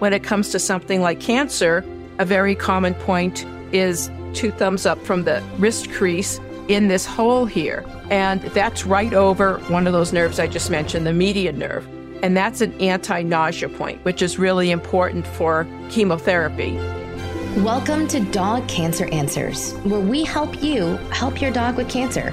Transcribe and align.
When 0.00 0.12
it 0.12 0.22
comes 0.22 0.50
to 0.50 0.60
something 0.60 1.00
like 1.02 1.18
cancer, 1.18 1.84
a 2.20 2.24
very 2.24 2.54
common 2.54 2.94
point 2.94 3.44
is 3.72 4.10
two 4.32 4.52
thumbs 4.52 4.86
up 4.86 5.02
from 5.04 5.24
the 5.24 5.42
wrist 5.58 5.90
crease 5.90 6.38
in 6.68 6.86
this 6.86 7.04
hole 7.04 7.46
here. 7.46 7.84
And 8.08 8.40
that's 8.42 8.86
right 8.86 9.12
over 9.12 9.58
one 9.68 9.86
of 9.88 9.92
those 9.92 10.12
nerves 10.12 10.38
I 10.38 10.46
just 10.46 10.70
mentioned, 10.70 11.04
the 11.06 11.12
median 11.12 11.58
nerve. 11.58 11.84
And 12.22 12.36
that's 12.36 12.60
an 12.60 12.80
anti 12.80 13.22
nausea 13.22 13.68
point, 13.68 14.04
which 14.04 14.22
is 14.22 14.38
really 14.38 14.70
important 14.70 15.26
for 15.26 15.66
chemotherapy. 15.90 16.76
Welcome 17.64 18.06
to 18.08 18.20
Dog 18.20 18.68
Cancer 18.68 19.06
Answers, 19.06 19.72
where 19.78 19.98
we 20.00 20.22
help 20.22 20.62
you 20.62 20.96
help 21.10 21.40
your 21.42 21.50
dog 21.50 21.76
with 21.76 21.88
cancer. 21.90 22.30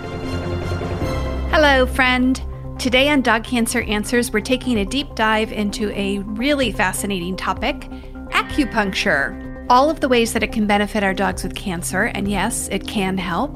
Hello, 1.51 1.87
friend. 1.87 2.41
Today 2.79 3.07
on 3.07 3.21
Dog 3.21 3.45
Cancer 3.45 3.81
Answers, 3.83 4.33
we're 4.33 4.41
taking 4.41 4.77
a 4.79 4.85
deep 4.85 5.15
dive 5.15 5.51
into 5.53 5.89
a 5.97 6.19
really 6.19 6.73
fascinating 6.73 7.37
topic 7.37 7.79
acupuncture. 8.31 9.65
All 9.69 9.89
of 9.89 10.01
the 10.01 10.09
ways 10.09 10.33
that 10.33 10.43
it 10.43 10.51
can 10.51 10.67
benefit 10.67 11.01
our 11.01 11.13
dogs 11.13 11.41
with 11.41 11.55
cancer, 11.55 12.03
and 12.03 12.27
yes, 12.29 12.67
it 12.67 12.85
can 12.85 13.17
help. 13.17 13.55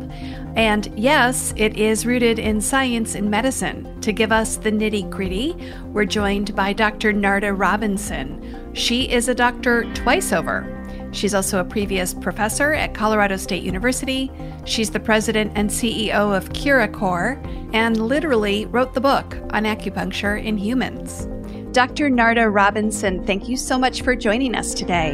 And 0.55 0.91
yes, 0.97 1.53
it 1.58 1.75
is 1.77 2.05
rooted 2.05 2.39
in 2.39 2.61
science 2.61 3.13
and 3.13 3.30
medicine. 3.30 3.99
To 4.02 4.13
give 4.13 4.31
us 4.31 4.55
the 4.55 4.71
nitty 4.71 5.09
gritty, 5.09 5.53
we're 5.91 6.05
joined 6.05 6.55
by 6.55 6.72
Dr. 6.72 7.11
Narda 7.13 7.53
Robinson. 7.59 8.72
She 8.73 9.11
is 9.11 9.27
a 9.27 9.36
doctor 9.36 9.83
twice 9.95 10.31
over 10.31 10.63
She's 11.12 11.34
also 11.34 11.59
a 11.59 11.63
previous 11.66 12.13
professor 12.13 12.73
at 12.73 12.94
Colorado 12.94 13.36
State 13.38 13.63
University. 13.63 14.31
She's 14.66 14.91
the 14.91 15.00
president 15.00 15.54
and 15.55 15.70
CEO 15.70 16.36
of 16.36 16.50
CuraCore 16.54 17.36
and 17.73 17.98
literally 18.08 18.66
wrote 18.67 18.94
the 18.94 19.02
book 19.02 19.36
on 19.50 19.64
acupuncture 19.64 20.41
in 20.44 20.58
humans. 20.58 21.27
Dr. 21.73 22.09
Narda 22.09 22.53
Robinson, 22.53 23.23
thank 23.26 23.48
you 23.50 23.58
so 23.58 23.77
much 23.77 24.02
for 24.03 24.16
joining 24.16 24.53
us 24.56 24.73
today. 24.73 25.14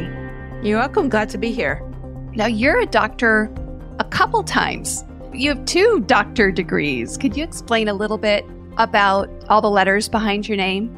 You're 0.62 0.78
welcome. 0.78 1.08
Glad 1.08 1.28
to 1.30 1.38
be 1.38 1.50
here. 1.52 1.82
Now, 2.34 2.46
you're 2.46 2.80
a 2.80 2.86
doctor 2.86 3.50
a 3.98 4.04
couple 4.04 4.42
times. 4.42 5.02
You 5.32 5.48
have 5.50 5.64
two 5.64 6.00
doctor 6.06 6.50
degrees. 6.50 7.16
Could 7.16 7.36
you 7.36 7.44
explain 7.44 7.88
a 7.88 7.94
little 7.94 8.18
bit 8.18 8.44
about 8.78 9.30
all 9.48 9.60
the 9.62 9.70
letters 9.70 10.08
behind 10.08 10.46
your 10.48 10.56
name? 10.58 10.94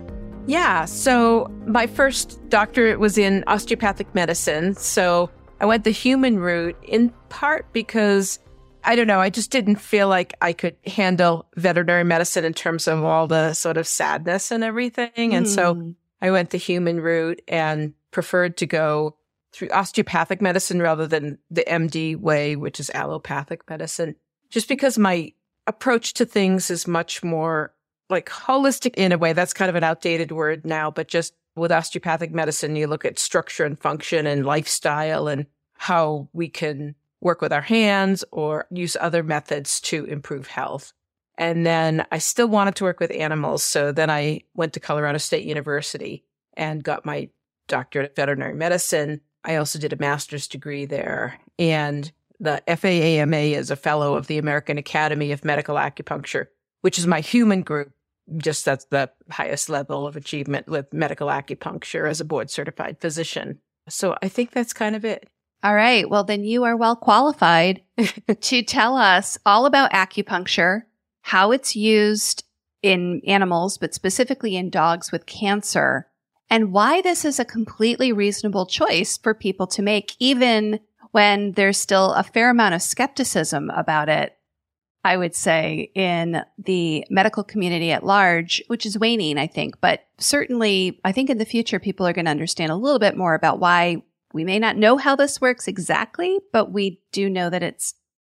Yeah. 0.49 0.87
So 0.87 1.51
my 1.67 1.87
first 1.87 2.41
doctorate 2.49 2.99
was 2.99 3.19
in 3.19 3.45
osteopathic 3.47 4.15
medicine. 4.15 4.75
So 4.75 5.29
I 5.61 5.67
went 5.67 5.85
the 5.85 5.91
human 5.91 6.39
route 6.39 6.75
in 6.83 7.11
part 7.29 7.71
because 7.75 8.39
I 8.83 8.97
don't 8.97 9.07
know, 9.07 9.21
I 9.21 9.29
just 9.29 9.51
didn't 9.51 9.77
feel 9.77 10.09
like 10.09 10.33
I 10.41 10.55
could 10.55 10.75
handle 10.87 11.45
veterinary 11.57 12.03
medicine 12.05 12.47
in 12.47 12.55
terms 12.55 12.89
of 12.89 13.05
all 13.05 13.27
the 13.27 13.53
sort 13.53 13.77
of 13.77 13.87
sadness 13.87 14.51
and 14.51 14.65
everything. 14.65 15.11
Mm. 15.15 15.33
And 15.35 15.49
so 15.49 15.75
hmm. 15.75 15.91
I 16.23 16.31
went 16.31 16.49
the 16.49 16.59
human 16.59 17.01
route 17.03 17.43
and 17.47 17.93
preferred 18.11 18.57
to 18.59 18.67
go 18.67 19.17
through 19.53 19.69
osteopathic 19.69 20.41
medicine 20.41 20.81
rather 20.81 21.07
than 21.07 21.37
the 21.51 21.65
MD 21.69 22.17
way, 22.19 22.57
which 22.57 22.81
is 22.81 22.89
allopathic 22.95 23.69
medicine, 23.69 24.15
just 24.49 24.67
because 24.67 24.97
my 24.97 25.31
approach 25.67 26.15
to 26.15 26.25
things 26.25 26.71
is 26.71 26.87
much 26.87 27.23
more 27.23 27.75
like 28.11 28.29
holistic 28.29 28.95
in 28.97 29.13
a 29.13 29.19
way. 29.19 29.33
That's 29.33 29.53
kind 29.53 29.69
of 29.69 29.75
an 29.75 29.85
outdated 29.85 30.33
word 30.33 30.65
now, 30.65 30.91
but 30.91 31.09
just 31.09 31.35
with 31.57 31.73
osteopathic 31.73 32.33
medicine, 32.33 32.77
you 32.77 32.87
look 32.87 33.05
at 33.05 33.19
structure 33.19 33.65
and 33.65 33.79
function 33.79 34.27
and 34.27 34.47
lifestyle 34.47 35.29
and 35.29 35.47
how 35.77 36.29
we 36.33 36.49
can 36.49 36.95
work 37.21 37.41
with 37.41 37.53
our 37.53 37.61
hands 37.61 38.25
or 38.31 38.67
use 38.71 38.97
other 39.01 39.23
methods 39.23 39.81
to 39.81 40.05
improve 40.05 40.47
health. 40.47 40.93
And 41.37 41.67
then 41.67 42.07
I 42.11 42.19
still 42.19 42.49
wanted 42.49 42.77
to 42.77 42.85
work 42.85 43.01
with 43.01 43.13
animals. 43.13 43.63
So 43.63 43.93
then 43.93 44.11
I 44.11 44.43
went 44.55 44.73
to 44.75 44.81
Colorado 44.81 45.19
State 45.19 45.45
University 45.45 46.25
and 46.57 46.83
got 46.83 47.05
my 47.05 47.29
doctorate 47.67 48.11
of 48.11 48.17
veterinary 48.17 48.55
medicine. 48.55 49.21
I 49.45 49.57
also 49.57 49.79
did 49.79 49.93
a 49.93 49.97
master's 49.99 50.49
degree 50.49 50.85
there. 50.87 51.39
And 51.59 52.11
the 52.41 52.63
FAAMA 52.69 53.53
is 53.55 53.71
a 53.71 53.77
fellow 53.77 54.15
of 54.15 54.27
the 54.27 54.39
American 54.39 54.79
Academy 54.79 55.33
of 55.33 55.45
Medical 55.45 55.77
Acupuncture, 55.77 56.47
which 56.81 56.99
is 56.99 57.07
my 57.07 57.21
human 57.21 57.63
group 57.63 57.93
just 58.37 58.65
that's 58.65 58.85
the 58.87 59.11
highest 59.31 59.69
level 59.71 60.07
of 60.07 60.17
achievement 60.17 60.67
with 60.67 60.93
medical 60.93 61.29
acupuncture 61.29 62.09
as 62.09 62.21
a 62.21 62.25
board 62.25 62.51
certified 62.51 62.99
physician. 63.01 63.59
So 63.89 64.17
I 64.23 64.29
think 64.29 64.51
that's 64.53 64.73
kind 64.73 64.95
of 64.95 65.05
it. 65.05 65.29
All 65.65 65.75
right. 65.75 66.09
Well, 66.09 66.25
then 66.25 66.45
you 66.45 66.65
are 66.65 66.77
well 66.77 66.95
qualified 66.97 67.83
to 68.43 68.63
tell 68.63 68.97
us 68.97 69.39
all 69.47 69.67
about 69.67 69.93
acupuncture, 69.93 70.83
how 71.23 71.53
it's 71.53 71.75
used 71.75 72.45
in 72.83 73.21
animals, 73.27 73.79
but 73.79 73.95
specifically 73.95 74.57
in 74.57 74.71
dogs 74.71 75.11
with 75.11 75.27
cancer, 75.27 76.07
and 76.51 76.73
why 76.73 77.01
this 77.03 77.25
is 77.25 77.41
a 77.41 77.45
completely 77.45 78.13
reasonable 78.13 78.67
choice 78.67 79.17
for 79.19 79.35
people 79.35 79.67
to 79.67 79.83
make, 79.83 80.15
even 80.21 80.79
when 81.11 81.53
there's 81.53 81.79
still 81.79 82.13
a 82.13 82.23
fair 82.23 82.51
amount 82.51 82.75
of 82.75 82.83
skepticism 82.83 83.71
about 83.71 84.09
it. 84.09 84.35
I 85.09 85.17
would 85.17 85.35
say, 85.35 85.91
in 85.95 86.43
the 86.59 87.03
medical 87.09 87.43
community 87.43 87.93
at 87.93 88.05
large, 88.05 88.63
which 88.67 88.85
is 88.85 88.99
waning, 88.99 89.39
I 89.39 89.47
think. 89.47 89.81
But 89.81 90.01
certainly, 90.19 91.01
I 91.03 91.13
think 91.13 91.31
in 91.31 91.39
the 91.39 91.47
future, 91.47 91.81
people 91.81 92.07
are 92.07 92.13
going 92.13 92.27
to 92.27 92.31
understand 92.31 92.71
a 92.73 92.77
little 92.77 92.99
bit 92.99 93.17
more 93.17 93.33
about 93.33 93.59
why 93.59 94.03
we 94.35 94.45
may 94.45 94.59
not 94.59 94.77
know 94.77 94.99
how 94.99 95.17
this 95.17 95.41
works 95.41 95.67
exactly, 95.67 96.39
but 96.53 96.73
we 96.73 97.01
do 97.11 97.31
know 97.31 97.49
that 97.49 97.63
it 97.63 97.83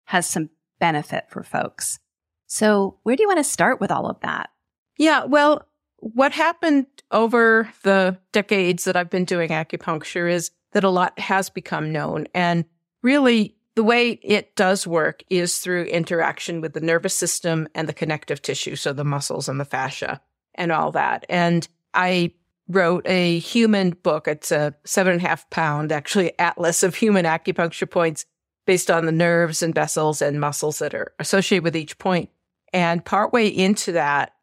has 0.06 0.26
some 0.26 0.50
benefit 0.80 1.26
for 1.30 1.44
folks. 1.44 2.00
So, 2.48 2.98
where 3.04 3.14
do 3.14 3.22
you 3.22 3.28
want 3.28 3.38
to 3.38 3.44
start 3.44 3.80
with 3.80 3.92
all 3.92 4.08
of 4.08 4.18
that? 4.22 4.50
Yeah, 4.98 5.24
well, 5.26 5.64
what 5.98 6.32
happened 6.32 6.86
over 7.12 7.70
the 7.84 8.18
decades 8.32 8.82
that 8.86 8.96
I've 8.96 9.08
been 9.08 9.24
doing 9.24 9.50
acupuncture 9.50 10.28
is 10.28 10.50
that 10.72 10.82
a 10.82 10.90
lot 10.90 11.16
has 11.20 11.48
become 11.48 11.92
known. 11.92 12.26
And 12.34 12.64
really, 13.02 13.54
the 13.74 13.84
way 13.84 14.10
it 14.22 14.54
does 14.54 14.86
work 14.86 15.22
is 15.30 15.58
through 15.58 15.84
interaction 15.84 16.60
with 16.60 16.74
the 16.74 16.80
nervous 16.80 17.16
system 17.16 17.68
and 17.74 17.88
the 17.88 17.94
connective 17.94 18.42
tissue, 18.42 18.76
so 18.76 18.92
the 18.92 19.04
muscles 19.04 19.48
and 19.48 19.58
the 19.58 19.64
fascia 19.64 20.20
and 20.54 20.70
all 20.70 20.92
that. 20.92 21.24
And 21.28 21.66
I 21.94 22.32
wrote 22.68 23.06
a 23.08 23.38
human 23.38 23.90
book. 23.90 24.28
It's 24.28 24.52
a 24.52 24.74
seven 24.84 25.14
and 25.14 25.22
a 25.22 25.26
half 25.26 25.48
pound, 25.50 25.90
actually, 25.90 26.38
atlas 26.38 26.82
of 26.82 26.94
human 26.96 27.24
acupuncture 27.24 27.90
points 27.90 28.26
based 28.66 28.90
on 28.90 29.06
the 29.06 29.12
nerves 29.12 29.62
and 29.62 29.74
vessels 29.74 30.20
and 30.22 30.38
muscles 30.40 30.78
that 30.78 30.94
are 30.94 31.12
associated 31.18 31.64
with 31.64 31.76
each 31.76 31.98
point. 31.98 32.30
And 32.72 33.04
partway 33.04 33.48
into 33.48 33.92
that, 33.92 34.34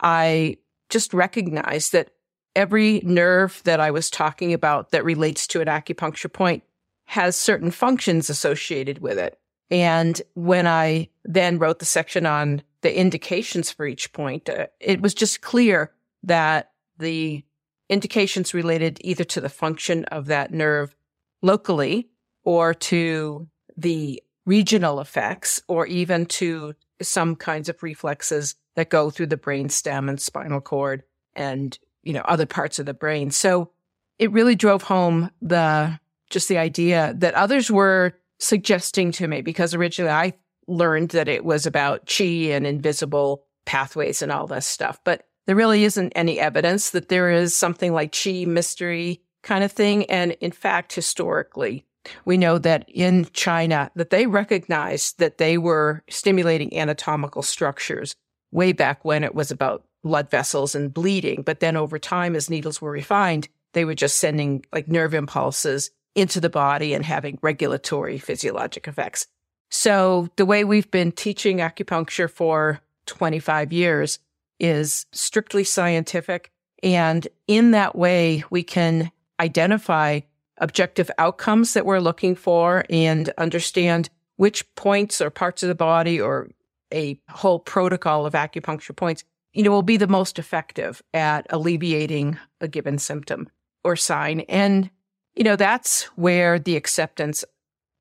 I 0.00 0.58
just 0.90 1.12
recognized 1.12 1.92
that 1.92 2.10
every 2.54 3.00
nerve 3.04 3.60
that 3.64 3.80
I 3.80 3.90
was 3.90 4.10
talking 4.10 4.52
about 4.52 4.92
that 4.92 5.04
relates 5.04 5.46
to 5.48 5.60
an 5.60 5.66
acupuncture 5.66 6.32
point 6.32 6.62
has 7.06 7.36
certain 7.36 7.70
functions 7.70 8.28
associated 8.28 8.98
with 8.98 9.18
it. 9.18 9.38
And 9.70 10.20
when 10.34 10.66
I 10.66 11.08
then 11.24 11.58
wrote 11.58 11.78
the 11.78 11.84
section 11.86 12.26
on 12.26 12.62
the 12.82 12.96
indications 12.96 13.70
for 13.72 13.86
each 13.86 14.12
point, 14.12 14.48
uh, 14.48 14.66
it 14.78 15.00
was 15.00 15.14
just 15.14 15.40
clear 15.40 15.92
that 16.24 16.72
the 16.98 17.44
indications 17.88 18.54
related 18.54 18.98
either 19.00 19.24
to 19.24 19.40
the 19.40 19.48
function 19.48 20.04
of 20.06 20.26
that 20.26 20.52
nerve 20.52 20.94
locally 21.42 22.08
or 22.44 22.74
to 22.74 23.48
the 23.76 24.22
regional 24.44 25.00
effects 25.00 25.60
or 25.68 25.86
even 25.86 26.26
to 26.26 26.74
some 27.02 27.36
kinds 27.36 27.68
of 27.68 27.82
reflexes 27.82 28.54
that 28.74 28.88
go 28.88 29.10
through 29.10 29.26
the 29.26 29.36
brain 29.36 29.68
stem 29.68 30.08
and 30.08 30.20
spinal 30.20 30.60
cord 30.60 31.02
and 31.34 31.78
you 32.02 32.12
know 32.12 32.22
other 32.24 32.46
parts 32.46 32.78
of 32.78 32.86
the 32.86 32.94
brain 32.94 33.30
so 33.30 33.70
it 34.18 34.32
really 34.32 34.54
drove 34.54 34.82
home 34.82 35.30
the 35.42 35.98
just 36.30 36.48
the 36.48 36.58
idea 36.58 37.14
that 37.18 37.34
others 37.34 37.70
were 37.70 38.14
suggesting 38.38 39.12
to 39.12 39.28
me 39.28 39.40
because 39.42 39.74
originally 39.74 40.10
I 40.12 40.32
learned 40.66 41.10
that 41.10 41.28
it 41.28 41.44
was 41.44 41.66
about 41.66 42.06
chi 42.06 42.24
and 42.50 42.66
invisible 42.66 43.44
pathways 43.64 44.22
and 44.22 44.32
all 44.32 44.46
this 44.46 44.66
stuff, 44.66 45.00
but 45.04 45.26
there 45.46 45.56
really 45.56 45.84
isn't 45.84 46.12
any 46.16 46.40
evidence 46.40 46.90
that 46.90 47.08
there 47.08 47.30
is 47.30 47.56
something 47.56 47.92
like 47.92 48.12
chi 48.16 48.44
mystery 48.46 49.22
kind 49.42 49.62
of 49.62 49.70
thing. 49.70 50.04
And 50.10 50.32
in 50.40 50.50
fact, 50.50 50.92
historically, 50.92 51.84
we 52.24 52.36
know 52.36 52.58
that 52.58 52.84
in 52.88 53.26
China 53.32 53.90
that 53.94 54.10
they 54.10 54.26
recognized 54.26 55.18
that 55.20 55.38
they 55.38 55.56
were 55.56 56.02
stimulating 56.10 56.76
anatomical 56.76 57.42
structures 57.42 58.14
way 58.50 58.72
back 58.72 59.04
when 59.04 59.22
it 59.24 59.34
was 59.34 59.50
about 59.50 59.84
blood 60.02 60.30
vessels 60.30 60.74
and 60.74 60.92
bleeding. 60.94 61.42
But 61.42 61.60
then 61.60 61.76
over 61.76 61.98
time, 61.98 62.36
as 62.36 62.50
needles 62.50 62.80
were 62.80 62.92
refined, 62.92 63.48
they 63.72 63.84
were 63.84 63.94
just 63.94 64.18
sending 64.18 64.64
like 64.72 64.88
nerve 64.88 65.14
impulses 65.14 65.90
into 66.16 66.40
the 66.40 66.50
body 66.50 66.94
and 66.94 67.04
having 67.04 67.38
regulatory 67.42 68.18
physiologic 68.18 68.88
effects. 68.88 69.26
So 69.70 70.28
the 70.36 70.46
way 70.46 70.64
we've 70.64 70.90
been 70.90 71.12
teaching 71.12 71.58
acupuncture 71.58 72.28
for 72.28 72.80
25 73.06 73.72
years 73.72 74.18
is 74.58 75.04
strictly 75.12 75.62
scientific. 75.62 76.50
And 76.82 77.28
in 77.46 77.72
that 77.72 77.94
way, 77.94 78.42
we 78.50 78.62
can 78.62 79.12
identify 79.38 80.20
objective 80.58 81.10
outcomes 81.18 81.74
that 81.74 81.84
we're 81.84 82.00
looking 82.00 82.34
for 82.34 82.84
and 82.88 83.28
understand 83.36 84.08
which 84.36 84.72
points 84.74 85.20
or 85.20 85.28
parts 85.28 85.62
of 85.62 85.68
the 85.68 85.74
body 85.74 86.18
or 86.18 86.48
a 86.92 87.20
whole 87.28 87.58
protocol 87.58 88.24
of 88.24 88.32
acupuncture 88.32 88.96
points, 88.96 89.24
you 89.52 89.62
know, 89.62 89.70
will 89.70 89.82
be 89.82 89.96
the 89.98 90.06
most 90.06 90.38
effective 90.38 91.02
at 91.12 91.46
alleviating 91.50 92.38
a 92.62 92.68
given 92.68 92.96
symptom 92.96 93.48
or 93.84 93.96
sign. 93.96 94.40
And 94.42 94.88
you 95.36 95.44
know, 95.44 95.54
that's 95.54 96.04
where 96.16 96.58
the 96.58 96.76
acceptance 96.76 97.44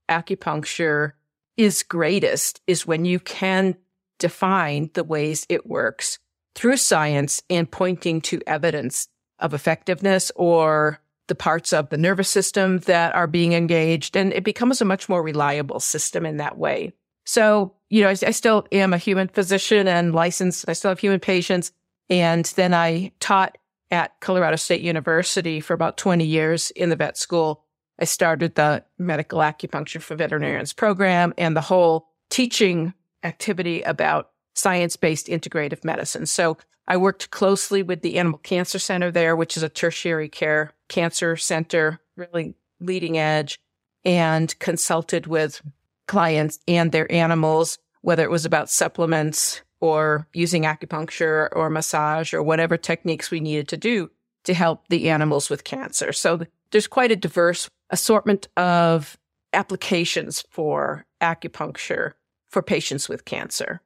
acupuncture 0.10 1.12
is 1.58 1.84
greatest 1.84 2.62
is 2.66 2.88
when 2.88 3.06
you 3.06 3.20
can 3.20 3.76
define 4.20 4.90
the 4.94 5.04
ways 5.04 5.46
it 5.50 5.68
works 5.68 6.18
through 6.56 6.78
science 6.78 7.44
and 7.50 7.70
pointing 7.70 8.22
to 8.22 8.40
evidence 8.48 9.10
of 9.40 9.54
effectiveness 9.54 10.32
or 10.38 11.00
the 11.28 11.36
parts 11.36 11.74
of 11.74 11.90
the 11.90 11.98
nervous 11.98 12.30
system 12.30 12.80
that 12.80 13.14
are 13.16 13.28
being 13.28 13.54
engaged. 13.54 14.16
And 14.16 14.32
it 14.32 14.44
becomes 14.46 14.80
a 14.82 14.86
much 14.86 15.10
more 15.10 15.22
reliable 15.22 15.80
system 15.82 16.26
in 16.26 16.38
that 16.38 16.58
way. 16.58 16.94
So, 17.26 17.74
you 17.90 18.04
know, 18.04 18.10
I, 18.10 18.12
I 18.12 18.32
still 18.32 18.66
am 18.72 18.94
a 18.94 18.98
human 18.98 19.28
physician 19.28 19.88
and 19.88 20.14
licensed. 20.16 20.66
I 20.70 20.74
still 20.74 20.90
have 20.92 21.00
human 21.00 21.20
patients. 21.20 21.74
And 22.10 22.46
then 22.56 22.74
I 22.74 23.12
taught 23.20 23.58
at 23.92 24.20
Colorado 24.20 24.56
State 24.56 24.82
University 24.82 25.60
for 25.60 25.74
about 25.74 25.98
20 25.98 26.26
years 26.26 26.72
in 26.72 26.90
the 26.90 26.96
vet 26.96 27.18
school. 27.18 27.64
I 28.00 28.06
started 28.06 28.56
the 28.56 28.84
medical 28.98 29.40
acupuncture 29.40 30.02
for 30.02 30.16
veterinarians 30.16 30.74
program 30.74 31.34
and 31.38 31.56
the 31.56 31.62
whole 31.62 32.08
teaching 32.30 32.94
activity 33.24 33.82
about 33.84 34.32
science 34.54 34.96
based 34.96 35.28
integrative 35.28 35.84
medicine. 35.84 36.26
So 36.26 36.58
I 36.88 36.98
worked 36.98 37.32
closely 37.32 37.82
with 37.84 38.02
the 38.02 38.18
Animal 38.20 38.40
Cancer 38.40 38.80
Center 38.80 39.12
there, 39.12 39.36
which 39.36 39.58
is 39.58 39.64
a 39.64 39.70
tertiary 39.70 40.30
care 40.30 40.72
cancer 40.88 41.36
center, 41.36 42.00
really 42.16 42.54
leading 42.80 43.18
edge, 43.18 43.60
and 44.04 44.58
consulted 44.60 45.26
with 45.26 45.62
clients 46.08 46.60
and 46.68 46.92
their 46.92 47.12
animals, 47.12 47.80
whether 48.02 48.24
it 48.24 48.30
was 48.30 48.46
about 48.46 48.70
supplements, 48.70 49.62
or 49.86 50.28
using 50.34 50.64
acupuncture 50.64 51.48
or 51.56 51.70
massage 51.70 52.34
or 52.34 52.42
whatever 52.44 52.76
techniques 52.78 53.30
we 53.32 53.40
needed 53.40 53.68
to 53.70 53.78
do 53.78 54.10
to 54.44 54.54
help 54.56 54.88
the 54.90 55.10
animals 55.12 55.48
with 55.50 55.64
cancer. 55.64 56.12
So 56.12 56.40
there's 56.72 56.88
quite 56.88 57.12
a 57.12 57.16
diverse 57.16 57.70
assortment 57.92 58.48
of 58.58 59.16
applications 59.54 60.44
for 60.50 61.06
acupuncture 61.22 62.14
for 62.50 62.62
patients 62.64 63.08
with 63.08 63.26
cancer. 63.26 63.80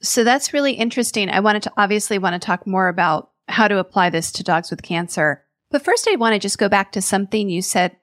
So 0.00 0.24
that's 0.24 0.52
really 0.54 0.72
interesting. 0.72 1.28
I 1.30 1.40
wanted 1.40 1.62
to 1.64 1.72
obviously 1.76 2.16
want 2.18 2.32
to 2.34 2.44
talk 2.46 2.66
more 2.66 2.88
about 2.88 3.28
how 3.48 3.68
to 3.68 3.76
apply 3.78 4.08
this 4.10 4.32
to 4.32 4.42
dogs 4.42 4.70
with 4.70 4.82
cancer. 4.82 5.44
But 5.70 5.84
first, 5.84 6.08
I 6.08 6.16
want 6.16 6.32
to 6.34 6.38
just 6.38 6.56
go 6.58 6.68
back 6.70 6.92
to 6.92 7.02
something 7.02 7.48
you 7.50 7.60
said 7.62 7.94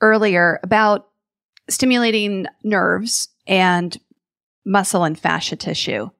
earlier 0.00 0.58
about 0.64 1.08
stimulating 1.70 2.46
nerves 2.64 3.28
and 3.46 3.96
muscle 4.64 5.04
and 5.04 5.16
fascia 5.18 5.54
tissue. 5.56 6.10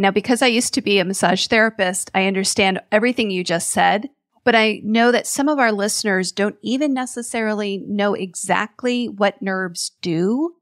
Now, 0.00 0.10
because 0.10 0.40
I 0.40 0.46
used 0.46 0.72
to 0.74 0.80
be 0.80 0.98
a 0.98 1.04
massage 1.04 1.46
therapist, 1.48 2.10
I 2.14 2.24
understand 2.26 2.80
everything 2.90 3.30
you 3.30 3.44
just 3.44 3.68
said, 3.68 4.08
but 4.44 4.54
I 4.56 4.80
know 4.82 5.12
that 5.12 5.26
some 5.26 5.46
of 5.46 5.58
our 5.58 5.72
listeners 5.72 6.32
don't 6.32 6.56
even 6.62 6.94
necessarily 6.94 7.84
know 7.86 8.14
exactly 8.14 9.10
what 9.10 9.42
nerves 9.42 9.90
do. 10.00 10.54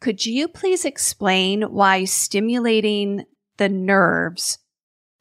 Could 0.00 0.26
you 0.26 0.48
please 0.48 0.84
explain 0.84 1.62
why 1.70 2.02
stimulating 2.02 3.26
the 3.58 3.68
nerves 3.68 4.58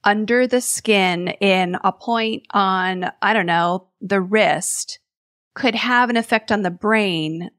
under 0.04 0.48
the 0.48 0.62
skin 0.62 1.28
in 1.40 1.78
a 1.84 1.92
point 1.92 2.48
on, 2.50 3.12
I 3.22 3.34
don't 3.34 3.46
know, 3.46 3.90
the 4.02 4.20
wrist 4.20 4.98
could 5.54 5.76
have 5.76 6.10
an 6.10 6.18
effect 6.18 6.52
on 6.52 6.64
the 6.64 6.72
brain 6.72 7.52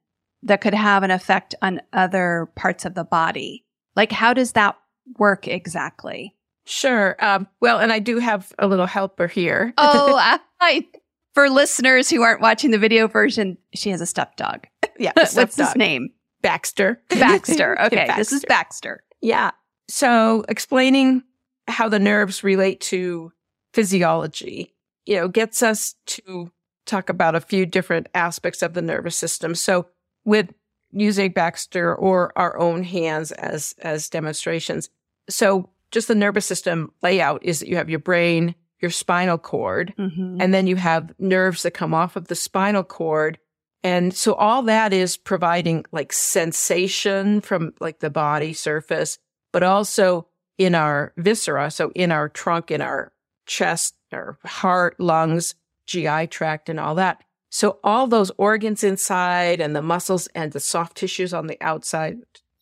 that 0.43 0.61
could 0.61 0.75
have 0.75 1.05
an 1.05 1.13
effect 1.13 1.55
on 1.63 1.81
other 1.93 2.51
parts 2.57 2.85
of 2.85 2.95
the 2.97 3.05
body? 3.05 3.65
Like, 3.95 4.11
how 4.11 4.35
does 4.35 4.53
that 4.53 4.75
work 5.19 5.49
exactly? 5.49 6.35
Sure. 6.67 7.17
Um, 7.25 7.49
well, 7.61 7.79
and 7.79 7.93
I 7.93 7.99
do 7.99 8.19
have 8.19 8.53
a 8.59 8.67
little 8.67 8.87
helper 8.87 9.27
here. 9.27 9.73
oh, 9.79 10.39
I, 10.61 10.87
for 11.35 11.49
listeners 11.49 12.11
who 12.11 12.23
aren't 12.23 12.41
watching 12.41 12.71
the 12.71 12.79
video 12.79 13.09
version, 13.09 13.59
she 13.75 13.91
has 13.91 14.01
a 14.01 14.05
stepdog. 14.07 14.65
Yeah. 14.99 15.13
A 15.17 15.27
What's 15.33 15.57
his 15.57 15.75
name? 15.77 16.09
Baxter. 16.43 17.01
Baxter. 17.09 17.81
Okay. 17.81 17.97
Baxter. 17.97 18.17
This 18.19 18.33
is 18.33 18.45
Baxter. 18.47 19.03
Yeah. 19.23 19.53
So 19.89 20.45
explaining 20.47 21.23
how 21.69 21.89
the 21.89 21.99
nerves 21.99 22.45
relate 22.45 22.83
to 22.83 23.33
physiology, 23.73 24.75
you 25.07 25.17
know, 25.17 25.27
gets 25.27 25.63
us 25.63 25.95
to 26.09 26.53
talk 26.85 27.09
about 27.09 27.35
a 27.35 27.41
few 27.41 27.65
different 27.65 28.09
aspects 28.15 28.61
of 28.61 28.75
the 28.75 28.83
nervous 28.83 29.17
system. 29.17 29.55
So 29.55 29.87
with 30.27 30.53
using 30.93 31.31
Baxter 31.33 31.95
or 31.95 32.33
our 32.37 32.59
own 32.59 32.83
hands 32.83 33.33
as 33.33 33.75
as 33.81 34.09
demonstrations. 34.09 34.91
So 35.29 35.71
just 35.91 36.09
the 36.09 36.15
nervous 36.15 36.47
system 36.47 36.93
layout 37.03 37.45
is 37.45 37.61
that 37.61 37.69
you 37.69 37.77
have 37.77 37.91
your 37.91 37.99
brain, 37.99 38.55
your 38.81 38.91
spinal 38.91 39.39
cord, 39.39 39.95
mm-hmm. 39.99 40.39
and 40.41 40.53
then 40.55 40.67
you 40.67 40.77
have 40.77 41.13
nerves 41.19 41.63
that 41.63 41.73
come 41.73 41.95
off 41.95 42.17
of 42.17 42.29
the 42.29 42.35
spinal 42.35 42.85
cord. 42.85 43.39
And 43.83 44.13
so 44.13 44.35
all 44.35 44.63
that 44.63 44.93
is 44.93 45.17
providing 45.17 45.85
like 45.91 46.13
sensation 46.13 47.41
from 47.41 47.73
like 47.81 48.01
the 48.01 48.11
body 48.11 48.53
surface, 48.53 49.19
but 49.53 49.63
also 49.63 50.27
in 50.59 50.75
our 50.75 51.13
viscera. 51.17 51.71
So 51.71 51.91
in 51.95 52.13
our 52.13 52.29
trunk, 52.29 52.71
in 52.71 52.83
our 52.83 53.13
chest, 53.47 53.95
our 54.13 54.39
heart, 54.45 55.01
lungs, 55.01 55.55
GI 55.87 56.27
tract 56.29 56.69
and 56.69 56.79
all 56.79 56.95
that. 56.97 57.25
So 57.51 57.81
all 57.83 58.07
those 58.07 58.31
organs 58.39 58.85
inside 58.85 59.61
and 59.61 59.75
the 59.75 59.83
muscles 59.83 60.29
and 60.29 60.53
the 60.53 60.61
soft 60.61 60.97
tissues 60.97 61.35
on 61.35 61.49
the 61.49 61.59
outside, 61.61 62.19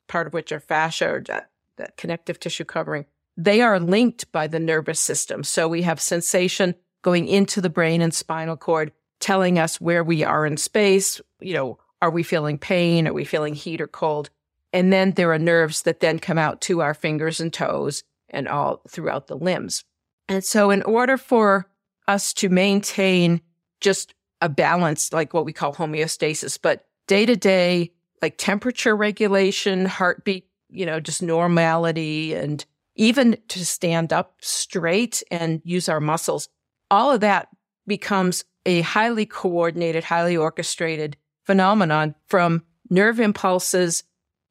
part 0.09 0.27
of 0.27 0.33
which 0.33 0.51
are 0.51 0.61
fascia 0.61 1.09
or 1.11 1.21
that, 1.29 1.51
that 1.77 1.97
connective 1.99 2.41
tissue 2.41 2.65
covering, 2.65 3.05
they 3.37 3.61
are 3.61 3.79
linked 3.79 4.33
by 4.33 4.47
the 4.47 4.59
nervous 4.59 4.99
system. 4.99 5.45
So 5.45 5.69
we 5.69 5.83
have 5.83 6.01
sensation 6.01 6.75
going 7.03 7.29
into 7.29 7.61
the 7.61 7.69
brain 7.71 8.01
and 8.01 8.15
spinal 8.15 8.57
cord 8.57 8.93
telling 9.21 9.59
us 9.59 9.81
where 9.81 10.03
we 10.03 10.25
are 10.25 10.47
in 10.47 10.57
space. 10.57 11.21
You 11.39 11.53
know, 11.55 11.79
are 12.01 12.11
we 12.11 12.23
feeling 12.23 12.57
pain? 12.57 13.07
Are 13.07 13.13
we 13.13 13.25
feeling 13.25 13.55
heat 13.55 13.83
or 13.83 13.87
cold? 13.87 14.31
And 14.73 14.93
then 14.93 15.13
there 15.13 15.33
are 15.33 15.39
nerves 15.39 15.83
that 15.83 16.01
then 16.01 16.19
come 16.19 16.39
out 16.39 16.61
to 16.63 16.81
our 16.81 16.95
fingers 16.95 17.41
and 17.41 17.53
toes 17.53 18.03
and 18.31 18.49
all 18.49 18.81
throughout 18.89 19.27
the 19.27 19.37
limbs. 19.37 19.85
And 20.29 20.43
so 20.43 20.71
in 20.71 20.83
order 20.83 21.17
for 21.17 21.69
us 22.07 22.33
to 22.35 22.49
maintain 22.49 23.43
just 23.81 24.15
a 24.41 24.49
balance, 24.49 25.13
like 25.13 25.35
what 25.35 25.45
we 25.45 25.53
call 25.53 25.75
homeostasis, 25.75 26.59
but 26.61 26.87
day 27.07 27.27
to 27.27 27.37
day, 27.37 27.93
like 28.23 28.35
temperature 28.39 28.97
regulation, 28.97 29.87
heartbeat, 29.87 30.49
you 30.69 30.87
know, 30.87 31.01
just 31.01 31.23
normality 31.23 32.35
and 32.35 32.65
even 32.95 33.39
to 33.49 33.65
stand 33.65 34.13
up 34.13 34.37
straight 34.41 35.23
and 35.31 35.61
use 35.65 35.89
our 35.89 36.01
muscles. 36.01 36.49
All 36.91 37.11
of 37.11 37.21
that 37.21 37.49
becomes 37.87 38.45
a 38.67 38.81
highly 38.83 39.25
coordinated, 39.25 40.05
highly 40.05 40.37
orchestrated 40.37 41.17
phenomenon 41.47 42.15
from 42.27 42.65
nerve 42.91 43.21
impulses 43.21 44.03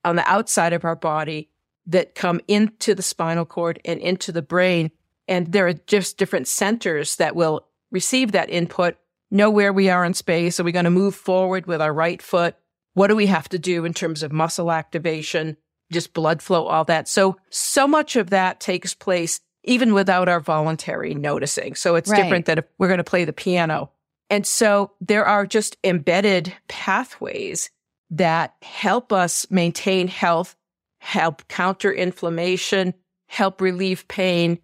on 0.03 0.15
the 0.15 0.27
outside 0.27 0.73
of 0.73 0.85
our 0.85 0.95
body 0.95 1.49
that 1.85 2.15
come 2.15 2.39
into 2.47 2.95
the 2.95 3.03
spinal 3.03 3.45
cord 3.45 3.79
and 3.85 3.99
into 3.99 4.31
the 4.31 4.41
brain. 4.41 4.91
And 5.27 5.51
there 5.51 5.67
are 5.67 5.73
just 5.73 6.17
different 6.17 6.47
centers 6.47 7.17
that 7.17 7.35
will 7.35 7.67
receive 7.91 8.31
that 8.31 8.49
input 8.49 8.97
know 9.31 9.49
where 9.49 9.73
we 9.73 9.89
are 9.89 10.05
in 10.05 10.13
space? 10.13 10.59
Are 10.59 10.63
we 10.63 10.71
going 10.71 10.85
to 10.85 10.91
move 10.91 11.15
forward 11.15 11.65
with 11.65 11.81
our 11.81 11.93
right 11.93 12.21
foot? 12.21 12.55
What 12.93 13.07
do 13.07 13.15
we 13.15 13.27
have 13.27 13.49
to 13.49 13.59
do 13.59 13.85
in 13.85 13.93
terms 13.93 14.23
of 14.23 14.31
muscle 14.31 14.71
activation, 14.71 15.57
just 15.91 16.13
blood 16.13 16.41
flow, 16.41 16.65
all 16.67 16.83
that? 16.85 17.07
So, 17.07 17.37
so 17.49 17.87
much 17.87 18.15
of 18.15 18.29
that 18.31 18.59
takes 18.59 18.93
place 18.93 19.39
even 19.63 19.93
without 19.93 20.29
our 20.29 20.39
voluntary 20.39 21.13
noticing. 21.13 21.75
So 21.75 21.95
it's 21.95 22.09
right. 22.09 22.23
different 22.23 22.45
that 22.45 22.59
if 22.59 22.65
we're 22.77 22.87
going 22.87 22.99
to 22.99 23.03
play 23.03 23.25
the 23.25 23.33
piano. 23.33 23.91
And 24.29 24.47
so 24.47 24.91
there 25.01 25.25
are 25.25 25.45
just 25.45 25.77
embedded 25.83 26.53
pathways 26.67 27.69
that 28.11 28.55
help 28.61 29.11
us 29.11 29.45
maintain 29.49 30.07
health, 30.07 30.55
help 30.99 31.45
counter 31.49 31.91
inflammation, 31.91 32.93
help 33.27 33.59
relieve 33.59 34.07
pain, 34.07 34.59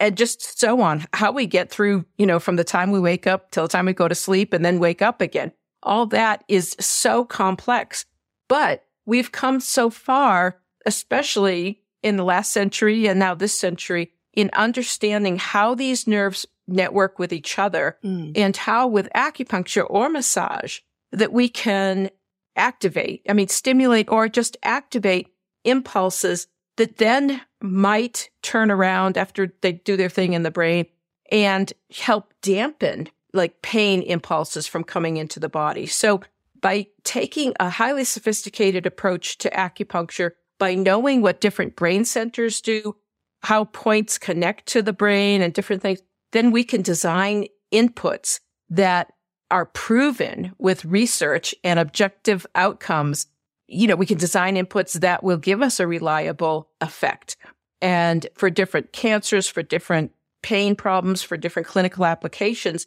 and 0.00 0.16
just 0.16 0.58
so 0.58 0.80
on 0.80 1.06
how 1.12 1.32
we 1.32 1.46
get 1.46 1.70
through 1.70 2.04
you 2.18 2.26
know 2.26 2.38
from 2.38 2.56
the 2.56 2.64
time 2.64 2.90
we 2.90 3.00
wake 3.00 3.26
up 3.26 3.50
till 3.50 3.64
the 3.64 3.68
time 3.68 3.86
we 3.86 3.92
go 3.92 4.08
to 4.08 4.14
sleep 4.14 4.52
and 4.52 4.64
then 4.64 4.78
wake 4.78 5.02
up 5.02 5.20
again 5.20 5.52
all 5.82 6.06
that 6.06 6.42
is 6.48 6.74
so 6.80 7.24
complex 7.24 8.04
but 8.48 8.84
we've 9.04 9.32
come 9.32 9.60
so 9.60 9.90
far 9.90 10.58
especially 10.86 11.82
in 12.02 12.16
the 12.16 12.24
last 12.24 12.52
century 12.52 13.06
and 13.08 13.18
now 13.18 13.34
this 13.34 13.58
century 13.58 14.12
in 14.34 14.50
understanding 14.52 15.38
how 15.38 15.74
these 15.74 16.06
nerves 16.06 16.46
network 16.68 17.18
with 17.18 17.32
each 17.32 17.58
other 17.58 17.96
mm. 18.04 18.36
and 18.36 18.56
how 18.56 18.86
with 18.86 19.08
acupuncture 19.14 19.86
or 19.88 20.08
massage 20.08 20.80
that 21.12 21.32
we 21.32 21.48
can 21.48 22.10
activate 22.56 23.22
i 23.28 23.32
mean 23.32 23.48
stimulate 23.48 24.08
or 24.10 24.28
just 24.28 24.56
activate 24.62 25.28
impulses 25.64 26.46
that 26.76 26.98
then 26.98 27.40
might 27.60 28.30
turn 28.42 28.70
around 28.70 29.16
after 29.16 29.52
they 29.62 29.72
do 29.72 29.96
their 29.96 30.08
thing 30.10 30.32
in 30.32 30.42
the 30.42 30.50
brain 30.50 30.86
and 31.30 31.72
help 31.94 32.32
dampen 32.42 33.08
like 33.32 33.60
pain 33.62 34.02
impulses 34.02 34.66
from 34.66 34.84
coming 34.84 35.16
into 35.16 35.40
the 35.40 35.48
body. 35.48 35.86
So 35.86 36.20
by 36.60 36.86
taking 37.04 37.54
a 37.60 37.68
highly 37.68 38.04
sophisticated 38.04 38.86
approach 38.86 39.38
to 39.38 39.50
acupuncture, 39.50 40.32
by 40.58 40.74
knowing 40.74 41.22
what 41.22 41.40
different 41.40 41.76
brain 41.76 42.04
centers 42.04 42.60
do, 42.60 42.96
how 43.42 43.64
points 43.66 44.16
connect 44.18 44.66
to 44.66 44.82
the 44.82 44.92
brain 44.92 45.42
and 45.42 45.52
different 45.52 45.82
things, 45.82 46.00
then 46.32 46.50
we 46.50 46.64
can 46.64 46.82
design 46.82 47.46
inputs 47.72 48.40
that 48.70 49.12
are 49.50 49.66
proven 49.66 50.52
with 50.58 50.84
research 50.84 51.54
and 51.62 51.78
objective 51.78 52.46
outcomes 52.54 53.26
you 53.68 53.86
know, 53.86 53.96
we 53.96 54.06
can 54.06 54.18
design 54.18 54.56
inputs 54.56 55.00
that 55.00 55.24
will 55.24 55.36
give 55.36 55.62
us 55.62 55.80
a 55.80 55.86
reliable 55.86 56.68
effect. 56.80 57.36
And 57.82 58.26
for 58.34 58.48
different 58.50 58.92
cancers, 58.92 59.48
for 59.48 59.62
different 59.62 60.12
pain 60.42 60.76
problems, 60.76 61.22
for 61.22 61.36
different 61.36 61.68
clinical 61.68 62.04
applications, 62.06 62.86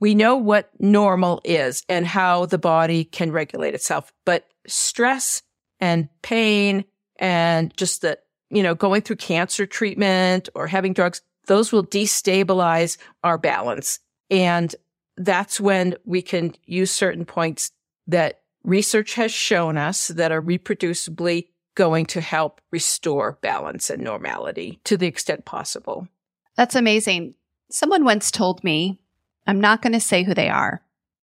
we 0.00 0.14
know 0.14 0.36
what 0.36 0.70
normal 0.78 1.40
is 1.44 1.84
and 1.88 2.06
how 2.06 2.46
the 2.46 2.58
body 2.58 3.04
can 3.04 3.32
regulate 3.32 3.74
itself. 3.74 4.12
But 4.24 4.46
stress 4.66 5.42
and 5.80 6.08
pain 6.22 6.84
and 7.18 7.76
just 7.76 8.02
that, 8.02 8.24
you 8.48 8.62
know, 8.62 8.74
going 8.74 9.02
through 9.02 9.16
cancer 9.16 9.66
treatment 9.66 10.48
or 10.54 10.66
having 10.68 10.94
drugs, 10.94 11.20
those 11.46 11.70
will 11.72 11.84
destabilize 11.84 12.96
our 13.24 13.38
balance. 13.38 13.98
And 14.30 14.74
that's 15.16 15.60
when 15.60 15.96
we 16.04 16.22
can 16.22 16.54
use 16.64 16.90
certain 16.90 17.24
points 17.24 17.72
that 18.06 18.40
research 18.64 19.14
has 19.14 19.32
shown 19.32 19.76
us 19.76 20.08
that 20.08 20.32
are 20.32 20.42
reproducibly 20.42 21.48
going 21.74 22.06
to 22.06 22.20
help 22.20 22.60
restore 22.70 23.38
balance 23.40 23.88
and 23.88 24.02
normality 24.02 24.80
to 24.84 24.96
the 24.96 25.06
extent 25.06 25.44
possible. 25.44 26.08
That's 26.56 26.74
amazing. 26.74 27.34
Someone 27.70 28.04
once 28.04 28.30
told 28.30 28.64
me, 28.64 29.00
I'm 29.46 29.60
not 29.60 29.82
going 29.82 29.92
to 29.92 30.00
say 30.00 30.24
who 30.24 30.34
they 30.34 30.48
are, 30.48 30.82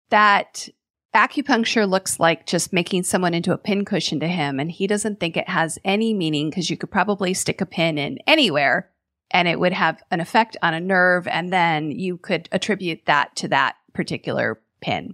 that 0.10 0.68
acupuncture 1.16 1.88
looks 1.88 2.20
like 2.20 2.46
just 2.48 2.74
making 2.74 3.04
someone 3.04 3.34
into 3.34 3.52
a 3.54 3.58
pincushion 3.58 4.20
to 4.22 4.28
him, 4.28 4.60
and 4.60 4.72
he 4.72 4.88
doesn't 4.88 5.20
think 5.20 5.38
it 5.38 5.50
has 5.50 5.78
any 5.84 6.14
meaning 6.14 6.50
because 6.50 6.70
you 6.70 6.78
could 6.78 6.92
probably 6.92 7.34
stick 7.34 7.62
a 7.62 7.66
pin 7.66 7.98
in 7.98 8.18
anywhere 8.26 8.90
and 9.32 9.48
it 9.48 9.60
would 9.60 9.74
have 9.74 10.02
an 10.10 10.20
effect 10.20 10.58
on 10.64 10.74
a 10.74 10.80
nerve, 10.80 11.28
and 11.28 11.54
then 11.54 11.92
you 11.92 12.18
could 12.18 12.50
attribute 12.52 13.06
that 13.06 13.36
to 13.36 13.48
that 13.48 13.76
particular 13.94 14.60
pin. 14.82 15.14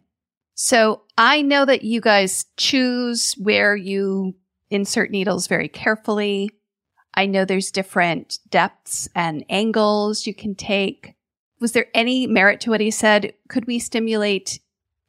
So 0.56 1.04
I 1.18 1.42
know 1.42 1.66
that 1.66 1.84
you 1.84 2.02
guys 2.02 2.46
choose 2.58 3.34
where 3.34 3.76
you 3.76 4.36
insert 4.70 5.12
needles 5.12 5.48
very 5.48 5.68
carefully. 5.68 6.50
I 7.14 7.26
know 7.26 7.46
there's 7.46 7.72
different 7.72 8.40
depths 8.50 9.08
and 9.14 9.46
angles 9.50 10.26
you 10.26 10.34
can 10.34 10.56
take. 10.56 11.16
Was 11.60 11.74
there 11.74 11.88
any 11.94 12.26
merit 12.28 12.62
to 12.62 12.70
what 12.70 12.82
he 12.82 12.90
said? 12.90 13.34
Could 13.50 13.66
we 13.68 13.80
stimulate 13.80 14.60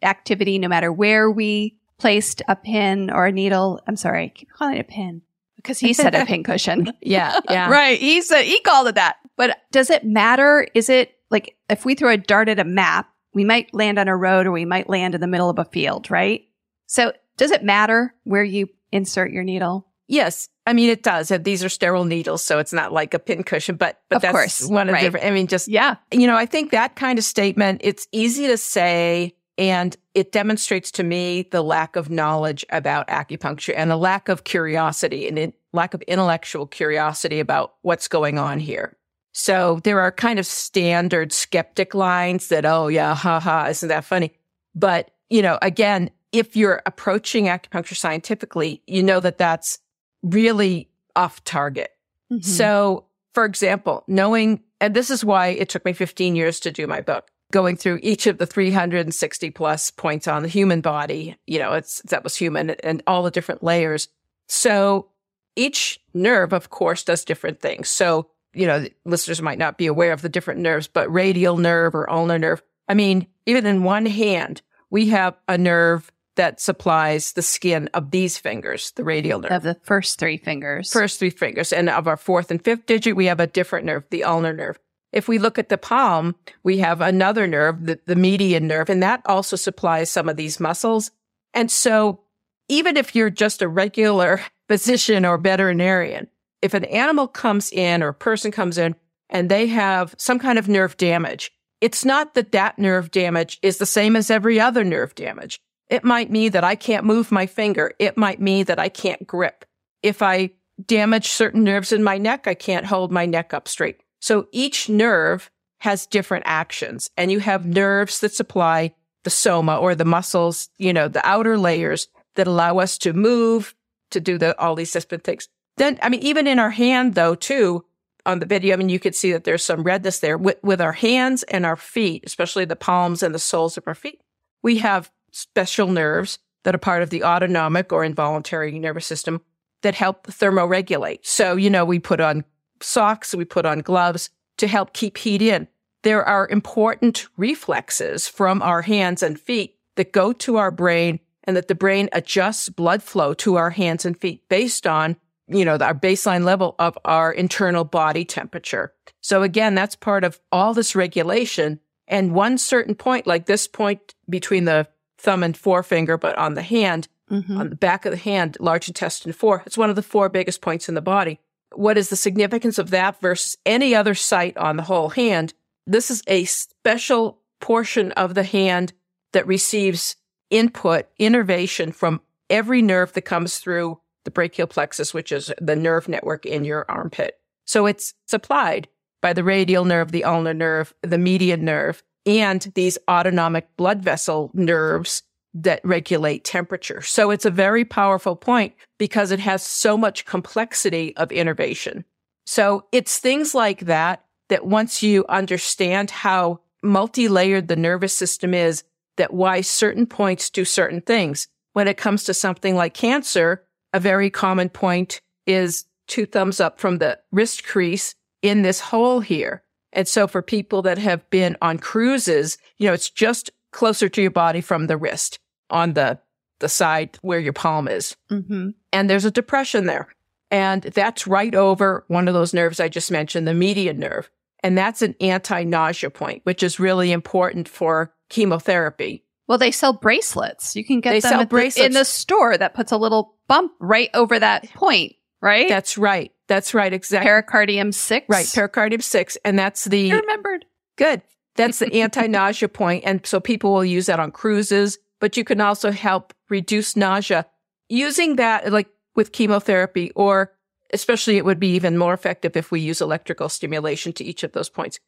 activity 0.03 0.59
no 0.59 0.69
matter 0.69 0.93
where 0.93 1.31
we 1.31 1.77
placed 1.99 2.43
a 2.49 2.57
pin 2.57 3.09
or 3.11 3.27
a 3.27 3.33
needle? 3.33 3.81
I'm 3.87 3.97
sorry, 3.97 4.25
I 4.25 4.29
keep 4.29 4.51
calling 4.51 4.77
it 4.77 4.81
a 4.81 4.85
pin 4.85 5.23
because 5.57 5.79
he 5.79 5.93
said 5.93 6.15
a 6.15 6.27
pincushion. 6.27 6.93
yeah, 7.01 7.39
yeah. 7.49 7.69
Right. 7.69 7.99
He 7.99 8.21
said 8.23 8.43
he 8.45 8.61
called 8.61 8.89
it 8.89 8.97
that. 8.97 9.17
But 9.37 9.59
does 9.71 9.91
it 9.91 10.05
matter? 10.05 10.67
Is 10.75 10.89
it 10.89 11.13
like 11.31 11.57
if 11.71 11.85
we 11.85 11.95
throw 11.95 12.11
a 12.11 12.17
dart 12.17 12.49
at 12.49 12.59
a 12.61 12.65
map, 12.65 13.09
we 13.37 13.45
might 13.45 13.73
land 13.75 13.99
on 13.99 14.09
a 14.09 14.17
road 14.17 14.47
or 14.47 14.51
we 14.53 14.65
might 14.65 14.89
land 14.89 15.15
in 15.15 15.21
the 15.21 15.27
middle 15.27 15.51
of 15.51 15.59
a 15.59 15.67
field, 15.67 16.11
right? 16.11 16.43
So 16.87 17.13
does 17.37 17.51
it 17.51 17.63
matter 17.63 18.15
where 18.25 18.43
you 18.43 18.71
insert 18.93 19.31
your 19.31 19.45
needle? 19.45 19.87
Yes. 20.09 20.49
I 20.67 20.73
mean, 20.73 20.89
it 20.89 21.03
does. 21.03 21.31
Uh, 21.31 21.37
these 21.37 21.63
are 21.63 21.69
sterile 21.69 22.05
needles, 22.07 22.43
so 22.43 22.59
it's 22.59 22.73
not 22.73 22.93
like 22.95 23.13
a 23.13 23.19
pincushion, 23.19 23.77
but, 23.77 24.01
but 24.09 24.17
of 24.17 24.23
that's 24.23 24.33
course, 24.33 24.67
one 24.67 24.89
of 24.89 24.95
right. 24.95 25.03
the 25.03 25.07
different, 25.09 25.27
I 25.27 25.31
mean, 25.33 25.49
just, 25.49 25.69
yeah. 25.69 25.97
You 26.11 26.27
know, 26.27 26.35
I 26.35 26.47
think 26.47 26.71
that 26.71 26.97
kind 26.97 27.19
of 27.19 27.25
statement, 27.27 27.83
it's 27.85 28.09
easy 28.11 28.47
to 28.47 28.57
say, 28.57 29.37
and 29.59 29.95
it 30.15 30.33
demonstrates 30.33 30.91
to 30.93 31.05
me 31.05 31.47
the 31.53 31.61
lack 31.63 31.95
of 31.97 32.09
knowledge 32.09 32.65
about 32.71 33.07
acupuncture 33.09 33.75
and 33.77 33.91
the 33.91 33.97
lack 33.99 34.29
of 34.31 34.45
curiosity 34.45 35.29
and 35.29 35.39
it, 35.39 35.55
lack 35.75 35.93
of 35.93 36.01
intellectual 36.03 36.67
curiosity 36.67 37.39
about 37.41 37.75
what's 37.83 38.09
going 38.09 38.39
on 38.39 38.61
here. 38.61 38.97
So 39.39 39.81
there 39.85 40.01
are 40.01 40.11
kind 40.13 40.39
of 40.39 40.47
standard 40.47 41.31
skeptic 41.31 41.95
lines 41.95 42.49
that, 42.49 42.65
oh, 42.65 42.89
yeah, 42.89 43.15
haha, 43.15 43.69
isn't 43.69 43.91
that 43.91 44.03
funny? 44.07 44.33
But, 44.75 45.11
you 45.29 45.43
know, 45.43 45.59
again, 45.61 46.09
if 46.33 46.57
you're 46.57 46.81
approaching 46.87 47.45
acupuncture 47.45 47.97
scientifically, 47.99 48.81
you 48.87 49.03
know 49.03 49.21
that 49.21 49.37
that's 49.37 49.79
really 50.23 50.89
off 51.15 51.45
target. 51.45 51.91
Mm-hmm. 52.33 52.49
So, 52.51 53.05
for 53.35 53.45
example, 53.45 54.05
knowing, 54.09 54.63
and 54.81 54.95
this 54.97 55.11
is 55.11 55.23
why 55.23 55.49
it 55.49 55.69
took 55.69 55.85
me 55.85 55.93
15 55.93 56.35
years 56.35 56.59
to 56.61 56.73
do 56.73 56.87
my 56.87 57.03
book, 57.03 57.29
going 57.53 57.77
through 57.77 58.01
each 58.03 58.27
of 58.27 58.39
the 58.39 58.47
360 58.47 59.51
plus 59.51 59.91
points 59.91 60.27
on 60.27 60.45
the 60.45 60.49
human 60.49 60.81
body, 60.81 61.37
you 61.47 61.59
know, 61.59 61.75
it's 61.75 62.01
that 62.09 62.25
was 62.25 62.37
human 62.37 62.71
and 62.71 63.03
all 63.07 63.23
the 63.23 63.31
different 63.31 63.63
layers. 63.63 64.09
So 64.49 65.11
each 65.57 66.01
nerve, 66.15 66.55
of 66.55 66.71
course, 66.71 67.05
does 67.05 67.23
different 67.23 67.61
things. 67.61 67.91
So 67.91 68.31
you 68.57 68.67
know, 68.67 68.87
listeners 69.05 69.41
might 69.43 69.59
not 69.59 69.77
be 69.79 69.87
aware 69.87 70.13
of 70.13 70.23
the 70.23 70.29
different 70.29 70.61
nerves, 70.61 70.89
but 70.89 71.13
radial 71.13 71.59
nerve 71.59 71.95
or 71.95 72.11
ulnar 72.11 72.39
nerve. 72.39 72.63
I 72.89 72.95
mean, 72.95 73.27
even 73.45 73.67
in 73.67 73.85
one 73.85 74.07
hand, 74.07 74.63
we 74.91 75.09
have 75.09 75.37
a 75.47 75.59
nerve 75.59 76.11
that 76.37 76.61
supplies 76.61 77.33
the 77.33 77.43
skin 77.43 77.89
of 77.95 78.11
these 78.11 78.39
fingers, 78.39 78.93
the 78.93 79.05
radial 79.05 79.41
nerve. 79.41 79.53
Of 79.53 79.63
the 79.63 79.77
first 79.83 80.19
three 80.19 80.37
fingers. 80.39 80.91
First 80.93 81.19
three 81.19 81.31
fingers. 81.31 81.73
And 81.73 81.89
of 81.91 82.09
our 82.09 82.17
fourth 82.17 82.51
and 82.51 82.63
fifth 82.63 82.87
digit, 82.87 83.15
we 83.17 83.27
have 83.27 83.41
a 83.41 83.47
different 83.47 83.85
nerve, 83.87 84.05
the 84.11 84.25
ulnar 84.25 84.53
nerve. 84.55 84.79
If 85.13 85.29
we 85.29 85.39
look 85.39 85.59
at 85.59 85.69
the 85.69 85.79
palm, 85.79 86.35
we 86.63 86.79
have 86.79 87.01
another 87.01 87.47
nerve, 87.47 87.85
the, 87.87 88.01
the 88.07 88.17
median 88.17 88.67
nerve, 88.67 88.89
and 88.91 89.03
that 89.03 89.23
also 89.27 89.57
supplies 89.57 90.11
some 90.11 90.29
of 90.29 90.37
these 90.37 90.61
muscles. 90.61 91.11
And 91.55 91.71
so 91.71 92.21
even 92.69 92.97
if 92.97 93.15
you're 93.15 93.31
just 93.31 93.61
a 93.63 93.69
regular 93.69 94.41
physician 94.69 95.25
or 95.27 95.37
veterinarian, 95.39 96.29
if 96.67 96.75
an 96.75 96.85
animal 96.87 97.29
comes 97.29 97.71
in 97.71 98.03
or 98.03 98.09
a 98.09 98.15
person 98.15 98.51
comes 98.51 98.77
in 98.77 98.97
and 99.31 99.49
they 99.49 99.69
have 99.69 100.15
some 100.19 100.39
kind 100.41 100.59
of 100.59 100.69
nerve 100.69 100.97
damage, 100.97 101.53
it's 101.81 102.05
not 102.05 102.35
that 102.35 102.51
that 102.51 102.77
nerve 102.77 103.13
damage 103.13 103.59
is 103.63 103.79
the 103.79 103.87
same 103.87 104.17
as 104.17 104.33
every 104.33 104.59
other 104.59 104.83
nerve 104.83 105.15
damage. 105.15 105.61
It 105.89 106.03
might 106.03 106.29
mean 106.33 106.51
that 106.51 106.65
I 106.65 106.75
can't 106.75 107.05
move 107.05 107.31
my 107.31 107.47
finger. 107.47 107.93
It 108.01 108.17
might 108.17 108.41
mean 108.41 108.65
that 108.65 108.81
I 108.81 108.89
can't 108.89 109.25
grip. 109.29 109.65
If 110.03 110.21
I 110.23 110.51
damage 110.85 111.29
certain 111.29 111.63
nerves 111.63 111.93
in 111.93 112.03
my 112.03 112.19
neck, 112.19 112.49
I 112.49 112.55
can't 112.55 112.85
hold 112.87 113.13
my 113.13 113.27
neck 113.27 113.55
up 113.55 113.69
straight. 113.69 114.01
So 114.21 114.49
each 114.51 114.89
nerve 114.89 115.49
has 115.79 116.05
different 116.07 116.43
actions 116.49 117.11
and 117.17 117.31
you 117.31 117.39
have 117.39 117.65
nerves 117.65 118.19
that 118.21 118.35
supply 118.35 118.93
the 119.23 119.31
soma 119.31 119.77
or 119.77 119.95
the 119.95 120.05
muscles, 120.05 120.69
you 120.79 120.93
know, 120.93 121.07
the 121.07 121.25
outer 121.25 121.57
layers 121.59 122.09
that 122.35 122.49
allow 122.49 122.79
us 122.79 122.99
to 122.99 123.13
move, 123.13 123.73
to 124.11 124.19
do 124.21 124.37
the, 124.37 124.59
all 124.61 124.75
these 124.75 124.91
different 124.93 125.23
things. 125.23 125.49
Then, 125.77 125.99
I 126.03 126.09
mean, 126.09 126.21
even 126.21 126.47
in 126.47 126.59
our 126.59 126.71
hand 126.71 127.15
though, 127.15 127.35
too, 127.35 127.85
on 128.25 128.41
the 128.41 128.47
video, 128.47 128.73
I 128.73 128.77
mean, 128.77 128.89
you 128.89 128.99
could 128.99 129.15
see 129.15 129.33
that 129.33 129.45
there's 129.45 129.65
some 129.65 129.83
redness 129.85 130.19
there 130.19 130.37
with, 130.37 130.59
with 130.63 130.81
our 130.81 130.93
hands 130.93 131.43
and 131.45 131.65
our 131.65 131.77
feet, 131.77 132.25
especially 132.27 132.65
the 132.65 132.75
palms 132.77 133.23
and 133.23 133.35
the 133.35 133.39
soles 133.39 133.77
of 133.77 133.85
our 133.87 133.95
feet. 133.95 134.21
We 134.63 134.79
have 134.79 135.11
special 135.31 135.87
nerves 135.89 136.39
that 136.65 136.75
are 136.75 136.79
part 136.79 137.03
of 137.03 137.11
the 137.11 137.23
autonomic 137.23 137.93
or 137.93 138.03
involuntary 138.03 138.77
nervous 138.79 139.07
system 139.07 139.43
that 139.83 139.95
help 139.95 140.27
thermoregulate. 140.27 141.21
So, 141.23 141.55
you 141.55 141.71
know, 141.71 141.85
we 141.85 141.99
put 142.01 142.19
on 142.21 142.45
socks, 142.81 143.35
we 143.35 143.45
put 143.45 143.67
on 143.67 143.81
gloves 143.81 144.31
to 144.59 144.67
help 144.67 144.93
keep 144.93 145.19
heat 145.19 145.43
in. 145.43 145.69
There 146.03 146.25
are 146.25 146.49
important 146.49 147.27
reflexes 147.37 148.27
from 148.27 148.63
our 148.63 148.83
hands 148.83 149.23
and 149.23 149.39
feet 149.39 149.77
that 149.97 150.13
go 150.13 150.33
to 150.33 150.57
our 150.57 150.71
brain 150.71 151.21
and 151.45 151.57
that 151.57 151.69
the 151.69 151.75
brain 151.77 152.09
adjusts 152.13 152.69
blood 152.71 153.03
flow 153.03 153.35
to 153.35 153.55
our 153.57 153.71
hands 153.71 154.05
and 154.05 154.19
feet 154.19 154.49
based 154.49 154.87
on 154.87 155.17
you 155.49 155.65
know, 155.65 155.77
our 155.77 155.95
baseline 155.95 156.45
level 156.45 156.75
of 156.79 156.99
our 157.05 157.33
internal 157.33 157.85
body 157.85 158.25
temperature. 158.25 158.93
So 159.21 159.43
again, 159.43 159.75
that's 159.75 159.95
part 159.97 160.25
of 160.25 160.41
all 160.51 160.75
this 160.75 160.97
regulation. 160.97 161.81
And 162.09 162.33
one 162.35 162.59
certain 162.59 162.95
point, 162.95 163.27
like 163.27 163.47
this 163.47 163.67
point 163.69 164.15
between 164.29 164.65
the 164.65 164.89
thumb 165.19 165.43
and 165.43 165.57
forefinger, 165.57 166.17
but 166.19 166.37
on 166.37 166.55
the 166.55 166.63
hand, 166.63 167.09
mm-hmm. 167.31 167.57
on 167.57 167.71
the 167.71 167.77
back 167.77 168.05
of 168.05 168.13
the 168.13 168.19
hand, 168.19 168.57
large 168.61 168.89
intestine 168.89 169.33
four, 169.33 169.63
it's 169.67 169.79
one 169.79 169.91
of 169.91 169.97
the 169.97 170.03
four 170.03 170.29
biggest 170.29 170.61
points 170.61 170.89
in 170.89 170.95
the 170.95 171.01
body. 171.01 171.41
What 171.75 171.99
is 171.99 172.09
the 172.11 172.17
significance 172.17 172.79
of 172.79 172.91
that 172.91 173.21
versus 173.21 173.57
any 173.67 173.95
other 173.95 174.15
site 174.15 174.57
on 174.57 174.77
the 174.77 174.85
whole 174.85 175.11
hand? 175.11 175.55
This 175.87 176.11
is 176.11 176.23
a 176.27 176.45
special 176.45 177.41
portion 177.61 178.13
of 178.13 178.35
the 178.35 178.45
hand 178.45 178.93
that 179.33 179.47
receives 179.47 180.17
input, 180.51 181.07
innervation 181.19 181.93
from 181.93 182.21
every 182.49 182.83
nerve 182.83 183.13
that 183.13 183.23
comes 183.23 183.59
through 183.59 184.01
the 184.27 184.31
brachial 184.31 184.67
plexus, 184.67 185.15
which 185.15 185.33
is 185.33 185.51
the 185.59 185.77
nerve 185.77 186.07
network 186.09 186.45
in 186.45 186.65
your 186.67 186.85
armpit. 186.91 187.39
So 187.67 187.87
it's 187.87 188.13
supplied 188.27 188.89
by 189.23 189.33
the 189.33 189.43
radial 189.45 189.87
nerve, 189.87 190.13
the 190.13 190.25
ulnar 190.25 190.53
nerve, 190.53 190.93
the 191.03 191.17
median 191.17 191.65
nerve, 191.65 192.03
and 192.27 192.61
these 192.75 192.99
autonomic 193.09 193.75
blood 193.79 194.03
vessel 194.03 194.51
nerves 194.53 195.23
that 195.55 195.81
regulate 195.85 196.45
temperature. 196.45 197.01
So 197.01 197.31
it's 197.31 197.47
a 197.47 197.51
very 197.51 197.85
powerful 197.87 198.37
point 198.37 198.75
because 198.99 199.31
it 199.31 199.41
has 199.41 199.63
so 199.63 199.97
much 199.97 200.27
complexity 200.27 201.17
of 201.17 201.33
innervation. 201.33 202.05
So 202.45 202.85
it's 202.93 203.19
things 203.19 203.55
like 203.55 203.81
that 203.83 204.25
that 204.49 204.67
once 204.67 205.03
you 205.03 205.25
understand 205.29 206.11
how 206.11 206.61
multi-layered 206.83 207.69
the 207.69 207.77
nervous 207.77 208.15
system 208.15 208.53
is, 208.55 208.83
that 209.19 209.33
why 209.33 209.61
certain 209.61 210.05
points 210.07 210.51
do 210.51 210.65
certain 210.65 211.01
things. 211.01 211.47
When 211.73 211.89
it 211.89 211.97
comes 211.97 212.25
to 212.25 212.35
something 212.35 212.75
like 212.75 212.95
cancer, 212.95 213.66
a 213.97 213.99
very 213.99 214.29
common 214.29 214.69
point 214.69 215.23
is 215.47 215.87
two 216.07 216.27
thumbs 216.27 216.61
up 216.61 216.79
from 216.79 216.99
the 216.99 217.19
wrist 217.33 217.65
crease 217.65 218.15
in 218.43 218.61
this 218.61 218.79
hole 218.79 219.21
here. 219.21 219.63
And 219.95 220.07
so 220.07 220.29
for 220.29 220.43
people 220.43 220.83
that 220.83 220.99
have 220.99 221.29
been 221.31 221.57
on 221.63 221.79
cruises, 221.79 222.59
you 222.77 222.87
know, 222.87 222.93
it's 222.93 223.09
just 223.09 223.51
closer 223.73 224.07
to 224.11 224.21
your 224.21 224.31
body 224.31 224.61
from 224.61 224.87
the 224.87 224.99
wrist 224.99 225.39
on 225.71 225.95
the, 225.95 226.19
the 226.59 226.69
side 226.69 227.19
where 227.23 227.41
your 227.41 227.55
palm 227.55 227.89
is. 227.89 228.15
Mm-hmm. 228.31 228.69
And 228.93 229.09
there's 229.09 229.25
a 229.25 229.31
depression 229.31 229.87
there. 229.87 230.09
And 230.51 230.83
that's 230.83 231.27
right 231.27 231.55
over 231.55 232.05
one 232.09 232.29
of 232.29 232.35
those 232.35 232.53
nerves 232.53 232.79
I 232.81 232.91
just 232.91 233.11
mentioned, 233.11 233.49
the 233.49 233.55
median 233.55 233.99
nerve. 233.99 234.29
And 234.63 234.77
that's 234.77 235.01
an 235.01 235.15
anti 235.23 235.63
nausea 235.65 236.11
point, 236.11 236.43
which 236.45 236.63
is 236.63 236.79
really 236.79 237.13
important 237.13 237.67
for 237.67 238.13
chemotherapy 238.29 239.25
well, 239.49 239.59
they 239.59 239.71
sell 239.71 239.93
bracelets. 239.93 240.75
You 240.75 240.85
can 240.85 241.01
get 241.01 241.13
they 241.13 241.21
them 241.21 241.47
the, 241.49 241.85
in 241.85 241.93
the 241.93 242.05
store 242.05 242.57
that 242.59 242.75
puts 242.75 242.93
a 242.93 242.97
little 242.97 243.35
bump 243.47 243.73
right 243.79 244.11
over 244.13 244.39
that 244.39 244.69
point, 244.75 245.15
right? 245.41 245.69
That's 245.69 245.97
right. 245.97 246.33
That's 246.49 246.75
right. 246.75 246.93
Exactly. 246.93 247.27
Pericardium 247.29 247.93
six. 247.95 248.27
Right. 248.29 248.45
Pericardium 248.47 249.03
six. 249.03 249.39
And 249.45 249.59
that's 249.59 249.85
the. 249.85 250.01
You 250.01 250.19
remembered. 250.19 250.65
Good. 250.97 251.23
That's 251.55 251.79
the 251.79 252.01
anti 252.03 252.27
nausea 252.27 252.69
point. 252.69 253.05
And 253.07 253.25
so 253.25 253.39
people 253.41 253.73
will 253.73 253.85
use 253.85 254.07
that 254.07 254.21
on 254.21 254.31
cruises, 254.33 254.99
but 255.21 255.37
you 255.37 255.45
can 255.45 255.61
also 255.61 255.91
help 255.91 256.35
reduce 256.49 256.97
nausea 256.97 257.47
using 257.89 258.37
that, 258.37 258.71
like 258.73 258.89
with 259.15 259.33
chemotherapy, 259.33 260.11
or 260.17 260.53
especially 260.93 261.37
it 261.37 261.45
would 261.45 261.61
be 261.61 261.73
even 261.75 261.97
more 261.97 262.13
effective 262.13 262.57
if 262.57 262.71
we 262.71 262.81
use 262.81 263.01
electrical 263.01 263.49
stimulation 263.49 264.13
to 264.15 264.25
each 264.25 264.43
of 264.43 264.53
those 264.53 264.69
points. 264.69 264.99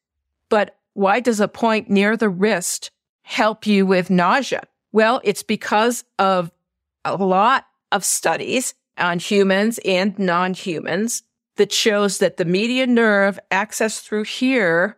But 0.49 0.77
why 0.95 1.21
does 1.21 1.41
a 1.41 1.49
point 1.49 1.91
near 1.91 2.17
the 2.17 2.29
wrist 2.31 2.91
help 3.29 3.67
you 3.67 3.85
with 3.85 4.09
nausea? 4.09 4.63
Well, 4.91 5.21
it's 5.23 5.43
because 5.43 6.03
of 6.19 6.51
a 7.05 7.15
lot 7.23 7.67
of 7.93 8.03
studies 8.03 8.73
on 8.97 9.19
humans 9.19 9.79
and 9.85 10.19
non-humans 10.19 11.23
that 11.57 11.71
shows 11.71 12.19
that 12.19 12.39
the 12.39 12.47
median 12.47 12.95
nerve 12.95 13.39
accessed 13.51 14.01
through 14.01 14.25
here 14.25 14.97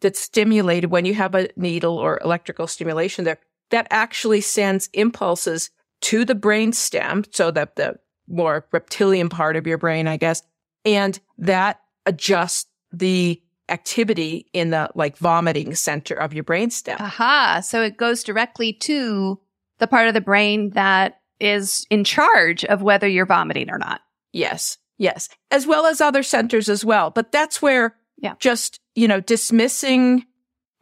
that's 0.00 0.20
stimulated 0.20 0.90
when 0.92 1.04
you 1.04 1.14
have 1.14 1.34
a 1.34 1.48
needle 1.56 1.98
or 1.98 2.20
electrical 2.24 2.68
stimulation 2.68 3.24
there, 3.24 3.38
that 3.70 3.88
actually 3.90 4.40
sends 4.42 4.88
impulses 4.92 5.70
to 6.02 6.24
the 6.24 6.34
brain 6.36 6.72
stem. 6.72 7.24
So 7.32 7.50
that 7.50 7.74
the 7.74 7.96
more 8.28 8.64
reptilian 8.70 9.28
part 9.28 9.56
of 9.56 9.66
your 9.66 9.78
brain, 9.78 10.06
I 10.06 10.18
guess, 10.18 10.42
and 10.84 11.18
that 11.38 11.80
adjusts 12.06 12.66
the 12.92 13.42
activity 13.72 14.46
in 14.52 14.68
the 14.70 14.90
like 14.94 15.16
vomiting 15.16 15.74
center 15.74 16.14
of 16.14 16.34
your 16.34 16.44
brainstem. 16.44 17.00
Aha. 17.00 17.60
So 17.64 17.82
it 17.82 17.96
goes 17.96 18.22
directly 18.22 18.74
to 18.74 19.40
the 19.78 19.86
part 19.88 20.08
of 20.08 20.14
the 20.14 20.20
brain 20.20 20.70
that 20.70 21.20
is 21.40 21.86
in 21.90 22.04
charge 22.04 22.64
of 22.66 22.82
whether 22.82 23.08
you're 23.08 23.24
vomiting 23.26 23.70
or 23.70 23.78
not. 23.78 24.02
Yes. 24.32 24.76
Yes. 24.98 25.30
As 25.50 25.66
well 25.66 25.86
as 25.86 26.00
other 26.02 26.22
centers 26.22 26.68
as 26.68 26.84
well. 26.84 27.10
But 27.10 27.32
that's 27.32 27.62
where 27.62 27.96
yeah. 28.18 28.34
just, 28.38 28.78
you 28.94 29.08
know, 29.08 29.20
dismissing 29.20 30.24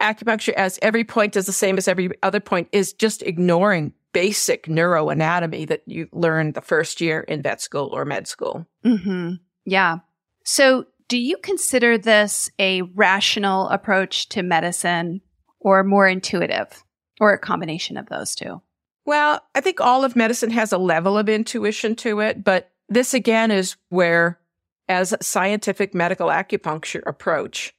acupuncture 0.01 0.53
as 0.53 0.77
every 0.81 1.05
point 1.05 1.37
is 1.37 1.45
the 1.45 1.53
same 1.53 1.77
as 1.77 1.87
every 1.87 2.09
other 2.21 2.41
point 2.41 2.67
is 2.73 2.91
just 2.91 3.23
ignoring 3.23 3.93
basic 4.13 4.65
neuroanatomy 4.65 5.65
that 5.69 5.83
you 5.85 6.09
learned 6.11 6.53
the 6.55 6.61
first 6.61 6.99
year 6.99 7.21
in 7.21 7.41
vet 7.41 7.61
school 7.61 7.89
or 7.93 8.03
med 8.03 8.27
school. 8.27 8.67
Mm-hmm. 8.85 9.33
Yeah. 9.63 9.99
So 10.43 10.85
do 11.11 11.17
you 11.17 11.35
consider 11.35 11.97
this 11.97 12.49
a 12.57 12.83
rational 12.83 13.67
approach 13.67 14.29
to 14.29 14.41
medicine 14.41 15.19
or 15.59 15.83
more 15.83 16.07
intuitive 16.07 16.85
or 17.19 17.33
a 17.33 17.37
combination 17.37 17.97
of 17.97 18.07
those 18.07 18.33
two? 18.33 18.61
Well, 19.05 19.41
I 19.53 19.59
think 19.59 19.81
all 19.81 20.05
of 20.05 20.15
medicine 20.15 20.51
has 20.51 20.71
a 20.71 20.77
level 20.77 21.17
of 21.17 21.27
intuition 21.27 21.95
to 21.97 22.21
it, 22.21 22.45
but 22.45 22.71
this 22.87 23.13
again 23.13 23.51
is 23.51 23.75
where, 23.89 24.39
as 24.87 25.13
scientific 25.19 25.93
medical 25.93 26.27
acupuncture 26.29 27.01
approach, 27.05 27.73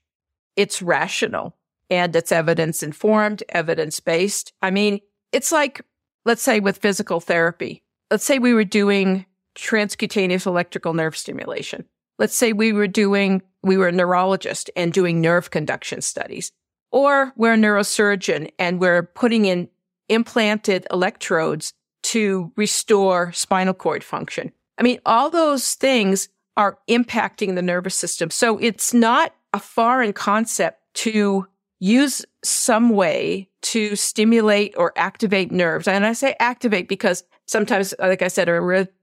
it's 0.54 0.82
rational 0.82 1.56
and 1.88 2.14
it's 2.14 2.32
evidence 2.32 2.82
informed, 2.82 3.42
evidence 3.48 3.98
based. 3.98 4.52
I 4.60 4.70
mean, 4.70 5.00
it's 5.32 5.50
like, 5.52 5.80
let's 6.26 6.42
say 6.42 6.60
with 6.60 6.76
physical 6.76 7.18
therapy, 7.18 7.82
let's 8.10 8.24
say 8.26 8.38
we 8.38 8.52
were 8.52 8.62
doing 8.62 9.24
transcutaneous 9.54 10.44
electrical 10.44 10.92
nerve 10.92 11.16
stimulation. 11.16 11.86
Let's 12.18 12.34
say 12.36 12.52
we 12.52 12.72
were 12.72 12.86
doing, 12.86 13.42
we 13.62 13.76
were 13.76 13.88
a 13.88 13.92
neurologist 13.92 14.70
and 14.76 14.92
doing 14.92 15.20
nerve 15.20 15.50
conduction 15.50 16.02
studies, 16.02 16.52
or 16.90 17.32
we're 17.36 17.54
a 17.54 17.56
neurosurgeon 17.56 18.50
and 18.58 18.80
we're 18.80 19.02
putting 19.04 19.46
in 19.46 19.68
implanted 20.08 20.86
electrodes 20.90 21.72
to 22.04 22.52
restore 22.56 23.32
spinal 23.32 23.74
cord 23.74 24.04
function. 24.04 24.52
I 24.78 24.82
mean, 24.82 24.98
all 25.06 25.30
those 25.30 25.74
things 25.74 26.28
are 26.56 26.78
impacting 26.88 27.54
the 27.54 27.62
nervous 27.62 27.94
system. 27.94 28.30
So 28.30 28.58
it's 28.58 28.92
not 28.92 29.34
a 29.54 29.58
foreign 29.60 30.12
concept 30.12 30.80
to 30.94 31.46
use 31.80 32.24
some 32.44 32.90
way 32.90 33.48
to 33.62 33.96
stimulate 33.96 34.74
or 34.76 34.92
activate 34.96 35.50
nerves. 35.50 35.88
And 35.88 36.04
I 36.04 36.12
say 36.12 36.36
activate 36.38 36.88
because 36.88 37.24
sometimes, 37.46 37.94
like 37.98 38.22
I 38.22 38.28
said, 38.28 38.48
a 38.48 38.60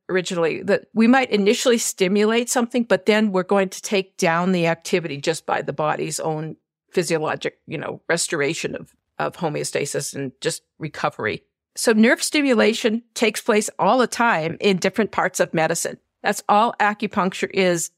originally 0.09 0.63
that 0.63 0.87
we 0.93 1.07
might 1.07 1.29
initially 1.29 1.77
stimulate 1.77 2.49
something, 2.49 2.83
but 2.83 3.05
then 3.05 3.31
we're 3.31 3.43
going 3.43 3.69
to 3.69 3.81
take 3.81 4.17
down 4.17 4.51
the 4.51 4.67
activity 4.67 5.17
just 5.21 5.45
by 5.45 5.61
the 5.61 5.71
body's 5.73 6.19
own 6.19 6.57
physiologic, 6.91 7.59
you 7.67 7.77
know, 7.77 8.01
restoration 8.09 8.75
of, 8.75 8.95
of 9.19 9.37
homeostasis 9.37 10.15
and 10.15 10.31
just 10.41 10.63
recovery. 10.79 11.43
So 11.75 11.91
nerve 11.93 12.21
stimulation 12.23 13.03
takes 13.13 13.41
place 13.41 13.69
all 13.79 13.99
the 13.99 14.07
time 14.07 14.57
in 14.59 14.77
different 14.77 15.11
parts 15.11 15.39
of 15.39 15.53
medicine. 15.53 15.97
That's 16.23 16.43
all 16.49 16.73
acupuncture 16.79 17.49
is, 17.53 17.91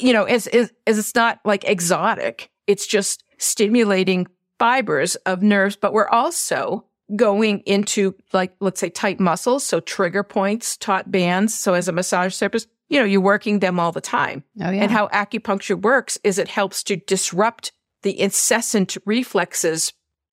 you 0.00 0.12
know, 0.12 0.26
is, 0.26 0.46
is, 0.48 0.72
it's 0.86 1.14
not 1.14 1.40
like 1.44 1.64
exotic. 1.64 2.50
It's 2.66 2.86
just 2.86 3.22
stimulating 3.36 4.26
fibers 4.58 5.14
of 5.16 5.42
nerves, 5.42 5.76
but 5.76 5.92
we're 5.92 6.08
also 6.08 6.86
going 7.14 7.60
into 7.60 8.14
like, 8.32 8.54
let's 8.60 8.80
say 8.80 8.90
tight 8.90 9.18
muscles. 9.18 9.64
So 9.64 9.80
trigger 9.80 10.22
points, 10.22 10.76
taut 10.76 11.10
bands. 11.10 11.54
So 11.58 11.74
as 11.74 11.88
a 11.88 11.92
massage 11.92 12.36
therapist, 12.36 12.68
you 12.88 12.98
know, 12.98 13.04
you're 13.04 13.20
working 13.20 13.60
them 13.60 13.80
all 13.80 13.92
the 13.92 14.00
time. 14.00 14.44
Oh, 14.60 14.70
yeah. 14.70 14.82
And 14.82 14.90
how 14.90 15.08
acupuncture 15.08 15.80
works 15.80 16.18
is 16.24 16.38
it 16.38 16.48
helps 16.48 16.82
to 16.84 16.96
disrupt 16.96 17.72
the 18.02 18.18
incessant 18.18 18.96
reflexes 19.06 19.92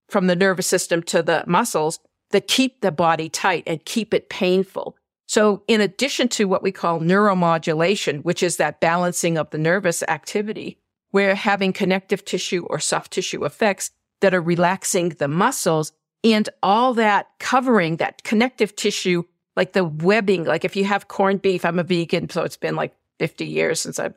from 0.10 0.28
the 0.28 0.36
nervous 0.36 0.68
system 0.68 1.02
to 1.04 1.24
the 1.24 1.44
muscles 1.48 2.00
that 2.32 2.48
keep 2.48 2.82
the 2.82 2.92
body 2.92 3.30
tight 3.30 3.64
and 3.68 3.84
keep 3.86 4.14
it 4.14 4.30
painful. 4.30 4.96
So 5.28 5.64
in 5.68 5.82
addition 5.82 6.28
to 6.30 6.46
what 6.46 6.62
we 6.62 6.72
call 6.72 7.00
neuromodulation, 7.00 8.22
which 8.24 8.44
is 8.44 8.58
that 8.58 8.80
balancing 8.80 9.38
of 9.38 9.50
the 9.50 9.58
nervous 9.58 10.04
activity, 10.08 10.78
we're 11.12 11.36
having 11.36 11.74
connective 11.74 12.24
tissue 12.24 12.66
or 12.70 12.80
soft 12.80 13.14
tissue 13.14 13.44
effects 13.44 13.92
that 14.22 14.34
are 14.36 14.42
relaxing 14.42 15.10
the 15.10 15.28
muscles 15.28 15.92
and 16.26 16.50
all 16.64 16.96
that 16.96 17.28
covering, 17.38 17.98
that 17.98 18.24
connective 18.24 18.76
tissue, 18.76 19.24
like 19.56 19.74
the 19.74 19.84
webbing, 19.86 20.44
like 20.44 20.66
if 20.66 20.76
you 20.76 20.84
have 20.84 21.08
corned 21.08 21.44
beef, 21.44 21.64
I'm 21.64 21.78
a 21.78 21.84
vegan, 21.84 22.32
so 22.32 22.42
it's 22.42 22.58
been 22.58 22.76
like 22.76 22.96
50 23.20 23.46
years 23.46 23.80
since 23.80 24.00
I've 24.00 24.16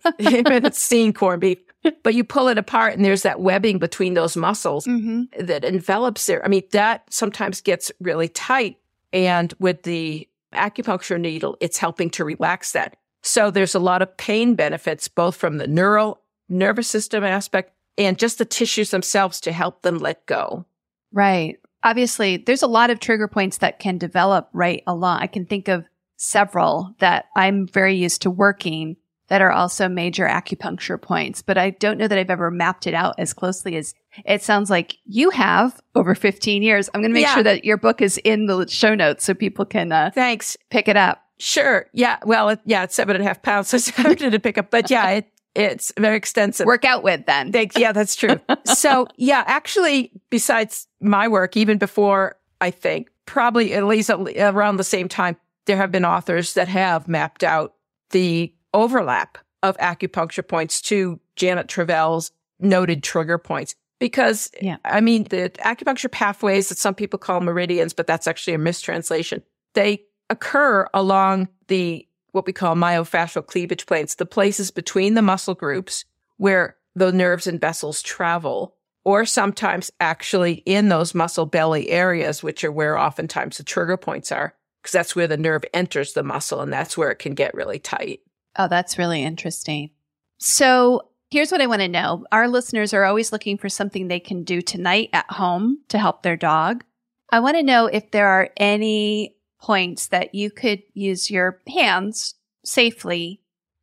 seen 0.74 1.12
corned 1.12 1.42
beef, 1.42 1.58
but 2.02 2.14
you 2.14 2.24
pull 2.24 2.48
it 2.48 2.56
apart 2.56 2.94
and 2.94 3.04
there's 3.04 3.24
that 3.24 3.40
webbing 3.40 3.78
between 3.78 4.14
those 4.14 4.38
muscles 4.38 4.86
mm-hmm. 4.86 5.24
that 5.44 5.66
envelops 5.66 6.24
there. 6.24 6.42
I 6.42 6.48
mean, 6.48 6.62
that 6.72 7.12
sometimes 7.12 7.60
gets 7.60 7.92
really 8.00 8.28
tight. 8.28 8.78
And 9.12 9.52
with 9.58 9.82
the 9.82 10.26
acupuncture 10.54 11.20
needle, 11.20 11.58
it's 11.60 11.76
helping 11.76 12.08
to 12.10 12.24
relax 12.24 12.72
that. 12.72 12.96
So 13.22 13.50
there's 13.50 13.74
a 13.74 13.78
lot 13.78 14.00
of 14.00 14.16
pain 14.16 14.54
benefits, 14.54 15.08
both 15.08 15.36
from 15.36 15.58
the 15.58 15.66
neural 15.66 16.22
nervous 16.48 16.88
system 16.88 17.22
aspect 17.22 17.74
and 17.98 18.18
just 18.18 18.38
the 18.38 18.44
tissues 18.46 18.92
themselves 18.92 19.42
to 19.42 19.52
help 19.52 19.82
them 19.82 19.98
let 19.98 20.24
go. 20.24 20.64
Right, 21.12 21.58
obviously 21.82 22.36
there's 22.38 22.62
a 22.62 22.66
lot 22.66 22.90
of 22.90 23.00
trigger 23.00 23.28
points 23.28 23.58
that 23.58 23.78
can 23.78 23.98
develop 23.98 24.48
right 24.52 24.82
along. 24.86 25.18
I 25.20 25.26
can 25.26 25.46
think 25.46 25.68
of 25.68 25.84
several 26.16 26.94
that 26.98 27.26
I'm 27.36 27.66
very 27.66 27.94
used 27.94 28.22
to 28.22 28.30
working 28.30 28.96
that 29.28 29.42
are 29.42 29.52
also 29.52 29.88
major 29.88 30.26
acupuncture 30.26 31.00
points, 31.00 31.42
but 31.42 31.58
I 31.58 31.70
don't 31.70 31.98
know 31.98 32.08
that 32.08 32.18
I've 32.18 32.30
ever 32.30 32.50
mapped 32.50 32.86
it 32.86 32.94
out 32.94 33.14
as 33.18 33.34
closely 33.34 33.76
as 33.76 33.94
it 34.24 34.42
sounds 34.42 34.70
like 34.70 34.96
you 35.04 35.28
have 35.30 35.78
over 35.94 36.14
15 36.14 36.62
years. 36.62 36.88
I'm 36.94 37.02
going 37.02 37.10
to 37.10 37.14
make 37.14 37.26
yeah. 37.26 37.34
sure 37.34 37.42
that 37.42 37.64
your 37.64 37.76
book 37.76 38.00
is 38.00 38.16
in 38.18 38.46
the 38.46 38.66
show 38.68 38.94
notes 38.94 39.24
so 39.24 39.34
people 39.34 39.66
can, 39.66 39.92
uh, 39.92 40.10
thanks, 40.14 40.56
pick 40.70 40.88
it 40.88 40.96
up. 40.96 41.22
Sure. 41.38 41.86
Yeah. 41.92 42.16
Well, 42.24 42.48
it, 42.48 42.60
yeah, 42.64 42.84
it's 42.84 42.94
seven 42.94 43.14
and 43.14 43.24
a 43.24 43.28
half 43.28 43.42
pounds. 43.42 43.68
So 43.68 43.76
it's 43.76 43.90
hard 43.90 44.18
to 44.18 44.38
pick 44.40 44.56
up, 44.58 44.70
but 44.70 44.90
yeah, 44.90 45.08
it, 45.10 45.28
it's 45.54 45.92
very 45.98 46.16
extensive. 46.16 46.66
Work 46.66 46.84
out 46.84 47.02
with 47.02 47.26
then. 47.26 47.50
They, 47.50 47.68
yeah, 47.76 47.92
that's 47.92 48.14
true. 48.16 48.40
so 48.66 49.08
yeah, 49.16 49.44
actually, 49.46 50.12
besides 50.30 50.86
my 51.00 51.28
work, 51.28 51.56
even 51.56 51.78
before 51.78 52.36
I 52.60 52.70
think 52.70 53.10
probably 53.26 53.74
at 53.74 53.84
least 53.84 54.10
around 54.10 54.76
the 54.76 54.84
same 54.84 55.08
time, 55.08 55.36
there 55.66 55.76
have 55.76 55.92
been 55.92 56.04
authors 56.04 56.54
that 56.54 56.68
have 56.68 57.08
mapped 57.08 57.44
out 57.44 57.74
the 58.10 58.52
overlap 58.72 59.36
of 59.62 59.76
acupuncture 59.78 60.46
points 60.46 60.80
to 60.82 61.20
Janet 61.36 61.68
Travell's 61.68 62.30
noted 62.58 63.02
trigger 63.02 63.38
points. 63.38 63.74
Because, 63.98 64.50
yeah. 64.62 64.76
I 64.84 65.00
mean, 65.00 65.24
the 65.24 65.50
acupuncture 65.64 66.10
pathways 66.10 66.68
that 66.68 66.78
some 66.78 66.94
people 66.94 67.18
call 67.18 67.40
meridians, 67.40 67.92
but 67.92 68.06
that's 68.06 68.26
actually 68.28 68.54
a 68.54 68.58
mistranslation, 68.58 69.42
they 69.74 70.04
occur 70.30 70.86
along 70.94 71.48
the 71.66 72.07
what 72.38 72.46
we 72.46 72.52
call 72.52 72.76
myofascial 72.76 73.44
cleavage 73.44 73.84
planes, 73.84 74.14
the 74.14 74.24
places 74.24 74.70
between 74.70 75.14
the 75.14 75.20
muscle 75.22 75.56
groups 75.56 76.04
where 76.36 76.76
the 76.94 77.10
nerves 77.12 77.48
and 77.48 77.60
vessels 77.60 78.00
travel, 78.00 78.76
or 79.04 79.26
sometimes 79.26 79.90
actually 79.98 80.54
in 80.64 80.88
those 80.88 81.16
muscle 81.16 81.46
belly 81.46 81.90
areas, 81.90 82.40
which 82.40 82.62
are 82.62 82.70
where 82.70 82.96
oftentimes 82.96 83.58
the 83.58 83.64
trigger 83.64 83.96
points 83.96 84.30
are, 84.30 84.54
because 84.80 84.92
that's 84.92 85.16
where 85.16 85.26
the 85.26 85.36
nerve 85.36 85.64
enters 85.74 86.12
the 86.12 86.22
muscle 86.22 86.60
and 86.60 86.72
that's 86.72 86.96
where 86.96 87.10
it 87.10 87.18
can 87.18 87.34
get 87.34 87.52
really 87.54 87.80
tight. 87.80 88.20
Oh, 88.56 88.68
that's 88.68 88.98
really 88.98 89.20
interesting. 89.24 89.90
So 90.38 91.08
here's 91.32 91.50
what 91.50 91.60
I 91.60 91.66
want 91.66 91.80
to 91.82 91.88
know. 91.88 92.24
Our 92.30 92.46
listeners 92.46 92.94
are 92.94 93.02
always 93.02 93.32
looking 93.32 93.58
for 93.58 93.68
something 93.68 94.06
they 94.06 94.20
can 94.20 94.44
do 94.44 94.62
tonight 94.62 95.10
at 95.12 95.28
home 95.28 95.78
to 95.88 95.98
help 95.98 96.22
their 96.22 96.36
dog. 96.36 96.84
I 97.30 97.40
want 97.40 97.56
to 97.56 97.64
know 97.64 97.86
if 97.86 98.12
there 98.12 98.28
are 98.28 98.48
any 98.56 99.34
points 99.60 100.08
that 100.08 100.34
you 100.34 100.50
could 100.50 100.82
use 100.94 101.30
your 101.30 101.60
hands 101.68 102.34
safely 102.64 103.40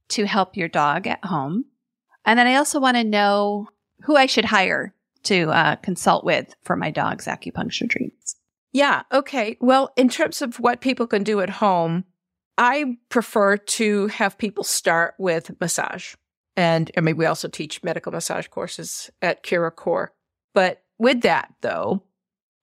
to 0.10 0.26
help 0.26 0.56
your 0.56 0.68
dog 0.68 1.08
at 1.08 1.24
home. 1.26 1.66
And 2.26 2.40
then 2.40 2.48
I 2.48 2.56
also 2.56 2.80
want 2.80 2.98
to 2.98 3.04
know 3.04 3.68
who 4.04 4.16
I 4.16 4.26
should 4.26 4.46
hire 4.46 4.94
to 5.24 5.50
uh, 5.52 5.76
consult 5.78 6.24
with 6.24 6.54
for 6.62 6.76
my 6.76 6.92
dog's 6.92 7.26
acupuncture 7.26 7.90
treatments. 7.90 8.36
Yeah. 8.72 9.04
Okay. 9.12 9.58
Well, 9.60 9.92
in 9.96 10.10
terms 10.10 10.42
of 10.42 10.58
what 10.60 10.82
people 10.82 11.08
can 11.08 11.24
do 11.24 11.40
at 11.42 11.50
home, 11.50 12.04
I 12.58 12.98
prefer 13.10 13.58
to 13.58 14.08
have 14.08 14.38
people 14.38 14.64
start 14.64 15.16
with 15.18 15.52
massage. 15.60 16.14
And 16.56 16.92
I 16.98 17.02
mean, 17.02 17.18
we 17.18 17.26
also 17.26 17.48
teach 17.48 17.84
medical 17.84 18.12
massage 18.12 18.48
courses 18.48 19.10
at 19.22 19.44
CuraCore. 19.44 20.08
But 20.54 20.84
with 20.98 21.22
that, 21.22 21.54
though, 21.62 22.04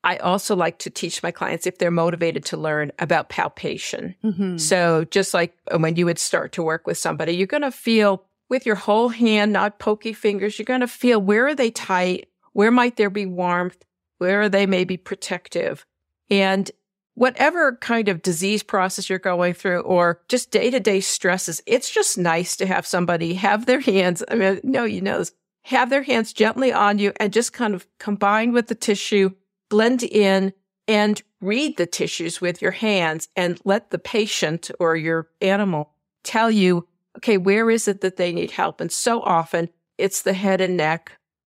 I 0.05 0.17
also 0.17 0.57
like 0.57 0.79
to 0.81 0.91
teach 0.91 1.23
my 1.23 1.31
clients 1.31 1.67
if 1.67 1.79
they're 1.79 1.91
motivated 1.91 2.45
to 2.47 2.57
learn 2.57 2.91
about 2.99 3.29
palpation. 3.29 4.17
Mm-hmm. 4.25 4.57
So 4.57 5.05
just 5.05 5.33
like 5.33 5.57
when 5.77 5.95
you 5.97 6.07
would 6.07 6.19
start 6.19 6.53
to 6.53 6.63
work 6.63 6.87
with 6.87 6.99
somebody, 6.99 7.33
you're 7.33 7.47
going 7.47 7.63
to 7.63 7.71
feel 7.71 8.25
with 8.49 8.67
your 8.67 8.75
whole 8.75 9.11
hand, 9.11 9.53
not 9.53 9.79
pokey 9.79 10.13
fingers, 10.13 10.59
you're 10.59 10.65
going 10.65 10.81
to 10.81 10.89
feel 10.89 11.21
where 11.21 11.47
are 11.47 11.55
they 11.55 11.71
tight? 11.71 12.29
Where 12.53 12.71
might 12.73 12.97
there 12.97 13.11
be 13.11 13.27
warmth? 13.27 13.85
Where 14.19 14.41
are 14.43 14.49
they 14.49 14.67
maybe 14.67 14.97
protective? 14.97 15.87
And 16.29 16.71
whatever 17.15 17.77
kind 17.77 18.09
of 18.09 18.23
disease 18.23 18.63
process 18.63 19.09
you're 19.09 19.19
going 19.19 19.55
through 19.55 19.81
or 19.81 20.21
just 20.29 20.51
day 20.51 20.71
to 20.71 20.81
day 20.81 20.99
stresses, 20.99 21.63
it's 21.65 21.91
just 21.91 22.19
nice 22.19 22.57
to 22.57 22.67
have 22.67 22.87
somebody 22.87 23.35
have 23.35 23.67
their 23.67 23.81
hands. 23.81 24.23
I 24.29 24.35
mean, 24.35 24.61
no, 24.65 24.85
you 24.85 25.01
know, 25.01 25.23
have 25.63 25.91
their 25.91 26.03
hands 26.03 26.33
gently 26.33 26.73
on 26.73 26.99
you 26.99 27.13
and 27.21 27.33
just 27.33 27.53
kind 27.53 27.73
of 27.75 27.87
combine 27.99 28.53
with 28.53 28.67
the 28.67 28.75
tissue 28.75 29.31
blend 29.73 30.03
in 30.03 30.53
and 30.87 31.23
read 31.41 31.79
the 31.79 31.87
tissues 31.87 32.43
with 32.43 32.61
your 32.61 32.73
hands 32.73 33.31
and 33.35 33.59
let 33.65 33.91
the 33.91 33.99
patient 33.99 34.71
or 34.79 34.95
your 34.97 35.31
animal 35.41 35.95
tell 36.25 36.51
you, 36.51 36.87
okay, 37.17 37.39
where 37.39 37.71
is 37.71 37.89
it 37.89 38.03
that 38.03 38.17
they 38.19 38.35
need 38.35 38.51
help? 38.51 38.83
And 38.83 38.93
so 38.93 39.23
often 39.23 39.71
it's 39.97 40.21
the 40.21 40.35
head 40.35 40.61
and 40.61 40.77
neck 40.77 41.13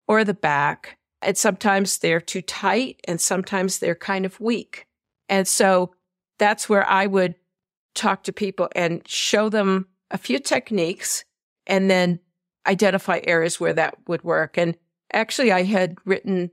or 0.07 0.23
the 0.23 0.33
back. 0.33 0.97
And 1.21 1.37
sometimes 1.37 1.99
they're 1.99 2.19
too 2.19 2.41
tight 2.41 2.99
and 3.07 3.21
sometimes 3.21 3.77
they're 3.77 3.93
kind 3.93 4.25
of 4.25 4.39
weak. 4.41 4.87
And 5.29 5.47
so 5.47 5.93
that's 6.39 6.67
where 6.67 6.89
I 6.89 7.05
would 7.05 7.35
talk 7.93 8.23
to 8.23 8.33
people 8.33 8.67
and 8.75 9.07
show 9.07 9.47
them 9.47 9.89
a 10.09 10.17
few 10.17 10.39
techniques 10.39 11.23
and 11.67 11.87
then 11.91 12.19
identify 12.65 13.19
areas 13.25 13.59
where 13.59 13.73
that 13.73 13.93
would 14.07 14.23
work. 14.23 14.57
And 14.57 14.75
actually, 15.13 15.51
I 15.51 15.61
had 15.63 15.97
written 16.03 16.49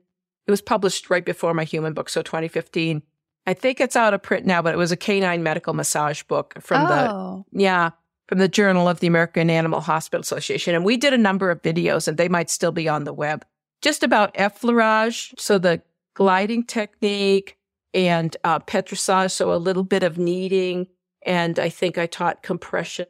it 0.46 0.50
was 0.50 0.60
published 0.60 1.10
right 1.10 1.24
before 1.24 1.54
my 1.54 1.64
human 1.64 1.94
book, 1.94 2.08
so 2.08 2.22
2015. 2.22 3.02
I 3.46 3.54
think 3.54 3.80
it's 3.80 3.96
out 3.96 4.14
of 4.14 4.22
print 4.22 4.46
now, 4.46 4.62
but 4.62 4.74
it 4.74 4.78
was 4.78 4.92
a 4.92 4.96
canine 4.96 5.42
medical 5.42 5.74
massage 5.74 6.22
book 6.22 6.54
from 6.60 6.86
oh. 6.86 7.44
the 7.52 7.60
yeah 7.62 7.90
from 8.28 8.38
the 8.38 8.48
Journal 8.48 8.88
of 8.88 9.00
the 9.00 9.06
American 9.06 9.50
Animal 9.50 9.80
Hospital 9.80 10.20
Association, 10.22 10.74
and 10.74 10.82
we 10.84 10.96
did 10.96 11.12
a 11.12 11.18
number 11.18 11.50
of 11.50 11.60
videos, 11.62 12.08
and 12.08 12.16
they 12.16 12.28
might 12.28 12.48
still 12.48 12.72
be 12.72 12.88
on 12.88 13.04
the 13.04 13.12
web, 13.12 13.44
just 13.82 14.02
about 14.02 14.30
effleurage, 14.34 15.34
so 15.38 15.58
the 15.58 15.82
gliding 16.14 16.64
technique, 16.64 17.58
and 17.92 18.34
uh, 18.42 18.58
petrissage, 18.60 19.30
so 19.30 19.52
a 19.52 19.56
little 19.56 19.84
bit 19.84 20.02
of 20.02 20.16
kneading, 20.16 20.86
and 21.26 21.58
I 21.58 21.68
think 21.68 21.98
I 21.98 22.06
taught 22.06 22.42
compression, 22.42 23.06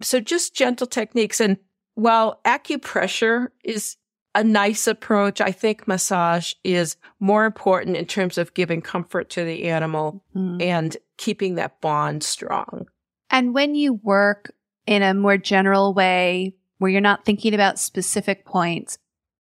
so 0.00 0.18
just 0.18 0.54
gentle 0.54 0.86
techniques. 0.86 1.40
And 1.40 1.58
while 1.94 2.40
acupressure 2.46 3.48
is 3.62 3.98
a 4.34 4.42
nice 4.44 4.86
approach. 4.86 5.40
I 5.40 5.52
think 5.52 5.86
massage 5.86 6.54
is 6.64 6.96
more 7.20 7.44
important 7.44 7.96
in 7.96 8.04
terms 8.06 8.36
of 8.36 8.54
giving 8.54 8.82
comfort 8.82 9.30
to 9.30 9.44
the 9.44 9.64
animal 9.64 10.24
mm. 10.34 10.60
and 10.60 10.96
keeping 11.16 11.54
that 11.54 11.80
bond 11.80 12.22
strong. 12.22 12.86
And 13.30 13.54
when 13.54 13.74
you 13.74 13.94
work 13.94 14.52
in 14.86 15.02
a 15.02 15.14
more 15.14 15.38
general 15.38 15.94
way 15.94 16.54
where 16.78 16.90
you're 16.90 17.00
not 17.00 17.24
thinking 17.24 17.54
about 17.54 17.78
specific 17.78 18.44
points, 18.44 18.98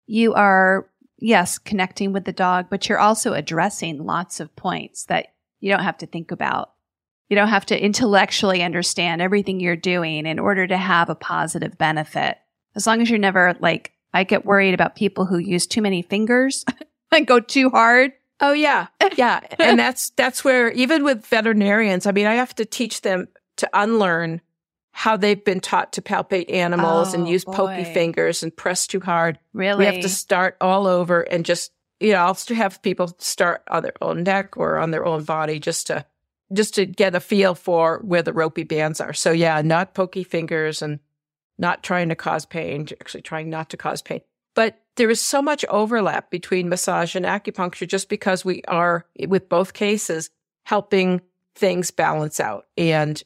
you 0.08 0.34
are, 0.34 0.90
yes, 1.20 1.58
connecting 1.60 2.12
with 2.12 2.26
the 2.26 2.34
dog, 2.34 2.66
but 2.70 2.90
you're 2.90 3.00
also 3.00 3.34
addressing 3.34 4.04
lots 4.06 4.40
of 4.40 4.54
points 4.56 5.06
that 5.06 5.34
you 5.60 5.72
don't 5.72 5.84
have 5.84 5.98
to 6.00 6.08
think 6.08 6.32
about. 6.32 6.72
You 7.30 7.36
don't 7.36 7.50
have 7.50 7.68
to 7.68 7.80
intellectually 7.80 8.64
understand 8.64 9.22
everything 9.22 9.60
you're 9.60 9.76
doing 9.76 10.26
in 10.26 10.40
order 10.40 10.66
to 10.66 10.78
have 10.78 11.10
a 11.10 11.16
positive 11.16 11.78
benefit. 11.78 12.38
As 12.76 12.88
long 12.88 13.02
as 13.04 13.10
you're 13.10 13.20
never 13.20 13.56
like 13.60 13.94
I 14.14 14.24
get 14.24 14.46
worried 14.46 14.74
about 14.74 14.96
people 14.96 15.26
who 15.26 15.38
use 15.38 15.68
too 15.68 15.82
many 15.82 16.02
fingers 16.02 16.66
and 17.12 17.28
go 17.28 17.40
too 17.40 17.70
hard. 17.70 18.14
Oh 18.40 18.54
yeah. 18.54 18.88
Yeah. 19.18 19.42
and 19.60 19.78
that's 19.78 20.12
that's 20.12 20.44
where 20.44 20.72
even 20.72 21.04
with 21.04 21.26
veterinarians, 21.26 22.06
I 22.08 22.12
mean, 22.12 22.26
I 22.28 22.36
have 22.36 22.56
to 22.56 22.66
teach 22.66 23.02
them 23.02 23.28
to 23.58 23.70
unlearn 23.74 24.42
how 24.92 25.16
they've 25.18 25.44
been 25.44 25.60
taught 25.60 25.94
to 25.94 26.02
palpate 26.02 26.52
animals 26.52 27.14
oh, 27.14 27.18
and 27.18 27.28
use 27.28 27.46
boy. 27.46 27.54
pokey 27.54 27.84
fingers 27.84 28.42
and 28.44 28.56
press 28.56 28.88
too 28.88 29.00
hard. 29.00 29.40
Really? 29.54 29.80
We 29.80 29.86
have 29.86 30.02
to 30.02 30.10
start 30.10 30.58
all 30.62 30.88
over 30.88 31.22
and 31.22 31.46
just 31.46 31.72
you 32.02 32.14
know, 32.14 32.20
I'll 32.20 32.38
have 32.56 32.82
people 32.82 33.12
start 33.20 33.62
on 33.70 33.84
their 33.84 34.02
own 34.02 34.24
neck 34.24 34.56
or 34.56 34.78
on 34.78 34.92
their 34.92 35.06
own 35.06 35.26
body 35.26 35.60
just 35.60 35.88
to 35.88 36.06
just 36.54 36.74
to 36.76 36.86
get 36.86 37.14
a 37.14 37.20
feel 37.20 37.54
for 37.56 38.00
where 38.04 38.24
the 38.24 38.34
ropey 38.34 38.64
bands 38.64 39.02
are. 39.02 39.12
So 39.14 39.32
yeah, 39.34 39.62
not 39.62 39.94
pokey 39.94 40.24
fingers 40.24 40.82
and 40.82 41.00
not 41.60 41.84
trying 41.84 42.10
to 42.10 42.16
cause 42.16 42.46
pain, 42.46 42.88
actually 43.02 43.22
trying 43.22 43.50
not 43.50 43.70
to 43.70 43.78
cause 43.78 44.02
pain. 44.02 44.22
But 44.56 44.80
there 44.96 45.10
is 45.10 45.22
so 45.22 45.42
much 45.42 45.64
overlap 45.66 46.32
between 46.32 46.70
massage 46.70 47.16
and 47.16 47.26
acupuncture 47.26 47.88
just 47.88 48.10
because 48.10 48.44
we 48.46 48.64
are, 48.68 49.06
with 49.28 49.50
both 49.50 49.74
cases, 49.74 50.30
helping 50.66 51.22
things 51.56 51.92
balance 51.92 52.40
out 52.40 52.66
and 52.78 53.22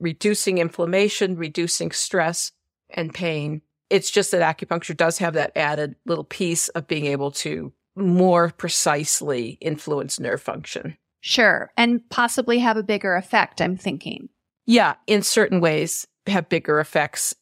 reducing 0.00 0.58
inflammation, 0.58 1.36
reducing 1.36 1.90
stress 1.92 2.52
and 2.90 3.14
pain. 3.14 3.62
It's 3.90 4.10
just 4.10 4.30
that 4.32 4.42
acupuncture 4.58 4.96
does 4.96 5.18
have 5.18 5.34
that 5.34 5.52
added 5.54 5.94
little 6.06 6.24
piece 6.24 6.68
of 6.70 6.88
being 6.88 7.06
able 7.06 7.30
to 7.32 7.72
more 7.94 8.50
precisely 8.50 9.50
influence 9.60 10.18
nerve 10.18 10.42
function. 10.42 10.96
Sure. 11.20 11.70
And 11.76 12.06
possibly 12.10 12.58
have 12.58 12.76
a 12.76 12.82
bigger 12.82 13.14
effect, 13.16 13.60
I'm 13.62 13.76
thinking. 13.76 14.28
Yeah, 14.66 14.94
in 15.06 15.22
certain 15.22 15.60
ways, 15.60 16.06
have 16.26 16.48
bigger 16.48 16.80
effects 16.80 17.34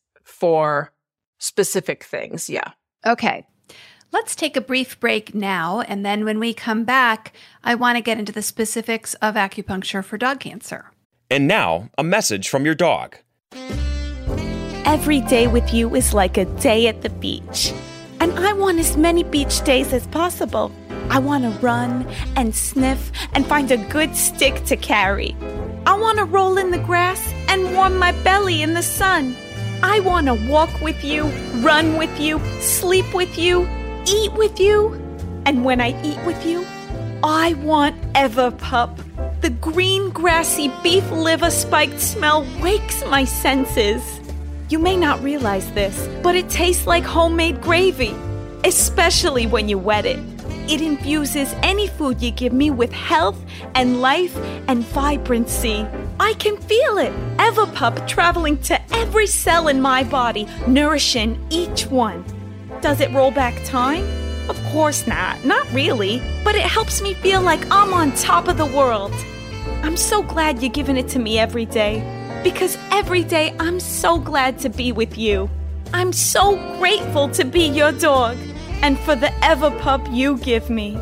for 0.42 0.90
specific 1.38 2.02
things. 2.02 2.50
Yeah. 2.50 2.70
Okay. 3.06 3.46
Let's 4.10 4.34
take 4.34 4.56
a 4.56 4.60
brief 4.60 4.98
break 4.98 5.36
now. 5.36 5.82
And 5.82 6.04
then 6.04 6.24
when 6.24 6.40
we 6.40 6.52
come 6.52 6.82
back, 6.82 7.32
I 7.62 7.76
want 7.76 7.94
to 7.96 8.02
get 8.02 8.18
into 8.18 8.32
the 8.32 8.42
specifics 8.42 9.14
of 9.22 9.36
acupuncture 9.36 10.04
for 10.04 10.18
dog 10.18 10.40
cancer. 10.40 10.86
And 11.30 11.46
now, 11.46 11.90
a 11.96 12.02
message 12.02 12.48
from 12.48 12.64
your 12.64 12.74
dog. 12.74 13.18
Every 14.84 15.20
day 15.20 15.46
with 15.46 15.72
you 15.72 15.94
is 15.94 16.12
like 16.12 16.36
a 16.36 16.44
day 16.58 16.88
at 16.88 17.02
the 17.02 17.08
beach. 17.10 17.72
And 18.18 18.32
I 18.36 18.52
want 18.52 18.80
as 18.80 18.96
many 18.96 19.22
beach 19.22 19.62
days 19.62 19.92
as 19.92 20.08
possible. 20.08 20.72
I 21.08 21.20
want 21.20 21.44
to 21.44 21.50
run 21.64 22.04
and 22.34 22.52
sniff 22.52 23.12
and 23.32 23.46
find 23.46 23.70
a 23.70 23.76
good 23.76 24.16
stick 24.16 24.64
to 24.64 24.76
carry. 24.76 25.36
I 25.86 25.96
want 25.96 26.18
to 26.18 26.24
roll 26.24 26.58
in 26.58 26.72
the 26.72 26.78
grass 26.78 27.20
and 27.46 27.72
warm 27.76 27.96
my 27.96 28.10
belly 28.24 28.60
in 28.60 28.74
the 28.74 28.82
sun. 28.82 29.36
I 29.84 29.98
want 30.00 30.26
to 30.28 30.34
walk 30.34 30.80
with 30.80 31.02
you, 31.04 31.24
run 31.56 31.98
with 31.98 32.18
you, 32.20 32.40
sleep 32.60 33.12
with 33.12 33.36
you, 33.36 33.68
eat 34.06 34.32
with 34.34 34.60
you. 34.60 34.92
And 35.44 35.64
when 35.64 35.80
I 35.80 35.88
eat 36.06 36.22
with 36.24 36.46
you, 36.46 36.64
I 37.24 37.54
want 37.54 38.00
Everpup. 38.12 38.96
The 39.40 39.50
green, 39.50 40.10
grassy, 40.10 40.70
beef 40.84 41.10
liver 41.10 41.50
spiked 41.50 41.98
smell 42.00 42.46
wakes 42.62 43.04
my 43.06 43.24
senses. 43.24 44.20
You 44.68 44.78
may 44.78 44.96
not 44.96 45.20
realize 45.22 45.70
this, 45.72 46.08
but 46.22 46.36
it 46.36 46.48
tastes 46.48 46.86
like 46.86 47.02
homemade 47.04 47.60
gravy, 47.60 48.14
especially 48.62 49.48
when 49.48 49.68
you 49.68 49.78
wet 49.78 50.06
it. 50.06 50.18
It 50.70 50.80
infuses 50.80 51.52
any 51.64 51.88
food 51.88 52.22
you 52.22 52.30
give 52.30 52.52
me 52.52 52.70
with 52.70 52.92
health 52.92 53.38
and 53.74 54.00
life 54.00 54.34
and 54.68 54.84
vibrancy. 54.84 55.86
I 56.24 56.34
can 56.34 56.56
feel 56.56 56.98
it. 56.98 57.12
Everpup, 57.38 58.06
traveling 58.06 58.56
to 58.68 58.80
every 58.96 59.26
cell 59.26 59.66
in 59.66 59.80
my 59.82 60.04
body, 60.04 60.46
nourishing 60.68 61.44
each 61.50 61.86
one. 61.88 62.24
Does 62.80 63.00
it 63.00 63.10
roll 63.12 63.32
back 63.32 63.64
time? 63.64 64.04
Of 64.48 64.56
course 64.72 65.04
not, 65.08 65.44
not 65.44 65.66
really, 65.72 66.22
but 66.44 66.54
it 66.54 66.62
helps 66.62 67.02
me 67.02 67.14
feel 67.14 67.42
like 67.42 67.66
I'm 67.72 67.92
on 67.92 68.12
top 68.12 68.46
of 68.46 68.56
the 68.56 68.64
world. 68.78 69.12
I'm 69.82 69.96
so 69.96 70.22
glad 70.22 70.62
you're 70.62 70.70
giving 70.80 70.96
it 70.96 71.08
to 71.08 71.18
me 71.18 71.40
every 71.40 71.66
day, 71.66 71.92
because 72.44 72.78
every 72.92 73.24
day 73.24 73.52
I'm 73.58 73.80
so 73.80 74.20
glad 74.20 74.60
to 74.60 74.68
be 74.68 74.92
with 74.92 75.18
you. 75.18 75.50
I'm 75.92 76.12
so 76.12 76.54
grateful 76.78 77.30
to 77.30 77.44
be 77.44 77.64
your 77.66 77.90
dog 77.90 78.36
and 78.82 78.96
for 79.00 79.16
the 79.16 79.32
Everpup 79.50 79.80
pup 79.80 80.06
you 80.08 80.38
give 80.38 80.70
me. 80.70 80.96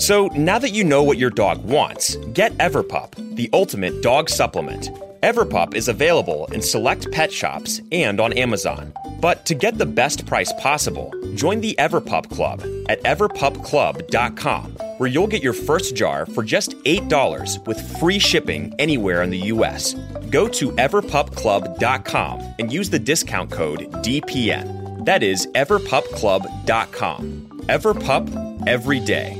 So 0.00 0.26
now 0.28 0.58
that 0.58 0.70
you 0.70 0.82
know 0.82 1.02
what 1.02 1.18
your 1.18 1.28
dog 1.28 1.62
wants, 1.62 2.16
get 2.32 2.52
Everpup, 2.56 3.36
the 3.36 3.50
ultimate 3.52 4.00
dog 4.00 4.30
supplement. 4.30 4.88
Everpup 5.22 5.74
is 5.74 5.88
available 5.88 6.46
in 6.52 6.62
select 6.62 7.12
pet 7.12 7.30
shops 7.30 7.82
and 7.92 8.18
on 8.18 8.32
Amazon. 8.32 8.94
But 9.20 9.44
to 9.44 9.54
get 9.54 9.76
the 9.76 9.84
best 9.84 10.24
price 10.24 10.54
possible, 10.54 11.12
join 11.34 11.60
the 11.60 11.74
Everpup 11.78 12.30
Club 12.30 12.64
at 12.88 13.02
everpupclub.com, 13.02 14.64
where 14.96 15.10
you'll 15.10 15.26
get 15.26 15.42
your 15.42 15.52
first 15.52 15.94
jar 15.94 16.24
for 16.24 16.42
just 16.44 16.70
$8 16.84 17.66
with 17.66 17.98
free 18.00 18.18
shipping 18.18 18.74
anywhere 18.78 19.22
in 19.22 19.28
the 19.28 19.36
U.S. 19.52 19.92
Go 20.30 20.48
to 20.48 20.70
everpupclub.com 20.72 22.54
and 22.58 22.72
use 22.72 22.88
the 22.88 22.98
discount 22.98 23.50
code 23.50 23.80
DPN. 24.02 24.96
That 25.04 25.22
is 25.22 25.46
everpupclub.com. 25.48 27.48
Everpup 27.68 28.64
every 28.66 29.00
day. 29.00 29.36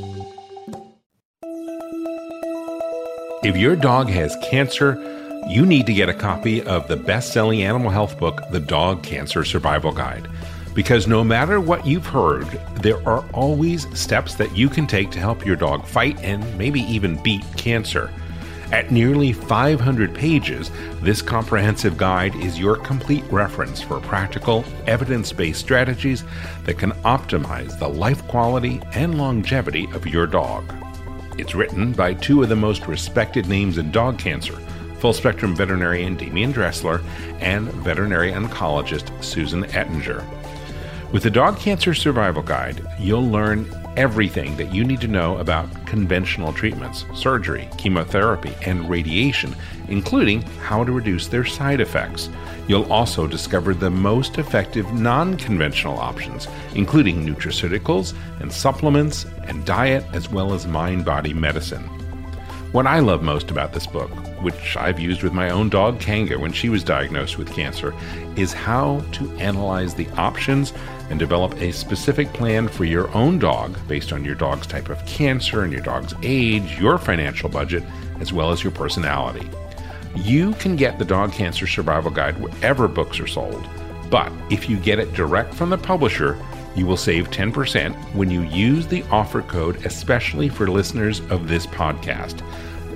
If 3.42 3.56
your 3.56 3.74
dog 3.74 4.10
has 4.10 4.36
cancer, 4.42 4.98
you 5.48 5.64
need 5.64 5.86
to 5.86 5.94
get 5.94 6.10
a 6.10 6.14
copy 6.14 6.60
of 6.64 6.86
the 6.88 6.96
best 6.96 7.32
selling 7.32 7.62
animal 7.62 7.88
health 7.88 8.18
book, 8.18 8.42
The 8.50 8.60
Dog 8.60 9.02
Cancer 9.02 9.46
Survival 9.46 9.92
Guide. 9.92 10.28
Because 10.74 11.06
no 11.08 11.24
matter 11.24 11.58
what 11.58 11.86
you've 11.86 12.04
heard, 12.06 12.44
there 12.82 12.98
are 13.08 13.24
always 13.32 13.88
steps 13.98 14.34
that 14.34 14.54
you 14.54 14.68
can 14.68 14.86
take 14.86 15.10
to 15.12 15.18
help 15.18 15.46
your 15.46 15.56
dog 15.56 15.86
fight 15.86 16.18
and 16.20 16.58
maybe 16.58 16.80
even 16.80 17.20
beat 17.22 17.42
cancer. 17.56 18.10
At 18.72 18.90
nearly 18.92 19.32
500 19.32 20.14
pages, 20.14 20.70
this 21.00 21.22
comprehensive 21.22 21.96
guide 21.96 22.34
is 22.36 22.60
your 22.60 22.76
complete 22.76 23.24
reference 23.30 23.80
for 23.80 24.00
practical, 24.00 24.66
evidence 24.86 25.32
based 25.32 25.60
strategies 25.60 26.24
that 26.64 26.76
can 26.78 26.92
optimize 27.06 27.78
the 27.78 27.88
life 27.88 28.22
quality 28.28 28.82
and 28.92 29.16
longevity 29.16 29.88
of 29.94 30.06
your 30.06 30.26
dog. 30.26 30.70
It's 31.40 31.54
written 31.54 31.92
by 31.92 32.12
two 32.12 32.42
of 32.42 32.50
the 32.50 32.54
most 32.56 32.86
respected 32.86 33.46
names 33.48 33.78
in 33.78 33.90
dog 33.90 34.18
cancer 34.18 34.56
full 34.98 35.14
spectrum 35.14 35.56
veterinarian 35.56 36.14
Demian 36.14 36.52
Dressler 36.52 37.00
and 37.40 37.66
veterinary 37.82 38.32
oncologist 38.32 39.06
Susan 39.24 39.64
Ettinger. 39.70 40.22
With 41.12 41.22
the 41.22 41.30
Dog 41.30 41.58
Cancer 41.58 41.94
Survival 41.94 42.42
Guide, 42.42 42.86
you'll 42.98 43.26
learn 43.26 43.64
everything 43.96 44.56
that 44.56 44.72
you 44.72 44.84
need 44.84 45.00
to 45.00 45.08
know 45.08 45.36
about 45.38 45.68
conventional 45.86 46.52
treatments, 46.52 47.04
surgery, 47.14 47.68
chemotherapy, 47.76 48.52
and 48.64 48.88
radiation, 48.88 49.54
including 49.88 50.42
how 50.42 50.84
to 50.84 50.92
reduce 50.92 51.26
their 51.26 51.44
side 51.44 51.80
effects. 51.80 52.28
You'll 52.68 52.90
also 52.92 53.26
discover 53.26 53.74
the 53.74 53.90
most 53.90 54.38
effective 54.38 54.92
non 54.92 55.36
conventional 55.36 55.98
options, 55.98 56.46
including 56.74 57.26
nutraceuticals 57.26 58.14
and 58.40 58.52
supplements 58.52 59.26
and 59.44 59.64
diet, 59.64 60.04
as 60.12 60.30
well 60.30 60.54
as 60.54 60.66
mind 60.66 61.04
body 61.04 61.34
medicine. 61.34 61.82
What 62.72 62.86
I 62.86 63.00
love 63.00 63.22
most 63.24 63.50
about 63.50 63.72
this 63.72 63.88
book, 63.88 64.10
which 64.42 64.76
I've 64.76 65.00
used 65.00 65.24
with 65.24 65.32
my 65.32 65.50
own 65.50 65.68
dog 65.70 65.98
Kanga 65.98 66.38
when 66.38 66.52
she 66.52 66.68
was 66.68 66.84
diagnosed 66.84 67.36
with 67.36 67.52
cancer, 67.52 67.92
is 68.36 68.52
how 68.52 69.04
to 69.12 69.28
analyze 69.38 69.94
the 69.94 70.08
options 70.10 70.72
and 71.10 71.18
develop 71.18 71.52
a 71.60 71.72
specific 71.72 72.32
plan 72.32 72.68
for 72.68 72.84
your 72.84 73.12
own 73.14 73.38
dog 73.38 73.76
based 73.88 74.12
on 74.12 74.24
your 74.24 74.36
dog's 74.36 74.66
type 74.66 74.88
of 74.88 75.04
cancer 75.04 75.64
and 75.64 75.72
your 75.72 75.82
dog's 75.82 76.14
age, 76.22 76.78
your 76.80 76.96
financial 76.98 77.48
budget, 77.48 77.82
as 78.20 78.32
well 78.32 78.50
as 78.52 78.62
your 78.62 78.70
personality. 78.70 79.46
You 80.16 80.52
can 80.54 80.76
get 80.76 80.98
the 80.98 81.04
Dog 81.04 81.32
Cancer 81.32 81.66
Survival 81.66 82.10
Guide 82.12 82.40
wherever 82.40 82.86
books 82.88 83.18
are 83.20 83.26
sold, 83.26 83.68
but 84.08 84.32
if 84.50 84.68
you 84.68 84.76
get 84.76 84.98
it 84.98 85.12
direct 85.14 85.52
from 85.52 85.70
the 85.70 85.78
publisher, 85.78 86.38
you 86.76 86.86
will 86.86 86.96
save 86.96 87.30
10% 87.30 87.92
when 88.14 88.30
you 88.30 88.42
use 88.42 88.86
the 88.86 89.02
offer 89.10 89.42
code, 89.42 89.84
especially 89.84 90.48
for 90.48 90.68
listeners 90.68 91.20
of 91.28 91.48
this 91.48 91.66
podcast. 91.66 92.42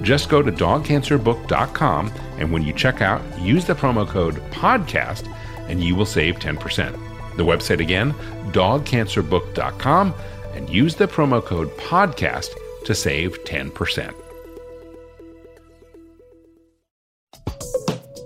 Just 0.02 0.28
go 0.28 0.40
to 0.42 0.52
dogcancerbook.com 0.52 2.12
and 2.38 2.52
when 2.52 2.62
you 2.62 2.72
check 2.72 3.00
out, 3.02 3.20
use 3.40 3.64
the 3.64 3.74
promo 3.74 4.06
code 4.06 4.36
podcast 4.52 5.26
and 5.68 5.82
you 5.82 5.94
will 5.96 6.06
save 6.06 6.36
10%. 6.36 6.96
The 7.36 7.44
website 7.44 7.80
again, 7.80 8.12
dogcancerbook.com, 8.52 10.14
and 10.54 10.70
use 10.70 10.94
the 10.94 11.08
promo 11.08 11.44
code 11.44 11.70
podcast 11.78 12.50
to 12.84 12.94
save 12.94 13.42
10%. 13.44 14.14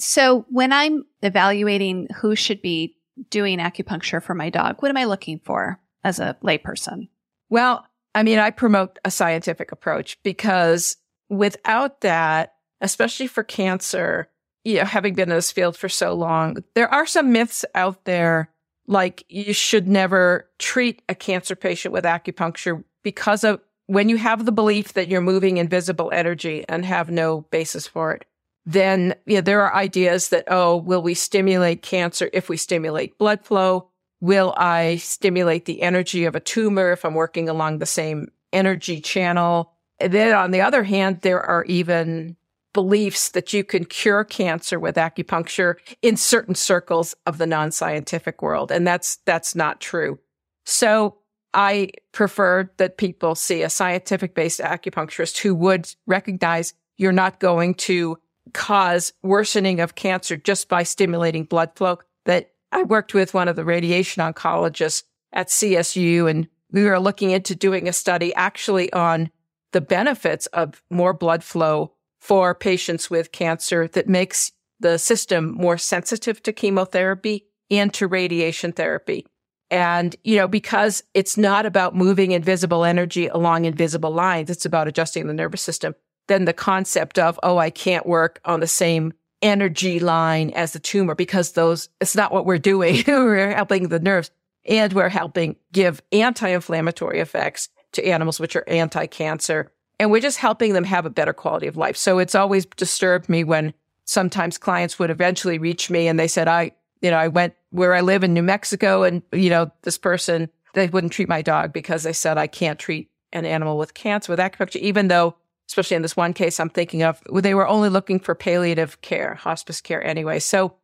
So 0.00 0.46
when 0.48 0.72
I'm 0.72 1.04
evaluating 1.22 2.08
who 2.20 2.34
should 2.34 2.62
be 2.62 2.96
doing 3.28 3.58
acupuncture 3.58 4.22
for 4.22 4.34
my 4.34 4.48
dog, 4.50 4.76
what 4.80 4.88
am 4.88 4.96
I 4.96 5.04
looking 5.04 5.40
for 5.44 5.78
as 6.02 6.18
a 6.18 6.36
layperson? 6.42 7.08
Well, 7.50 7.84
I 8.14 8.22
mean, 8.22 8.38
I 8.38 8.50
promote 8.50 8.98
a 9.04 9.10
scientific 9.10 9.70
approach 9.72 10.18
because 10.22 10.96
without 11.28 12.00
that, 12.00 12.54
especially 12.80 13.26
for 13.26 13.42
cancer, 13.44 14.28
you 14.64 14.78
know, 14.78 14.84
having 14.84 15.14
been 15.14 15.30
in 15.30 15.36
this 15.36 15.52
field 15.52 15.76
for 15.76 15.88
so 15.90 16.14
long, 16.14 16.56
there 16.74 16.88
are 16.88 17.06
some 17.06 17.30
myths 17.32 17.64
out 17.74 18.04
there 18.06 18.50
like 18.86 19.24
you 19.28 19.52
should 19.52 19.86
never 19.86 20.48
treat 20.58 21.02
a 21.10 21.14
cancer 21.14 21.54
patient 21.54 21.92
with 21.92 22.04
acupuncture 22.04 22.82
because 23.02 23.44
of 23.44 23.60
when 23.86 24.08
you 24.08 24.16
have 24.16 24.44
the 24.46 24.52
belief 24.52 24.94
that 24.94 25.08
you're 25.08 25.20
moving 25.20 25.58
invisible 25.58 26.10
energy 26.12 26.64
and 26.70 26.84
have 26.86 27.10
no 27.10 27.42
basis 27.42 27.86
for 27.86 28.12
it 28.14 28.24
then 28.72 29.14
you 29.26 29.36
know, 29.36 29.40
there 29.40 29.62
are 29.62 29.74
ideas 29.74 30.28
that, 30.28 30.44
oh, 30.48 30.76
will 30.76 31.02
we 31.02 31.14
stimulate 31.14 31.82
cancer 31.82 32.30
if 32.32 32.48
we 32.48 32.56
stimulate 32.56 33.18
blood 33.18 33.44
flow? 33.44 33.88
Will 34.20 34.54
I 34.56 34.96
stimulate 34.96 35.64
the 35.64 35.82
energy 35.82 36.24
of 36.24 36.36
a 36.36 36.40
tumor 36.40 36.92
if 36.92 37.04
I'm 37.04 37.14
working 37.14 37.48
along 37.48 37.78
the 37.78 37.86
same 37.86 38.30
energy 38.52 39.00
channel? 39.00 39.72
And 39.98 40.12
then 40.12 40.34
on 40.34 40.52
the 40.52 40.60
other 40.60 40.84
hand, 40.84 41.22
there 41.22 41.42
are 41.42 41.64
even 41.64 42.36
beliefs 42.72 43.30
that 43.30 43.52
you 43.52 43.64
can 43.64 43.84
cure 43.84 44.22
cancer 44.22 44.78
with 44.78 44.94
acupuncture 44.94 45.74
in 46.02 46.16
certain 46.16 46.54
circles 46.54 47.14
of 47.26 47.38
the 47.38 47.46
non-scientific 47.46 48.40
world. 48.40 48.70
And 48.70 48.86
that's, 48.86 49.16
that's 49.26 49.56
not 49.56 49.80
true. 49.80 50.20
So 50.64 51.18
I 51.52 51.90
prefer 52.12 52.70
that 52.76 52.98
people 52.98 53.34
see 53.34 53.62
a 53.62 53.70
scientific 53.70 54.36
based 54.36 54.60
acupuncturist 54.60 55.38
who 55.38 55.56
would 55.56 55.92
recognize 56.06 56.74
you're 56.96 57.10
not 57.10 57.40
going 57.40 57.74
to 57.74 58.16
cause 58.52 59.12
worsening 59.22 59.80
of 59.80 59.94
cancer 59.94 60.36
just 60.36 60.68
by 60.68 60.82
stimulating 60.82 61.44
blood 61.44 61.70
flow 61.76 61.98
that 62.24 62.52
I 62.72 62.82
worked 62.82 63.14
with 63.14 63.34
one 63.34 63.48
of 63.48 63.56
the 63.56 63.64
radiation 63.64 64.22
oncologists 64.22 65.04
at 65.32 65.48
CSU 65.48 66.28
and 66.28 66.48
we 66.72 66.84
were 66.84 67.00
looking 67.00 67.30
into 67.30 67.54
doing 67.54 67.88
a 67.88 67.92
study 67.92 68.34
actually 68.34 68.92
on 68.92 69.30
the 69.72 69.80
benefits 69.80 70.46
of 70.46 70.82
more 70.90 71.12
blood 71.12 71.44
flow 71.44 71.94
for 72.20 72.54
patients 72.54 73.10
with 73.10 73.32
cancer 73.32 73.88
that 73.88 74.08
makes 74.08 74.52
the 74.78 74.98
system 74.98 75.52
more 75.52 75.78
sensitive 75.78 76.42
to 76.42 76.52
chemotherapy 76.52 77.46
and 77.70 77.92
to 77.94 78.06
radiation 78.06 78.72
therapy. 78.72 79.26
And, 79.70 80.14
you 80.24 80.36
know, 80.36 80.48
because 80.48 81.02
it's 81.14 81.36
not 81.36 81.66
about 81.66 81.94
moving 81.94 82.32
invisible 82.32 82.84
energy 82.84 83.28
along 83.28 83.64
invisible 83.64 84.10
lines, 84.10 84.50
it's 84.50 84.64
about 84.66 84.88
adjusting 84.88 85.26
the 85.28 85.34
nervous 85.34 85.62
system 85.62 85.94
than 86.30 86.44
the 86.44 86.52
concept 86.52 87.18
of, 87.18 87.40
oh, 87.42 87.58
I 87.58 87.70
can't 87.70 88.06
work 88.06 88.40
on 88.44 88.60
the 88.60 88.68
same 88.68 89.12
energy 89.42 89.98
line 89.98 90.50
as 90.50 90.72
the 90.72 90.78
tumor 90.78 91.16
because 91.16 91.52
those, 91.52 91.88
it's 92.00 92.14
not 92.14 92.30
what 92.30 92.46
we're 92.46 92.56
doing. 92.56 93.02
we're 93.08 93.52
helping 93.52 93.88
the 93.88 93.98
nerves 93.98 94.30
and 94.64 94.92
we're 94.92 95.08
helping 95.08 95.56
give 95.72 96.00
anti-inflammatory 96.12 97.18
effects 97.18 97.68
to 97.92 98.06
animals, 98.06 98.38
which 98.38 98.54
are 98.54 98.62
anti-cancer. 98.68 99.72
And 99.98 100.12
we're 100.12 100.20
just 100.20 100.38
helping 100.38 100.72
them 100.72 100.84
have 100.84 101.04
a 101.04 101.10
better 101.10 101.32
quality 101.32 101.66
of 101.66 101.76
life. 101.76 101.96
So 101.96 102.20
it's 102.20 102.36
always 102.36 102.64
disturbed 102.64 103.28
me 103.28 103.42
when 103.42 103.74
sometimes 104.04 104.56
clients 104.56 105.00
would 105.00 105.10
eventually 105.10 105.58
reach 105.58 105.90
me 105.90 106.06
and 106.06 106.18
they 106.20 106.28
said, 106.28 106.46
I, 106.46 106.70
you 107.02 107.10
know, 107.10 107.16
I 107.18 107.26
went 107.26 107.54
where 107.70 107.92
I 107.92 108.02
live 108.02 108.22
in 108.22 108.34
New 108.34 108.42
Mexico 108.44 109.02
and, 109.02 109.24
you 109.32 109.50
know, 109.50 109.72
this 109.82 109.98
person, 109.98 110.48
they 110.74 110.86
wouldn't 110.86 111.12
treat 111.12 111.28
my 111.28 111.42
dog 111.42 111.72
because 111.72 112.04
they 112.04 112.12
said, 112.12 112.38
I 112.38 112.46
can't 112.46 112.78
treat 112.78 113.10
an 113.32 113.44
animal 113.44 113.76
with 113.78 113.94
cancer 113.94 114.30
with 114.30 114.38
acupuncture, 114.38 114.76
even 114.76 115.08
though 115.08 115.34
especially 115.70 115.94
in 115.94 116.02
this 116.02 116.16
one 116.16 116.32
case 116.32 116.58
I'm 116.58 116.68
thinking 116.68 117.02
of, 117.04 117.22
they 117.32 117.54
were 117.54 117.68
only 117.68 117.88
looking 117.90 118.18
for 118.18 118.34
palliative 118.34 119.00
care, 119.02 119.34
hospice 119.34 119.80
care 119.80 120.04
anyway. 120.04 120.40
So 120.40 120.74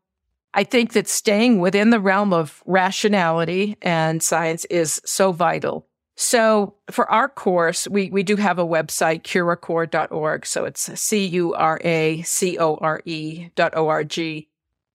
I 0.54 0.62
think 0.62 0.92
that 0.92 1.08
staying 1.08 1.58
within 1.58 1.90
the 1.90 1.98
realm 1.98 2.32
of 2.32 2.62
rationality 2.66 3.76
and 3.82 4.22
science 4.22 4.64
is 4.66 5.00
so 5.04 5.32
vital. 5.32 5.86
So 6.14 6.76
for 6.88 7.10
our 7.10 7.28
course, 7.28 7.88
we, 7.88 8.10
we 8.10 8.22
do 8.22 8.36
have 8.36 8.60
a 8.60 8.64
website, 8.66 9.22
curacore.org. 9.24 10.46
So 10.46 10.64
it's 10.64 11.00
C-U-R-A-C-O-R-E 11.00 13.50
dot 13.56 13.72
O-R-G. 13.76 14.48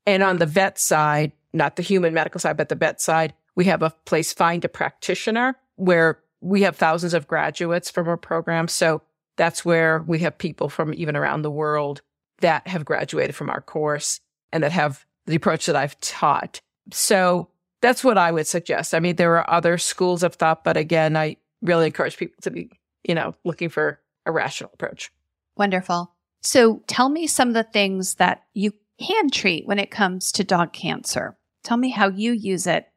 And 0.08 0.24
on 0.24 0.38
the 0.40 0.46
vet 0.48 0.80
side, 0.80 1.32
not 1.54 1.76
the 1.76 1.84
human 1.84 2.14
medical 2.14 2.40
side, 2.40 2.56
but 2.58 2.70
the 2.70 2.76
vet 2.76 3.02
side, 3.02 3.34
we 3.56 3.66
have 3.66 3.82
a 3.84 3.90
place, 4.06 4.32
Find 4.32 4.64
a 4.64 4.70
Practitioner, 4.70 5.56
where 5.76 6.18
we 6.40 6.62
have 6.62 6.78
thousands 6.78 7.14
of 7.14 7.28
graduates 7.28 7.90
from 7.90 8.08
our 8.08 8.16
program. 8.18 8.70
So 8.70 9.02
that's 9.42 9.66
where 9.66 10.04
we 10.06 10.20
have 10.20 10.38
people 10.38 10.70
from 10.70 10.94
even 10.94 11.18
around 11.18 11.42
the 11.42 11.50
world 11.50 12.04
that 12.42 12.68
have 12.68 12.86
graduated 12.86 13.34
from 13.34 13.50
our 13.50 13.60
course 13.62 14.20
and 14.52 14.62
that 14.64 14.72
have 14.72 15.04
the 15.26 15.36
approach 15.36 15.66
that 15.66 15.76
I've 15.76 16.00
taught. 16.00 16.62
So 16.94 17.50
that's 17.82 18.04
what 18.04 18.20
I 18.20 18.32
would 18.32 18.46
suggest. 18.46 18.94
I 18.94 19.00
mean, 19.00 19.16
there 19.16 19.36
are 19.40 19.50
other 19.50 19.80
schools 19.80 20.22
of 20.22 20.36
thought, 20.36 20.64
but 20.64 20.78
again, 20.78 21.18
I 21.18 21.38
really 21.64 21.88
encourage 21.88 22.18
people 22.18 22.36
to 22.44 22.52
be, 22.52 22.70
you 23.04 23.16
know, 23.16 23.34
looking 23.44 23.70
for 23.70 24.00
a 24.28 24.32
rational 24.32 24.70
approach. 24.76 25.12
Wonderful. 25.58 26.14
So 26.44 26.84
tell 26.86 27.10
me 27.10 27.26
some 27.26 27.48
of 27.48 27.56
the 27.56 27.64
things 27.64 28.14
that 28.16 28.44
you 28.54 28.74
can 29.02 29.32
treat 29.32 29.66
when 29.66 29.80
it 29.80 29.90
comes 29.90 30.32
to 30.34 30.44
dog 30.44 30.72
cancer. 30.72 31.36
Tell 31.64 31.78
me 31.78 31.90
how 31.90 32.10
you 32.10 32.32
use 32.32 32.68
it, 32.68 32.90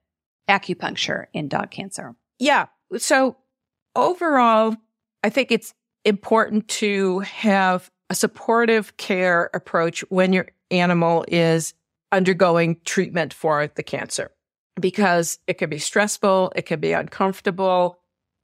acupuncture 0.46 1.24
in 1.32 1.48
dog 1.48 1.70
cancer. 1.70 2.16
Yeah. 2.38 2.66
So 2.98 3.38
overall, 3.96 4.76
I 5.22 5.30
think 5.30 5.50
it's 5.50 5.72
important 6.04 6.68
to 6.68 7.20
have 7.20 7.90
a 8.10 8.14
supportive 8.14 8.96
care 8.96 9.50
approach 9.54 10.02
when 10.10 10.32
your 10.32 10.46
animal 10.70 11.24
is 11.28 11.74
undergoing 12.12 12.78
treatment 12.84 13.32
for 13.32 13.66
the 13.66 13.82
cancer 13.82 14.30
because 14.80 15.38
it 15.46 15.54
can 15.54 15.70
be 15.70 15.78
stressful, 15.78 16.52
it 16.56 16.62
can 16.66 16.80
be 16.80 16.92
uncomfortable. 16.92 17.98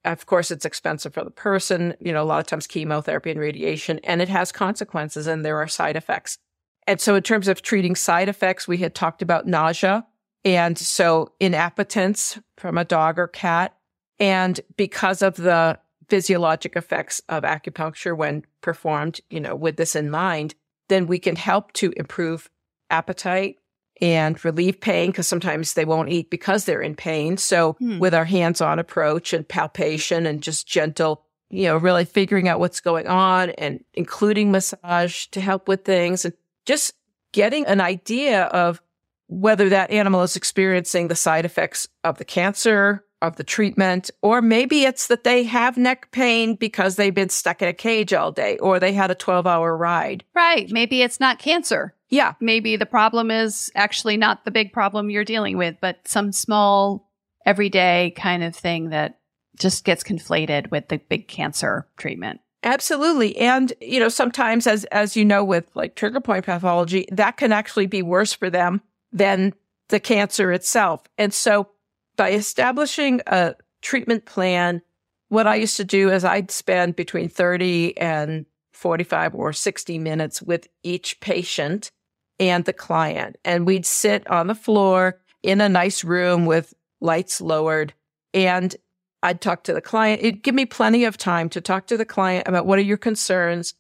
Of 0.05 0.27
course, 0.27 0.51
it's 0.51 0.65
expensive 0.65 1.13
for 1.13 1.25
the 1.25 1.31
person, 1.31 1.95
you 2.01 2.13
know, 2.13 2.23
a 2.23 2.25
lot 2.25 2.41
of 2.41 2.47
times 2.47 2.67
chemotherapy 2.67 3.31
and 3.31 3.39
radiation, 3.39 3.99
and 4.05 4.23
it 4.23 4.29
has 4.29 4.51
consequences 4.51 5.27
and 5.27 5.45
there 5.45 5.59
are 5.59 5.69
side 5.69 5.97
effects. 5.97 6.39
And 6.87 7.01
so, 7.01 7.15
in 7.17 7.23
terms 7.23 7.49
of 7.49 7.61
treating 7.61 7.95
side 7.95 8.29
effects, 8.29 8.67
we 8.67 8.79
had 8.79 8.95
talked 8.95 9.21
about 9.23 9.47
nausea 9.47 10.07
and 10.43 10.79
so 10.79 11.33
inappetence 11.39 12.43
from 12.57 12.79
a 12.79 12.85
dog 12.85 13.19
or 13.19 13.29
cat. 13.29 13.77
And 14.19 14.59
because 14.79 15.21
of 15.21 15.35
the 15.37 15.79
physiologic 16.11 16.75
effects 16.77 17.23
of 17.29 17.45
acupuncture 17.45 18.15
when 18.15 18.45
performed, 18.61 19.21
you 19.31 19.41
know, 19.41 19.55
with 19.55 19.77
this 19.77 19.97
in 19.97 20.11
mind, 20.11 20.55
then 20.89 21.07
we 21.07 21.19
can 21.21 21.37
help 21.37 21.73
to 21.75 21.93
improve 21.97 22.51
appetite 22.91 23.57
and 24.03 24.43
relieve 24.45 24.81
pain 24.81 25.11
because 25.11 25.27
sometimes 25.29 25.75
they 25.75 25.85
won't 25.85 26.09
eat 26.09 26.29
because 26.29 26.65
they're 26.65 26.81
in 26.83 26.97
pain. 26.97 27.37
So 27.37 27.75
hmm. 27.75 27.99
with 27.99 28.13
our 28.15 28.25
hands-on 28.25 28.79
approach 28.79 29.33
and 29.33 29.47
palpation 29.47 30.27
and 30.27 30.43
just 30.43 30.67
gentle, 30.67 31.23
you 31.49 31.65
know, 31.65 31.77
really 31.77 32.05
figuring 32.05 32.49
out 32.49 32.59
what's 32.61 32.81
going 32.81 33.07
on 33.07 33.51
and 33.51 33.85
including 33.95 34.51
massage 34.51 35.27
to 35.29 35.41
help 35.41 35.69
with 35.69 35.85
things 35.85 36.25
and 36.25 36.35
just 36.67 36.93
getting 37.33 37.65
an 37.67 37.81
idea 37.81 38.45
of 38.45 38.83
whether 39.29 39.69
that 39.69 39.93
animal 39.93 40.23
is 40.23 40.35
experiencing 40.35 41.07
the 41.07 41.15
side 41.15 41.45
effects 41.45 41.87
of 42.03 42.19
the 42.19 42.25
cancer 42.25 43.05
of 43.23 43.37
the 43.37 43.45
treatment, 43.45 44.11
or 44.23 44.41
maybe 44.41 44.85
it's 44.85 45.09
that 45.09 45.25
they 45.25 45.43
have 45.45 45.77
neck 45.77 46.09
pain 46.11 46.55
because 46.55 46.97
they've 46.97 47.15
been 47.15 47.29
stuck 47.29 47.61
in 47.63 47.69
a 47.69 47.73
cage 47.73 48.13
all 48.15 48.33
day 48.33 48.57
or 48.59 48.81
they 48.81 48.93
had 48.93 49.11
a 49.11 49.15
12 49.15 49.47
hour 49.47 49.77
ride. 49.77 50.25
Right. 50.35 50.71
Maybe 50.71 51.03
it's 51.03 51.21
not 51.21 51.39
cancer. 51.39 51.95
Yeah. 52.09 52.35
Maybe 52.41 52.77
the 52.77 52.87
problem 52.87 53.31
is 53.31 53.71
actually 53.75 54.17
not 54.17 54.45
the 54.45 54.51
big 54.51 54.73
problem 54.73 55.11
you're 55.11 55.25
dealing 55.25 55.57
with, 55.59 55.77
but 55.81 56.07
some 56.09 56.33
small 56.33 57.11
everyday 57.45 58.13
kind 58.17 58.43
of 58.43 58.57
thing 58.57 58.89
that 58.91 59.19
just 59.59 59.85
gets 59.85 60.03
conflated 60.03 60.71
with 60.71 60.89
the 60.89 60.97
big 60.99 61.29
cancer 61.29 61.87
treatment. 61.99 62.41
Absolutely. 62.63 63.37
And, 63.39 63.73
you 63.81 64.01
know, 64.01 64.09
sometimes 64.09 64.67
as, 64.67 64.85
as 64.87 65.17
you 65.17 65.25
know, 65.25 65.45
with 65.45 65.65
like 65.75 65.95
trigger 65.95 66.21
point 66.21 66.45
pathology, 66.47 67.07
that 67.13 67.37
can 67.37 67.53
actually 67.53 67.87
be 67.87 68.03
worse 68.03 68.33
for 68.33 68.51
them 68.51 68.81
than 69.13 69.53
the 69.89 70.01
cancer 70.01 70.53
itself. 70.53 71.03
And 71.19 71.33
so 71.35 71.69
by 72.17 72.33
establishing 72.33 73.21
a 73.27 73.55
treatment 73.83 74.27
plan, 74.27 74.83
what 75.29 75.47
I 75.47 75.57
used 75.57 75.77
to 75.77 75.85
do 75.85 76.11
is 76.11 76.25
I'd 76.25 76.51
spend 76.51 76.97
between 76.97 77.29
30 77.29 77.97
and 77.99 78.47
45 78.73 79.35
or 79.35 79.53
60 79.53 79.99
minutes 79.99 80.43
with 80.43 80.67
each 80.83 81.21
patient 81.21 81.91
and 82.39 82.65
the 82.65 82.73
client. 82.73 83.37
And 83.45 83.67
we'd 83.67 83.87
sit 83.87 84.27
on 84.29 84.47
the 84.47 84.55
floor 84.55 85.21
in 85.43 85.61
a 85.61 85.69
nice 85.69 86.03
room 86.05 86.47
with 86.47 86.75
lights 87.01 87.41
lowered. 87.41 87.93
And 88.35 88.75
I'd 89.23 89.41
talk 89.41 89.65
to 89.65 89.75
the 89.75 89.83
client. 89.83 90.21
It'd 90.23 90.43
give 90.43 90.55
me 90.55 90.67
plenty 90.67 91.05
of 91.05 91.19
time 91.19 91.49
to 91.51 91.61
talk 91.61 91.87
to 91.89 91.97
the 91.97 92.05
client 92.07 92.49
about 92.49 92.67
what 92.67 92.79
are 92.79 92.83
your 92.83 92.97
concerns? 92.97 93.75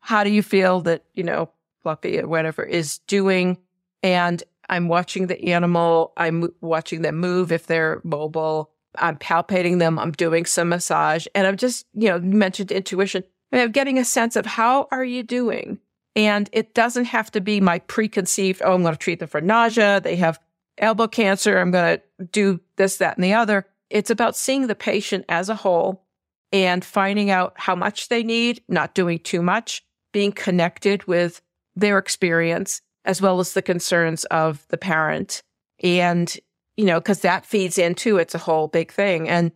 How 0.00 0.24
do 0.24 0.30
you 0.30 0.42
feel 0.42 0.80
that, 0.82 1.04
you 1.14 1.22
know, 1.24 1.50
Fluffy 1.82 2.18
or 2.18 2.26
whatever 2.28 2.62
is 2.64 2.98
doing? 3.06 3.58
And 4.02 4.42
I'm 4.70 4.88
watching 4.88 5.26
the 5.26 5.42
animal. 5.46 6.12
I'm 6.16 6.48
watching 6.60 7.02
them 7.02 7.16
move 7.16 7.52
if 7.52 7.66
they're 7.66 8.00
mobile. 8.04 8.70
I'm 8.96 9.16
palpating 9.18 9.78
them. 9.78 9.98
I'm 9.98 10.12
doing 10.12 10.44
some 10.46 10.68
massage 10.70 11.26
and 11.34 11.46
I'm 11.46 11.56
just, 11.56 11.86
you 11.94 12.08
know, 12.08 12.18
mentioned 12.18 12.72
intuition. 12.72 13.22
I'm 13.52 13.70
getting 13.72 13.98
a 13.98 14.04
sense 14.04 14.36
of 14.36 14.44
how 14.44 14.88
are 14.90 15.04
you 15.04 15.22
doing? 15.22 15.78
And 16.16 16.50
it 16.52 16.74
doesn't 16.74 17.04
have 17.06 17.30
to 17.32 17.40
be 17.40 17.60
my 17.60 17.78
preconceived, 17.80 18.60
oh, 18.64 18.74
I'm 18.74 18.82
going 18.82 18.92
to 18.94 18.98
treat 18.98 19.20
them 19.20 19.28
for 19.28 19.40
nausea. 19.40 20.00
They 20.00 20.16
have 20.16 20.40
elbow 20.78 21.06
cancer. 21.06 21.58
I'm 21.58 21.70
going 21.70 21.98
to 21.98 22.24
do 22.24 22.60
this, 22.76 22.96
that, 22.96 23.16
and 23.16 23.24
the 23.24 23.34
other. 23.34 23.66
It's 23.88 24.10
about 24.10 24.36
seeing 24.36 24.66
the 24.66 24.74
patient 24.74 25.24
as 25.28 25.48
a 25.48 25.54
whole 25.54 26.04
and 26.52 26.84
finding 26.84 27.30
out 27.30 27.52
how 27.56 27.76
much 27.76 28.08
they 28.08 28.22
need, 28.24 28.62
not 28.68 28.94
doing 28.94 29.20
too 29.20 29.42
much, 29.42 29.84
being 30.12 30.32
connected 30.32 31.06
with 31.06 31.40
their 31.76 31.98
experience 31.98 32.82
as 33.08 33.20
well 33.22 33.40
as 33.40 33.54
the 33.54 33.62
concerns 33.62 34.24
of 34.26 34.64
the 34.68 34.76
parent. 34.76 35.40
And, 35.82 36.32
you 36.76 36.84
know, 36.84 37.00
because 37.00 37.20
that 37.20 37.46
feeds 37.46 37.78
into 37.78 38.18
it's 38.18 38.34
a 38.34 38.38
whole 38.38 38.68
big 38.68 38.92
thing. 38.92 39.28
And 39.28 39.50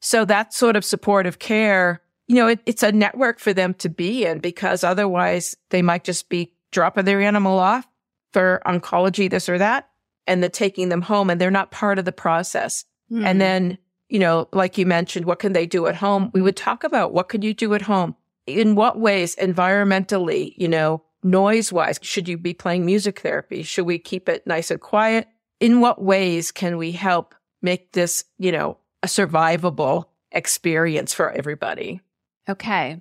so 0.00 0.24
that 0.24 0.54
sort 0.54 0.74
of 0.74 0.84
supportive 0.84 1.38
care, 1.38 2.00
you 2.26 2.36
know, 2.36 2.48
it, 2.48 2.60
it's 2.66 2.82
a 2.82 2.90
network 2.90 3.38
for 3.38 3.52
them 3.52 3.74
to 3.74 3.88
be 3.90 4.24
in 4.24 4.38
because 4.38 4.82
otherwise 4.82 5.54
they 5.70 5.82
might 5.82 6.02
just 6.04 6.28
be 6.30 6.54
dropping 6.72 7.04
their 7.04 7.20
animal 7.20 7.58
off 7.58 7.86
for 8.32 8.62
oncology, 8.66 9.30
this 9.30 9.48
or 9.48 9.58
that, 9.58 9.88
and 10.26 10.42
the 10.42 10.48
taking 10.48 10.88
them 10.88 11.02
home 11.02 11.28
and 11.28 11.38
they're 11.40 11.50
not 11.50 11.70
part 11.70 11.98
of 11.98 12.06
the 12.06 12.12
process. 12.12 12.84
Mm. 13.12 13.26
And 13.26 13.40
then, 13.40 13.78
you 14.08 14.18
know, 14.18 14.48
like 14.52 14.78
you 14.78 14.86
mentioned, 14.86 15.26
what 15.26 15.38
can 15.40 15.52
they 15.52 15.66
do 15.66 15.86
at 15.88 15.94
home? 15.94 16.30
We 16.32 16.40
would 16.40 16.56
talk 16.56 16.84
about 16.84 17.12
what 17.12 17.28
can 17.28 17.42
you 17.42 17.52
do 17.52 17.74
at 17.74 17.82
home? 17.82 18.16
In 18.46 18.74
what 18.74 18.98
ways 19.00 19.36
environmentally, 19.36 20.54
you 20.56 20.68
know, 20.68 21.02
noise 21.24 21.72
wise? 21.72 21.98
Should 22.02 22.28
you 22.28 22.36
be 22.38 22.54
playing 22.54 22.86
music 22.86 23.20
therapy? 23.20 23.62
Should 23.62 23.86
we 23.86 23.98
keep 23.98 24.28
it 24.28 24.46
nice 24.46 24.70
and 24.70 24.80
quiet? 24.80 25.26
In 25.58 25.80
what 25.80 26.02
ways 26.02 26.52
can 26.52 26.76
we 26.76 26.92
help 26.92 27.34
make 27.62 27.92
this, 27.92 28.24
you 28.38 28.52
know, 28.52 28.76
a 29.02 29.06
survivable 29.06 30.04
experience 30.30 31.14
for 31.14 31.30
everybody? 31.30 32.00
Okay. 32.48 33.00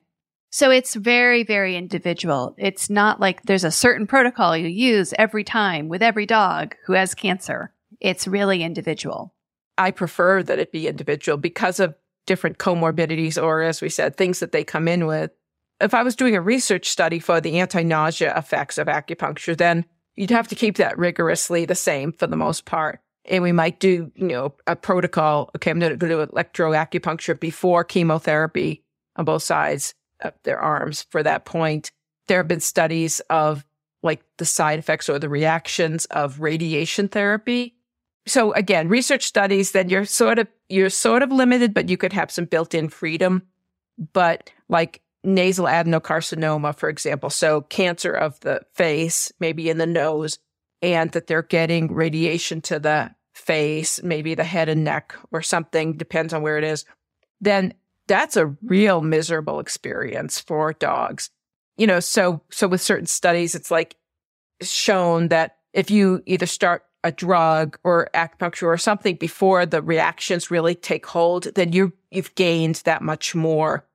So 0.52 0.72
it's 0.72 0.96
very, 0.96 1.44
very 1.44 1.76
individual. 1.76 2.56
It's 2.58 2.90
not 2.90 3.20
like 3.20 3.44
there's 3.44 3.64
a 3.64 3.72
certain 3.72 4.08
protocol 4.08 4.56
you 4.56 4.68
use 4.68 5.14
every 5.20 5.44
time 5.44 5.90
with 5.90 6.02
every 6.04 6.26
dog 6.28 6.76
who 6.86 6.94
has 6.94 7.14
cancer. 7.16 7.74
It's 8.00 8.28
really 8.28 8.64
individual. 8.64 9.34
I 9.78 9.92
prefer 9.92 10.44
that 10.44 10.60
it 10.60 10.72
be 10.72 10.88
individual 10.88 11.38
because 11.38 11.80
of 11.80 11.96
different 12.28 12.60
comorbidities 12.60 13.42
or, 13.42 13.64
as 13.64 13.82
we 13.82 13.90
said, 13.90 14.16
things 14.16 14.40
that 14.40 14.52
they 14.52 14.64
come 14.64 14.88
in 14.88 15.08
with 15.08 15.32
if 15.80 15.94
I 15.94 16.04
was 16.04 16.16
doing 16.16 16.36
a 16.36 16.42
research 16.42 16.90
study 16.90 17.20
for 17.20 17.42
the 17.42 17.60
anti-nausea 17.60 18.38
effects 18.38 18.78
of 18.78 18.88
acupuncture, 18.88 19.58
then 19.58 19.86
you'd 20.16 20.30
have 20.30 20.48
to 20.50 20.56
keep 20.56 20.78
that 20.78 20.98
rigorously 20.98 21.66
the 21.66 21.76
same 21.76 22.12
for 22.12 22.28
the 22.28 22.36
most 22.38 22.66
part. 22.66 23.00
And 23.26 23.42
we 23.42 23.52
might 23.52 23.80
do, 23.80 24.12
you 24.16 24.28
know, 24.28 24.54
a 24.68 24.76
protocol. 24.76 25.50
Okay, 25.56 25.72
I'm 25.72 25.80
going 25.80 25.98
to 25.98 25.98
do 26.08 26.26
electroacupuncture 26.26 27.40
before 27.40 27.84
chemotherapy 27.84 28.84
on 29.16 29.26
both 29.26 29.44
sides 29.44 29.94
of 30.20 30.34
their 30.44 30.60
arms 30.60 31.04
for 31.10 31.24
that 31.24 31.46
point. 31.46 31.92
There 32.28 32.38
have 32.40 32.48
been 32.48 32.60
studies 32.60 33.22
of 33.30 33.66
like 34.04 34.22
the 34.38 34.46
side 34.46 34.80
effects 34.80 35.08
or 35.08 35.20
the 35.20 35.30
reactions 35.30 36.06
of 36.06 36.42
radiation 36.42 37.08
therapy. 37.08 37.76
So 38.26 38.52
again, 38.54 38.90
research 38.90 39.24
studies, 39.24 39.72
then 39.72 39.90
you're 39.90 40.06
sort 40.06 40.40
of, 40.40 40.48
you're 40.68 40.90
sort 40.90 41.24
of 41.24 41.32
limited, 41.32 41.74
but 41.74 41.88
you 41.88 41.96
could 41.96 42.14
have 42.14 42.30
some 42.32 42.46
built 42.46 42.74
in 42.74 42.90
freedom. 42.90 43.44
But 44.12 44.50
like 44.68 45.02
nasal 45.24 45.66
adenocarcinoma, 45.66 46.76
for 46.76 46.90
example, 46.90 47.30
so 47.30 47.62
cancer 47.62 48.12
of 48.14 48.40
the 48.42 48.62
face, 48.74 49.32
maybe 49.40 49.70
in 49.70 49.78
the 49.78 49.88
nose, 49.88 50.38
and 50.82 51.12
that 51.14 51.28
they're 51.28 51.42
getting 51.42 51.94
radiation 51.94 52.62
to 52.62 52.80
the 52.80 53.12
face, 53.34 54.04
maybe 54.04 54.36
the 54.36 54.44
head 54.44 54.70
and 54.70 54.84
neck 54.84 55.16
or 55.32 55.42
something, 55.42 55.94
depends 55.98 56.34
on 56.34 56.42
where 56.42 56.58
it 56.58 56.64
is, 56.64 56.86
then 57.42 57.74
that's 58.08 58.36
a 58.36 58.48
real 58.64 59.02
miserable 59.02 59.60
experience 59.60 60.40
for 60.40 60.74
dogs. 60.74 61.30
You 61.78 61.88
know, 61.88 62.00
so, 62.00 62.42
so 62.52 62.68
with 62.68 62.82
certain 62.82 63.06
studies, 63.08 63.56
it's 63.56 63.72
like 63.72 63.96
shown 64.62 65.30
that 65.30 65.58
if 65.74 65.90
you 65.90 66.22
either 66.26 66.46
start 66.46 66.84
a 67.06 67.12
drug 67.12 67.78
or 67.84 68.10
acupuncture 68.14 68.64
or 68.68 68.78
something 68.78 69.16
before 69.16 69.66
the 69.66 69.82
reactions 69.82 70.52
really 70.52 70.76
take 70.76 71.06
hold, 71.06 71.46
then 71.56 71.74
you, 71.74 71.94
you've 72.12 72.34
gained 72.36 72.82
that 72.86 73.02
much 73.02 73.34
more 73.36 73.86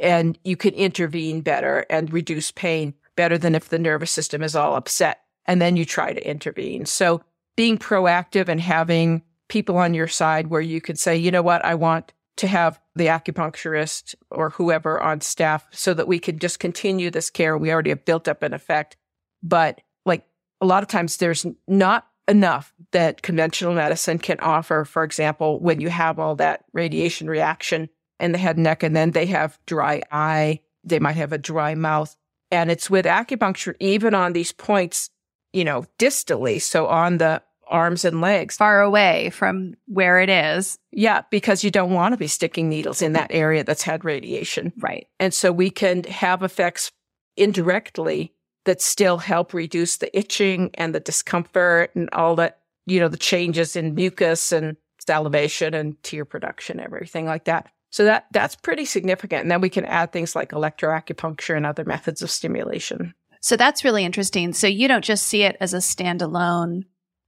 and 0.00 0.38
you 0.44 0.56
can 0.56 0.74
intervene 0.74 1.40
better 1.40 1.84
and 1.90 2.12
reduce 2.12 2.50
pain 2.50 2.94
better 3.16 3.36
than 3.36 3.54
if 3.54 3.68
the 3.68 3.78
nervous 3.78 4.10
system 4.10 4.42
is 4.42 4.54
all 4.56 4.74
upset 4.76 5.20
and 5.46 5.60
then 5.60 5.76
you 5.76 5.84
try 5.84 6.12
to 6.12 6.26
intervene. 6.28 6.86
So 6.86 7.20
being 7.56 7.76
proactive 7.76 8.48
and 8.48 8.60
having 8.60 9.22
people 9.48 9.76
on 9.76 9.92
your 9.94 10.08
side 10.08 10.46
where 10.46 10.60
you 10.60 10.80
could 10.80 10.98
say, 10.98 11.16
you 11.16 11.30
know 11.30 11.42
what, 11.42 11.64
I 11.64 11.74
want 11.74 12.12
to 12.36 12.46
have 12.46 12.80
the 12.94 13.06
acupuncturist 13.06 14.14
or 14.30 14.50
whoever 14.50 15.02
on 15.02 15.20
staff 15.20 15.66
so 15.70 15.92
that 15.94 16.08
we 16.08 16.18
can 16.18 16.38
just 16.38 16.58
continue 16.60 17.10
this 17.10 17.28
care. 17.28 17.58
We 17.58 17.70
already 17.72 17.90
have 17.90 18.04
built 18.06 18.28
up 18.28 18.42
an 18.42 18.54
effect, 18.54 18.96
but 19.42 19.80
like 20.06 20.24
a 20.62 20.66
lot 20.66 20.82
of 20.82 20.88
times 20.88 21.18
there's 21.18 21.44
not 21.68 22.06
enough 22.28 22.72
that 22.92 23.20
conventional 23.20 23.74
medicine 23.74 24.18
can 24.18 24.38
offer. 24.40 24.84
For 24.84 25.04
example, 25.04 25.60
when 25.60 25.80
you 25.80 25.90
have 25.90 26.18
all 26.18 26.36
that 26.36 26.64
radiation 26.72 27.28
reaction 27.28 27.90
in 28.22 28.30
the 28.32 28.38
head 28.38 28.56
and 28.56 28.64
neck, 28.64 28.82
and 28.84 28.94
then 28.96 29.10
they 29.10 29.26
have 29.26 29.58
dry 29.66 30.00
eye. 30.10 30.60
They 30.84 31.00
might 31.00 31.16
have 31.16 31.32
a 31.32 31.38
dry 31.38 31.74
mouth. 31.74 32.16
And 32.52 32.70
it's 32.70 32.88
with 32.88 33.04
acupuncture, 33.04 33.74
even 33.80 34.14
on 34.14 34.32
these 34.32 34.52
points, 34.52 35.10
you 35.52 35.64
know, 35.64 35.84
distally. 35.98 36.62
So 36.62 36.86
on 36.86 37.18
the 37.18 37.42
arms 37.68 38.04
and 38.04 38.20
legs. 38.20 38.56
Far 38.58 38.82
away 38.82 39.30
from 39.30 39.74
where 39.86 40.20
it 40.20 40.28
is. 40.28 40.78
Yeah, 40.90 41.22
because 41.30 41.64
you 41.64 41.70
don't 41.70 41.92
want 41.94 42.12
to 42.12 42.18
be 42.18 42.26
sticking 42.26 42.68
needles 42.68 43.00
in 43.02 43.14
that 43.14 43.30
area 43.32 43.64
that's 43.64 43.82
had 43.82 44.04
radiation. 44.04 44.72
Right. 44.78 45.06
And 45.18 45.32
so 45.32 45.50
we 45.52 45.70
can 45.70 46.04
have 46.04 46.42
effects 46.42 46.92
indirectly 47.38 48.34
that 48.66 48.82
still 48.82 49.16
help 49.18 49.54
reduce 49.54 49.96
the 49.96 50.16
itching 50.16 50.70
and 50.74 50.94
the 50.94 51.00
discomfort 51.00 51.90
and 51.94 52.10
all 52.12 52.36
that, 52.36 52.58
you 52.86 53.00
know, 53.00 53.08
the 53.08 53.16
changes 53.16 53.74
in 53.74 53.94
mucus 53.94 54.52
and 54.52 54.76
salivation 55.06 55.72
and 55.72 56.00
tear 56.02 56.24
production, 56.26 56.78
everything 56.78 57.24
like 57.24 57.46
that. 57.46 57.70
So 57.92 58.04
that 58.06 58.26
that's 58.32 58.56
pretty 58.56 58.86
significant. 58.86 59.42
And 59.42 59.50
then 59.50 59.60
we 59.60 59.68
can 59.68 59.84
add 59.84 60.12
things 60.12 60.34
like 60.34 60.50
electroacupuncture 60.50 61.54
and 61.54 61.66
other 61.66 61.84
methods 61.84 62.22
of 62.22 62.30
stimulation. 62.30 63.14
So 63.42 63.54
that's 63.54 63.84
really 63.84 64.04
interesting. 64.04 64.54
So 64.54 64.66
you 64.66 64.88
don't 64.88 65.04
just 65.04 65.26
see 65.26 65.42
it 65.42 65.56
as 65.60 65.74
a 65.74 65.78
standalone 65.78 66.84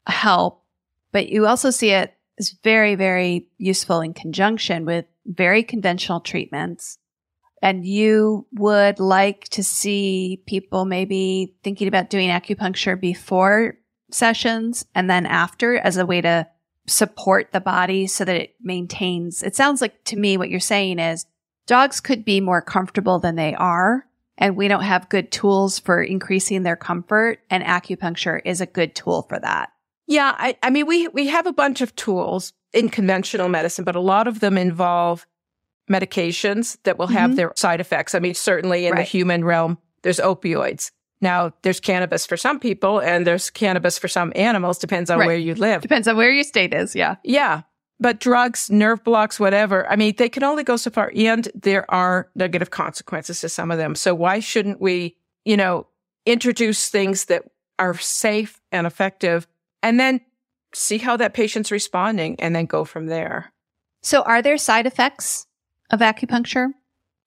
help, 0.06 0.64
but 1.12 1.28
you 1.28 1.46
also 1.46 1.70
see 1.70 1.90
it 1.90 2.14
as 2.38 2.54
very, 2.64 2.94
very 2.94 3.46
useful 3.58 4.00
in 4.00 4.14
conjunction 4.14 4.86
with 4.86 5.04
very 5.26 5.62
conventional 5.62 6.20
treatments. 6.20 6.96
And 7.60 7.84
you 7.86 8.46
would 8.52 8.98
like 9.00 9.44
to 9.50 9.62
see 9.62 10.42
people 10.46 10.86
maybe 10.86 11.54
thinking 11.62 11.88
about 11.88 12.08
doing 12.08 12.30
acupuncture 12.30 12.98
before 12.98 13.74
sessions 14.10 14.86
and 14.94 15.10
then 15.10 15.26
after 15.26 15.76
as 15.78 15.98
a 15.98 16.06
way 16.06 16.22
to 16.22 16.46
support 16.86 17.50
the 17.52 17.60
body 17.60 18.06
so 18.06 18.24
that 18.24 18.36
it 18.36 18.54
maintains. 18.60 19.42
It 19.42 19.56
sounds 19.56 19.80
like 19.80 20.04
to 20.04 20.16
me 20.16 20.36
what 20.36 20.50
you're 20.50 20.60
saying 20.60 20.98
is 20.98 21.26
dogs 21.66 22.00
could 22.00 22.24
be 22.24 22.40
more 22.40 22.60
comfortable 22.60 23.18
than 23.18 23.36
they 23.36 23.54
are. 23.54 24.06
And 24.36 24.56
we 24.56 24.66
don't 24.66 24.82
have 24.82 25.08
good 25.08 25.30
tools 25.30 25.78
for 25.78 26.02
increasing 26.02 26.62
their 26.64 26.74
comfort 26.76 27.38
and 27.50 27.62
acupuncture 27.62 28.40
is 28.44 28.60
a 28.60 28.66
good 28.66 28.94
tool 28.94 29.22
for 29.28 29.38
that. 29.38 29.70
Yeah. 30.06 30.34
I, 30.36 30.56
I 30.62 30.70
mean, 30.70 30.86
we, 30.86 31.08
we 31.08 31.28
have 31.28 31.46
a 31.46 31.52
bunch 31.52 31.80
of 31.80 31.94
tools 31.94 32.52
in 32.72 32.88
conventional 32.88 33.48
medicine, 33.48 33.84
but 33.84 33.94
a 33.94 34.00
lot 34.00 34.26
of 34.26 34.40
them 34.40 34.58
involve 34.58 35.24
medications 35.88 36.76
that 36.82 36.98
will 36.98 37.06
have 37.06 37.30
mm-hmm. 37.30 37.36
their 37.36 37.52
side 37.54 37.80
effects. 37.80 38.14
I 38.14 38.18
mean, 38.18 38.34
certainly 38.34 38.86
in 38.86 38.92
right. 38.92 38.98
the 39.00 39.04
human 39.04 39.44
realm, 39.44 39.78
there's 40.02 40.18
opioids. 40.18 40.90
Now, 41.24 41.52
there's 41.62 41.80
cannabis 41.80 42.26
for 42.26 42.36
some 42.36 42.60
people 42.60 43.00
and 43.00 43.26
there's 43.26 43.48
cannabis 43.48 43.98
for 43.98 44.08
some 44.08 44.30
animals, 44.36 44.76
depends 44.76 45.08
on 45.08 45.18
right. 45.18 45.26
where 45.26 45.36
you 45.38 45.54
live. 45.54 45.80
Depends 45.80 46.06
on 46.06 46.18
where 46.18 46.30
your 46.30 46.44
state 46.44 46.74
is. 46.74 46.94
Yeah. 46.94 47.14
Yeah. 47.24 47.62
But 47.98 48.20
drugs, 48.20 48.70
nerve 48.70 49.02
blocks, 49.02 49.40
whatever, 49.40 49.88
I 49.90 49.96
mean, 49.96 50.12
they 50.18 50.28
can 50.28 50.44
only 50.44 50.64
go 50.64 50.76
so 50.76 50.90
far 50.90 51.10
and 51.16 51.48
there 51.54 51.90
are 51.90 52.28
negative 52.34 52.70
consequences 52.70 53.40
to 53.40 53.48
some 53.48 53.70
of 53.70 53.78
them. 53.78 53.94
So 53.94 54.14
why 54.14 54.40
shouldn't 54.40 54.82
we, 54.82 55.16
you 55.46 55.56
know, 55.56 55.86
introduce 56.26 56.90
things 56.90 57.24
that 57.26 57.44
are 57.78 57.96
safe 57.96 58.60
and 58.70 58.86
effective 58.86 59.46
and 59.82 59.98
then 59.98 60.20
see 60.74 60.98
how 60.98 61.16
that 61.16 61.32
patient's 61.32 61.70
responding 61.72 62.38
and 62.38 62.54
then 62.54 62.66
go 62.66 62.84
from 62.84 63.06
there. 63.06 63.50
So, 64.02 64.20
are 64.22 64.42
there 64.42 64.58
side 64.58 64.86
effects 64.86 65.46
of 65.90 66.00
acupuncture? 66.00 66.68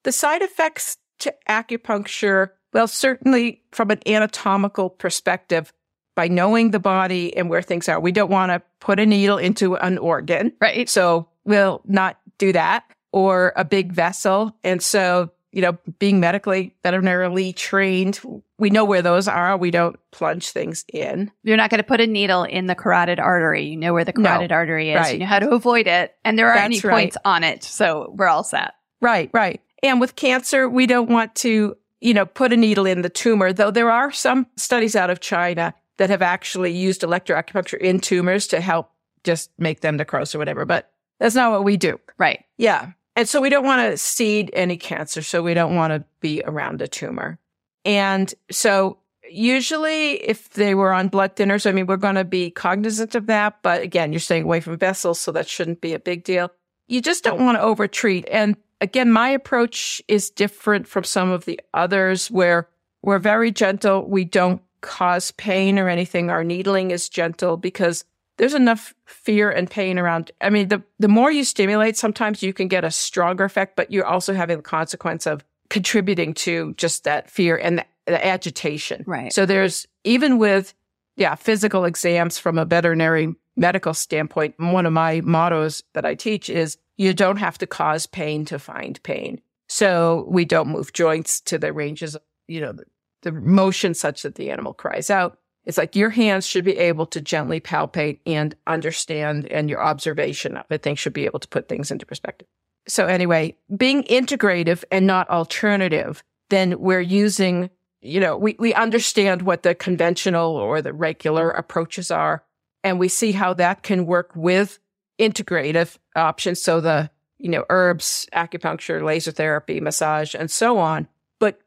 The 0.04 0.12
side 0.12 0.42
effects 0.44 0.98
to 1.20 1.34
acupuncture 1.50 2.52
well, 2.78 2.88
certainly 2.88 3.64
from 3.72 3.90
an 3.90 4.02
anatomical 4.06 4.92
perspective, 4.92 5.74
by 6.16 6.28
knowing 6.28 6.70
the 6.70 6.80
body 6.80 7.36
and 7.36 7.50
where 7.50 7.64
things 7.64 7.90
are, 7.90 8.00
we 8.00 8.12
don't 8.12 8.30
want 8.30 8.52
to 8.52 8.62
put 8.80 9.00
a 9.00 9.06
needle 9.08 9.40
into 9.40 9.76
an 9.76 9.98
organ. 9.98 10.54
Right. 10.62 10.88
So 10.88 11.28
we'll 11.44 11.82
not 11.86 12.20
do 12.38 12.54
that 12.54 12.84
or 13.12 13.52
a 13.56 13.66
big 13.66 13.94
vessel. 13.94 14.56
And 14.64 14.80
so, 14.80 15.32
you 15.52 15.64
know, 15.64 15.76
being 15.98 16.20
medically, 16.20 16.76
veterinarily 16.84 17.52
trained, 17.52 18.22
we 18.60 18.70
know 18.70 18.86
where 18.86 19.02
those 19.02 19.28
are. 19.28 19.58
We 19.58 19.72
don't 19.72 19.96
plunge 20.12 20.52
things 20.52 20.86
in. 20.94 21.32
You're 21.42 21.58
not 21.58 21.72
going 21.72 21.80
to 21.80 21.84
put 21.84 22.00
a 22.00 22.06
needle 22.06 22.44
in 22.44 22.68
the 22.68 22.76
carotid 22.76 23.20
artery. 23.20 23.64
You 23.64 23.76
know 23.78 23.92
where 23.92 24.06
the 24.06 24.14
carotid 24.14 24.52
no, 24.52 24.56
artery 24.56 24.92
is. 24.92 24.98
Right. 25.00 25.14
You 25.14 25.20
know 25.22 25.26
how 25.26 25.40
to 25.40 25.50
avoid 25.50 25.88
it. 25.88 26.14
And 26.24 26.38
there 26.38 26.52
are 26.54 26.58
any 26.58 26.80
right. 26.82 26.94
points 26.94 27.18
on 27.26 27.44
it. 27.44 27.64
So 27.64 28.14
we're 28.16 28.28
all 28.28 28.44
set. 28.44 28.74
Right, 29.02 29.32
right. 29.34 29.62
And 29.82 30.00
with 30.00 30.16
cancer, 30.16 30.70
we 30.70 30.86
don't 30.86 31.10
want 31.10 31.34
to 31.38 31.76
you 32.00 32.14
know, 32.14 32.26
put 32.26 32.54
a 32.54 32.58
needle 32.58 32.86
in 32.86 33.02
the 33.02 33.10
tumor, 33.10 33.52
though 33.52 33.72
there 33.72 33.92
are 33.92 34.12
some 34.12 34.48
studies 34.56 34.96
out 34.96 35.10
of 35.10 35.20
China 35.20 35.74
that 35.98 36.10
have 36.10 36.22
actually 36.22 36.72
used 36.72 37.02
electroacupuncture 37.02 37.80
in 37.80 38.00
tumors 38.00 38.48
to 38.48 38.62
help 38.62 38.92
just 39.24 39.50
make 39.58 39.82
them 39.82 39.98
necrose 39.98 40.36
or 40.36 40.38
whatever. 40.38 40.64
But 40.66 40.92
that's 41.20 41.34
not 41.36 41.52
what 41.52 41.64
we 41.64 41.76
do. 41.76 42.00
Right. 42.18 42.44
Yeah. 42.58 42.92
And 43.16 43.28
so 43.28 43.42
we 43.42 43.50
don't 43.50 43.66
want 43.66 43.82
to 43.82 43.98
seed 43.98 44.52
any 44.54 44.78
cancer. 44.78 45.24
So 45.24 45.42
we 45.42 45.56
don't 45.56 45.76
want 45.76 45.92
to 45.92 46.06
be 46.20 46.44
around 46.46 46.82
a 46.84 46.88
tumor. 46.88 47.40
And 47.84 48.32
so 48.52 49.00
usually 49.28 50.14
if 50.28 50.52
they 50.52 50.76
were 50.76 50.94
on 50.94 51.08
blood 51.08 51.36
thinners, 51.36 51.66
I 51.68 51.72
mean, 51.72 51.88
we're 51.88 51.98
going 51.98 52.16
to 52.16 52.24
be 52.24 52.52
cognizant 52.52 53.16
of 53.16 53.26
that. 53.26 53.64
But 53.64 53.82
again, 53.82 54.14
you're 54.14 54.20
staying 54.20 54.44
away 54.44 54.60
from 54.60 54.78
vessels. 54.78 55.20
So 55.20 55.32
that 55.32 55.50
shouldn't 55.50 55.82
be 55.82 55.94
a 55.96 56.00
big 56.00 56.24
deal. 56.24 56.52
You 56.88 57.02
just 57.02 57.24
don't 57.24 57.44
want 57.44 57.58
to 57.58 57.62
overtreat. 57.64 58.26
And 58.32 58.56
again, 58.82 59.12
my 59.12 59.30
approach 59.30 60.02
is 60.08 60.30
different 60.30 60.88
from 60.88 61.04
some 61.04 61.30
of 61.32 61.46
the 61.46 61.60
others 61.74 62.30
where 62.30 62.68
we're 63.02 63.20
very 63.20 63.52
gentle. 63.52 64.08
We 64.08 64.26
don't 64.26 64.62
cause 64.82 65.32
pain 65.32 65.80
or 65.80 65.90
anything. 65.90 66.30
Our 66.30 66.44
needling 66.44 66.92
is 66.92 67.10
gentle 67.10 67.58
because 67.58 68.06
there's 68.38 68.54
enough 68.54 68.94
fear 69.06 69.50
and 69.50 69.70
pain 69.70 69.98
around. 69.98 70.32
I 70.42 70.50
mean, 70.50 70.68
the, 70.68 70.84
the 71.00 71.08
more 71.08 71.32
you 71.32 71.44
stimulate, 71.44 71.98
sometimes 71.98 72.44
you 72.44 72.54
can 72.54 72.68
get 72.68 72.84
a 72.84 72.92
stronger 72.92 73.44
effect, 73.46 73.76
but 73.76 73.92
you're 73.92 74.06
also 74.06 74.34
having 74.34 74.58
the 74.58 74.64
consequence 74.64 75.26
of 75.26 75.44
contributing 75.70 76.34
to 76.34 76.74
just 76.76 77.04
that 77.04 77.30
fear 77.32 77.58
and 77.58 77.80
the, 77.80 77.86
the 78.06 78.26
agitation. 78.26 79.04
Right. 79.08 79.34
So 79.34 79.46
there's 79.48 79.88
even 80.04 80.38
with, 80.38 80.74
yeah, 81.16 81.34
physical 81.36 81.84
exams 81.84 82.38
from 82.38 82.58
a 82.60 82.66
veterinary 82.66 83.34
medical 83.58 83.94
standpoint, 83.94 84.56
one 84.58 84.86
of 84.86 84.94
my 84.94 85.20
mottos 85.22 85.84
that 85.94 86.06
I 86.06 86.16
teach 86.16 86.50
is 86.50 86.78
you 86.96 87.14
don't 87.14 87.38
have 87.38 87.58
to 87.58 87.68
cause 87.68 88.06
pain 88.06 88.46
to 88.46 88.60
find 88.60 89.02
pain. 89.04 89.42
So 89.68 90.26
we 90.30 90.46
don't 90.46 90.70
move 90.70 90.94
joints 90.94 91.42
to 91.42 91.58
the 91.58 91.74
ranges, 91.74 92.16
of, 92.16 92.22
you 92.48 92.62
know, 92.62 92.72
the, 92.72 92.84
the 93.24 93.32
motion 93.34 93.94
such 93.94 94.22
that 94.22 94.36
the 94.36 94.52
animal 94.52 94.74
cries 94.74 95.10
out. 95.10 95.38
It's 95.66 95.78
like 95.78 95.98
your 95.98 96.12
hands 96.12 96.46
should 96.46 96.64
be 96.64 96.78
able 96.78 97.06
to 97.08 97.20
gently 97.20 97.60
palpate 97.60 98.20
and 98.26 98.56
understand, 98.68 99.48
and 99.52 99.70
your 99.70 99.84
observation 99.84 100.56
of 100.56 100.66
it 100.70 100.82
things 100.84 101.00
should 101.00 101.12
be 101.12 101.26
able 101.26 101.40
to 101.40 101.48
put 101.50 101.68
things 101.68 101.92
into 101.92 102.06
perspective. 102.06 102.48
So 102.88 103.06
anyway, 103.08 103.58
being 103.76 104.04
integrative 104.04 104.86
and 104.94 105.06
not 105.06 105.30
alternative, 105.30 106.24
then 106.50 106.80
we're 106.80 107.02
using, 107.02 107.70
you 108.00 108.22
know, 108.22 108.38
we, 108.38 108.56
we 108.60 108.74
understand 108.76 109.42
what 109.42 109.64
the 109.64 109.76
conventional 109.76 110.52
or 110.56 110.82
the 110.82 110.94
regular 110.94 111.50
approaches 111.52 112.10
are 112.12 112.44
and 112.88 113.00
we 113.00 113.10
see 113.10 113.34
how 113.34 113.54
that 113.54 113.84
can 113.84 114.06
work 114.06 114.32
with 114.34 114.80
integrative 115.20 115.98
options. 116.16 116.62
So 116.62 116.80
the, 116.80 117.12
you 117.38 117.50
know, 117.50 117.66
herbs, 117.70 118.28
acupuncture, 118.34 119.04
laser 119.04 119.32
therapy, 119.32 119.82
massage, 119.82 120.34
and 120.34 120.50
so 120.50 120.78
on. 120.80 121.10
But 121.40 121.60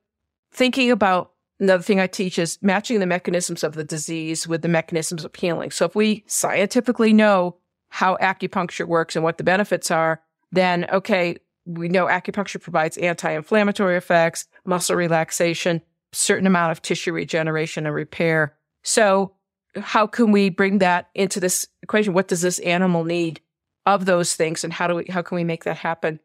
thinking 0.51 0.91
about 0.91 1.33
another 1.59 1.83
thing 1.83 2.01
I 2.01 2.07
teach 2.07 2.39
is 2.39 2.59
matching 2.63 3.01
the 3.01 3.07
mechanisms 3.07 3.63
of 3.63 3.75
the 3.75 3.85
disease 3.85 4.49
with 4.49 4.63
the 4.63 4.69
mechanisms 4.69 5.23
of 5.23 5.35
healing. 5.37 5.71
So 5.73 5.85
if 5.85 5.95
we 5.95 6.25
scientifically 6.27 7.13
know 7.13 7.57
how 7.91 8.17
acupuncture 8.17 8.89
works 8.89 9.15
and 9.15 9.23
what 9.23 9.37
the 9.37 9.45
benefits 9.45 9.91
are, 9.91 10.23
then 10.53 10.87
okay, 10.91 11.37
we 11.67 11.91
know 11.91 12.07
acupuncture 12.07 12.63
provides 12.63 12.97
anti-inflammatory 12.97 13.99
effects, 13.99 14.47
muscle 14.65 14.97
relaxation, 14.97 15.83
certain 16.13 16.47
amount 16.47 16.73
of 16.73 16.81
tissue 16.81 17.13
regeneration 17.13 17.85
and 17.85 17.95
repair. 17.95 18.57
So 18.83 19.35
how 19.77 20.07
can 20.07 20.33
we 20.33 20.49
bring 20.51 20.79
that 20.79 21.11
into 21.15 21.41
this 21.41 21.67
equation? 21.83 22.13
What 22.13 22.29
does 22.29 22.41
this 22.41 22.59
animal 22.61 23.05
need 23.05 23.41
of 23.87 24.05
those 24.05 24.35
things, 24.35 24.63
and 24.65 24.73
how 24.73 24.87
do 24.87 24.95
we 24.97 25.07
how 25.09 25.23
can 25.23 25.37
we 25.37 25.45
make 25.45 25.65
that 25.65 25.77
happen? 25.79 26.21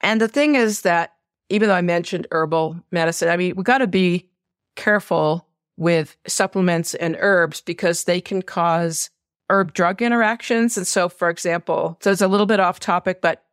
And 0.00 0.20
the 0.20 0.28
thing 0.28 0.54
is 0.56 0.82
that 0.82 1.14
even 1.48 1.68
though 1.68 1.74
I 1.74 1.80
mentioned 1.80 2.26
herbal 2.30 2.80
medicine, 2.90 3.28
I 3.28 3.36
mean 3.36 3.56
we 3.56 3.62
got 3.62 3.78
to 3.78 3.86
be 3.86 4.28
careful 4.76 5.46
with 5.76 6.16
supplements 6.26 6.94
and 6.94 7.16
herbs 7.20 7.60
because 7.60 8.04
they 8.04 8.20
can 8.20 8.42
cause 8.42 9.10
herb 9.50 9.72
drug 9.74 10.02
interactions. 10.02 10.76
And 10.76 10.86
so, 10.86 11.08
for 11.08 11.30
example, 11.30 11.96
so 12.02 12.10
it's 12.10 12.20
a 12.20 12.28
little 12.28 12.46
bit 12.46 12.60
off 12.60 12.80
topic, 12.80 13.20
but 13.22 13.44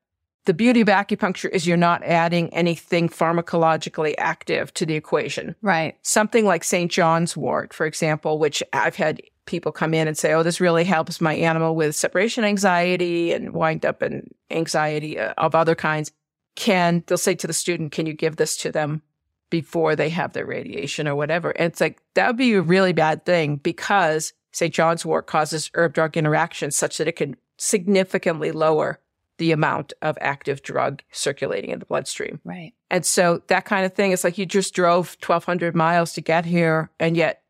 the 0.45 0.53
beauty 0.53 0.81
of 0.81 0.87
acupuncture 0.87 1.49
is 1.49 1.65
you're 1.65 1.77
not 1.77 2.03
adding 2.03 2.53
anything 2.53 3.09
pharmacologically 3.09 4.13
active 4.17 4.73
to 4.75 4.85
the 4.85 4.95
equation. 4.95 5.55
Right. 5.61 5.97
Something 6.03 6.45
like 6.45 6.63
St. 6.63 6.91
John's 6.91 7.37
wort, 7.37 7.73
for 7.73 7.85
example, 7.85 8.37
which 8.37 8.61
I've 8.73 8.95
had 8.95 9.21
people 9.45 9.71
come 9.71 9.93
in 9.93 10.07
and 10.07 10.17
say, 10.17 10.33
oh, 10.33 10.43
this 10.43 10.59
really 10.61 10.83
helps 10.83 11.21
my 11.21 11.33
animal 11.33 11.75
with 11.75 11.95
separation 11.95 12.43
anxiety 12.43 13.31
and 13.33 13.53
wind 13.53 13.85
up 13.85 14.01
and 14.01 14.29
anxiety 14.51 15.19
uh, 15.19 15.33
of 15.37 15.55
other 15.55 15.75
kinds. 15.75 16.11
Can 16.55 17.03
they'll 17.07 17.17
say 17.17 17.35
to 17.35 17.47
the 17.47 17.53
student, 17.53 17.91
can 17.91 18.05
you 18.05 18.13
give 18.13 18.37
this 18.37 18.55
to 18.57 18.71
them 18.71 19.01
before 19.49 19.95
they 19.95 20.09
have 20.09 20.33
their 20.33 20.45
radiation 20.45 21.07
or 21.07 21.15
whatever? 21.15 21.51
And 21.51 21.67
it's 21.71 21.81
like, 21.81 22.01
that 22.15 22.27
would 22.27 22.37
be 22.37 22.53
a 22.53 22.61
really 22.61 22.93
bad 22.93 23.25
thing 23.25 23.57
because 23.57 24.33
St. 24.51 24.73
John's 24.73 25.05
wort 25.05 25.27
causes 25.27 25.69
herb 25.73 25.93
drug 25.93 26.15
interactions 26.17 26.75
such 26.75 26.97
that 26.97 27.07
it 27.07 27.17
can 27.17 27.35
significantly 27.57 28.51
lower 28.51 28.99
the 29.37 29.51
amount 29.51 29.91
of 30.01 30.17
active 30.21 30.61
drug 30.61 31.03
circulating 31.11 31.71
in 31.71 31.79
the 31.79 31.85
bloodstream. 31.85 32.39
Right. 32.45 32.71
And 32.89 33.05
so 33.05 33.41
that 33.47 33.65
kind 33.65 33.85
of 33.85 33.93
thing, 33.93 34.13
it's 34.13 34.23
like 34.23 34.37
you 34.37 34.45
just 34.45 34.73
drove 34.73 35.17
1200 35.21 35.75
miles 35.75 36.13
to 36.13 36.21
get 36.21 36.45
here 36.45 36.89
and 37.01 37.17
yet 37.17 37.43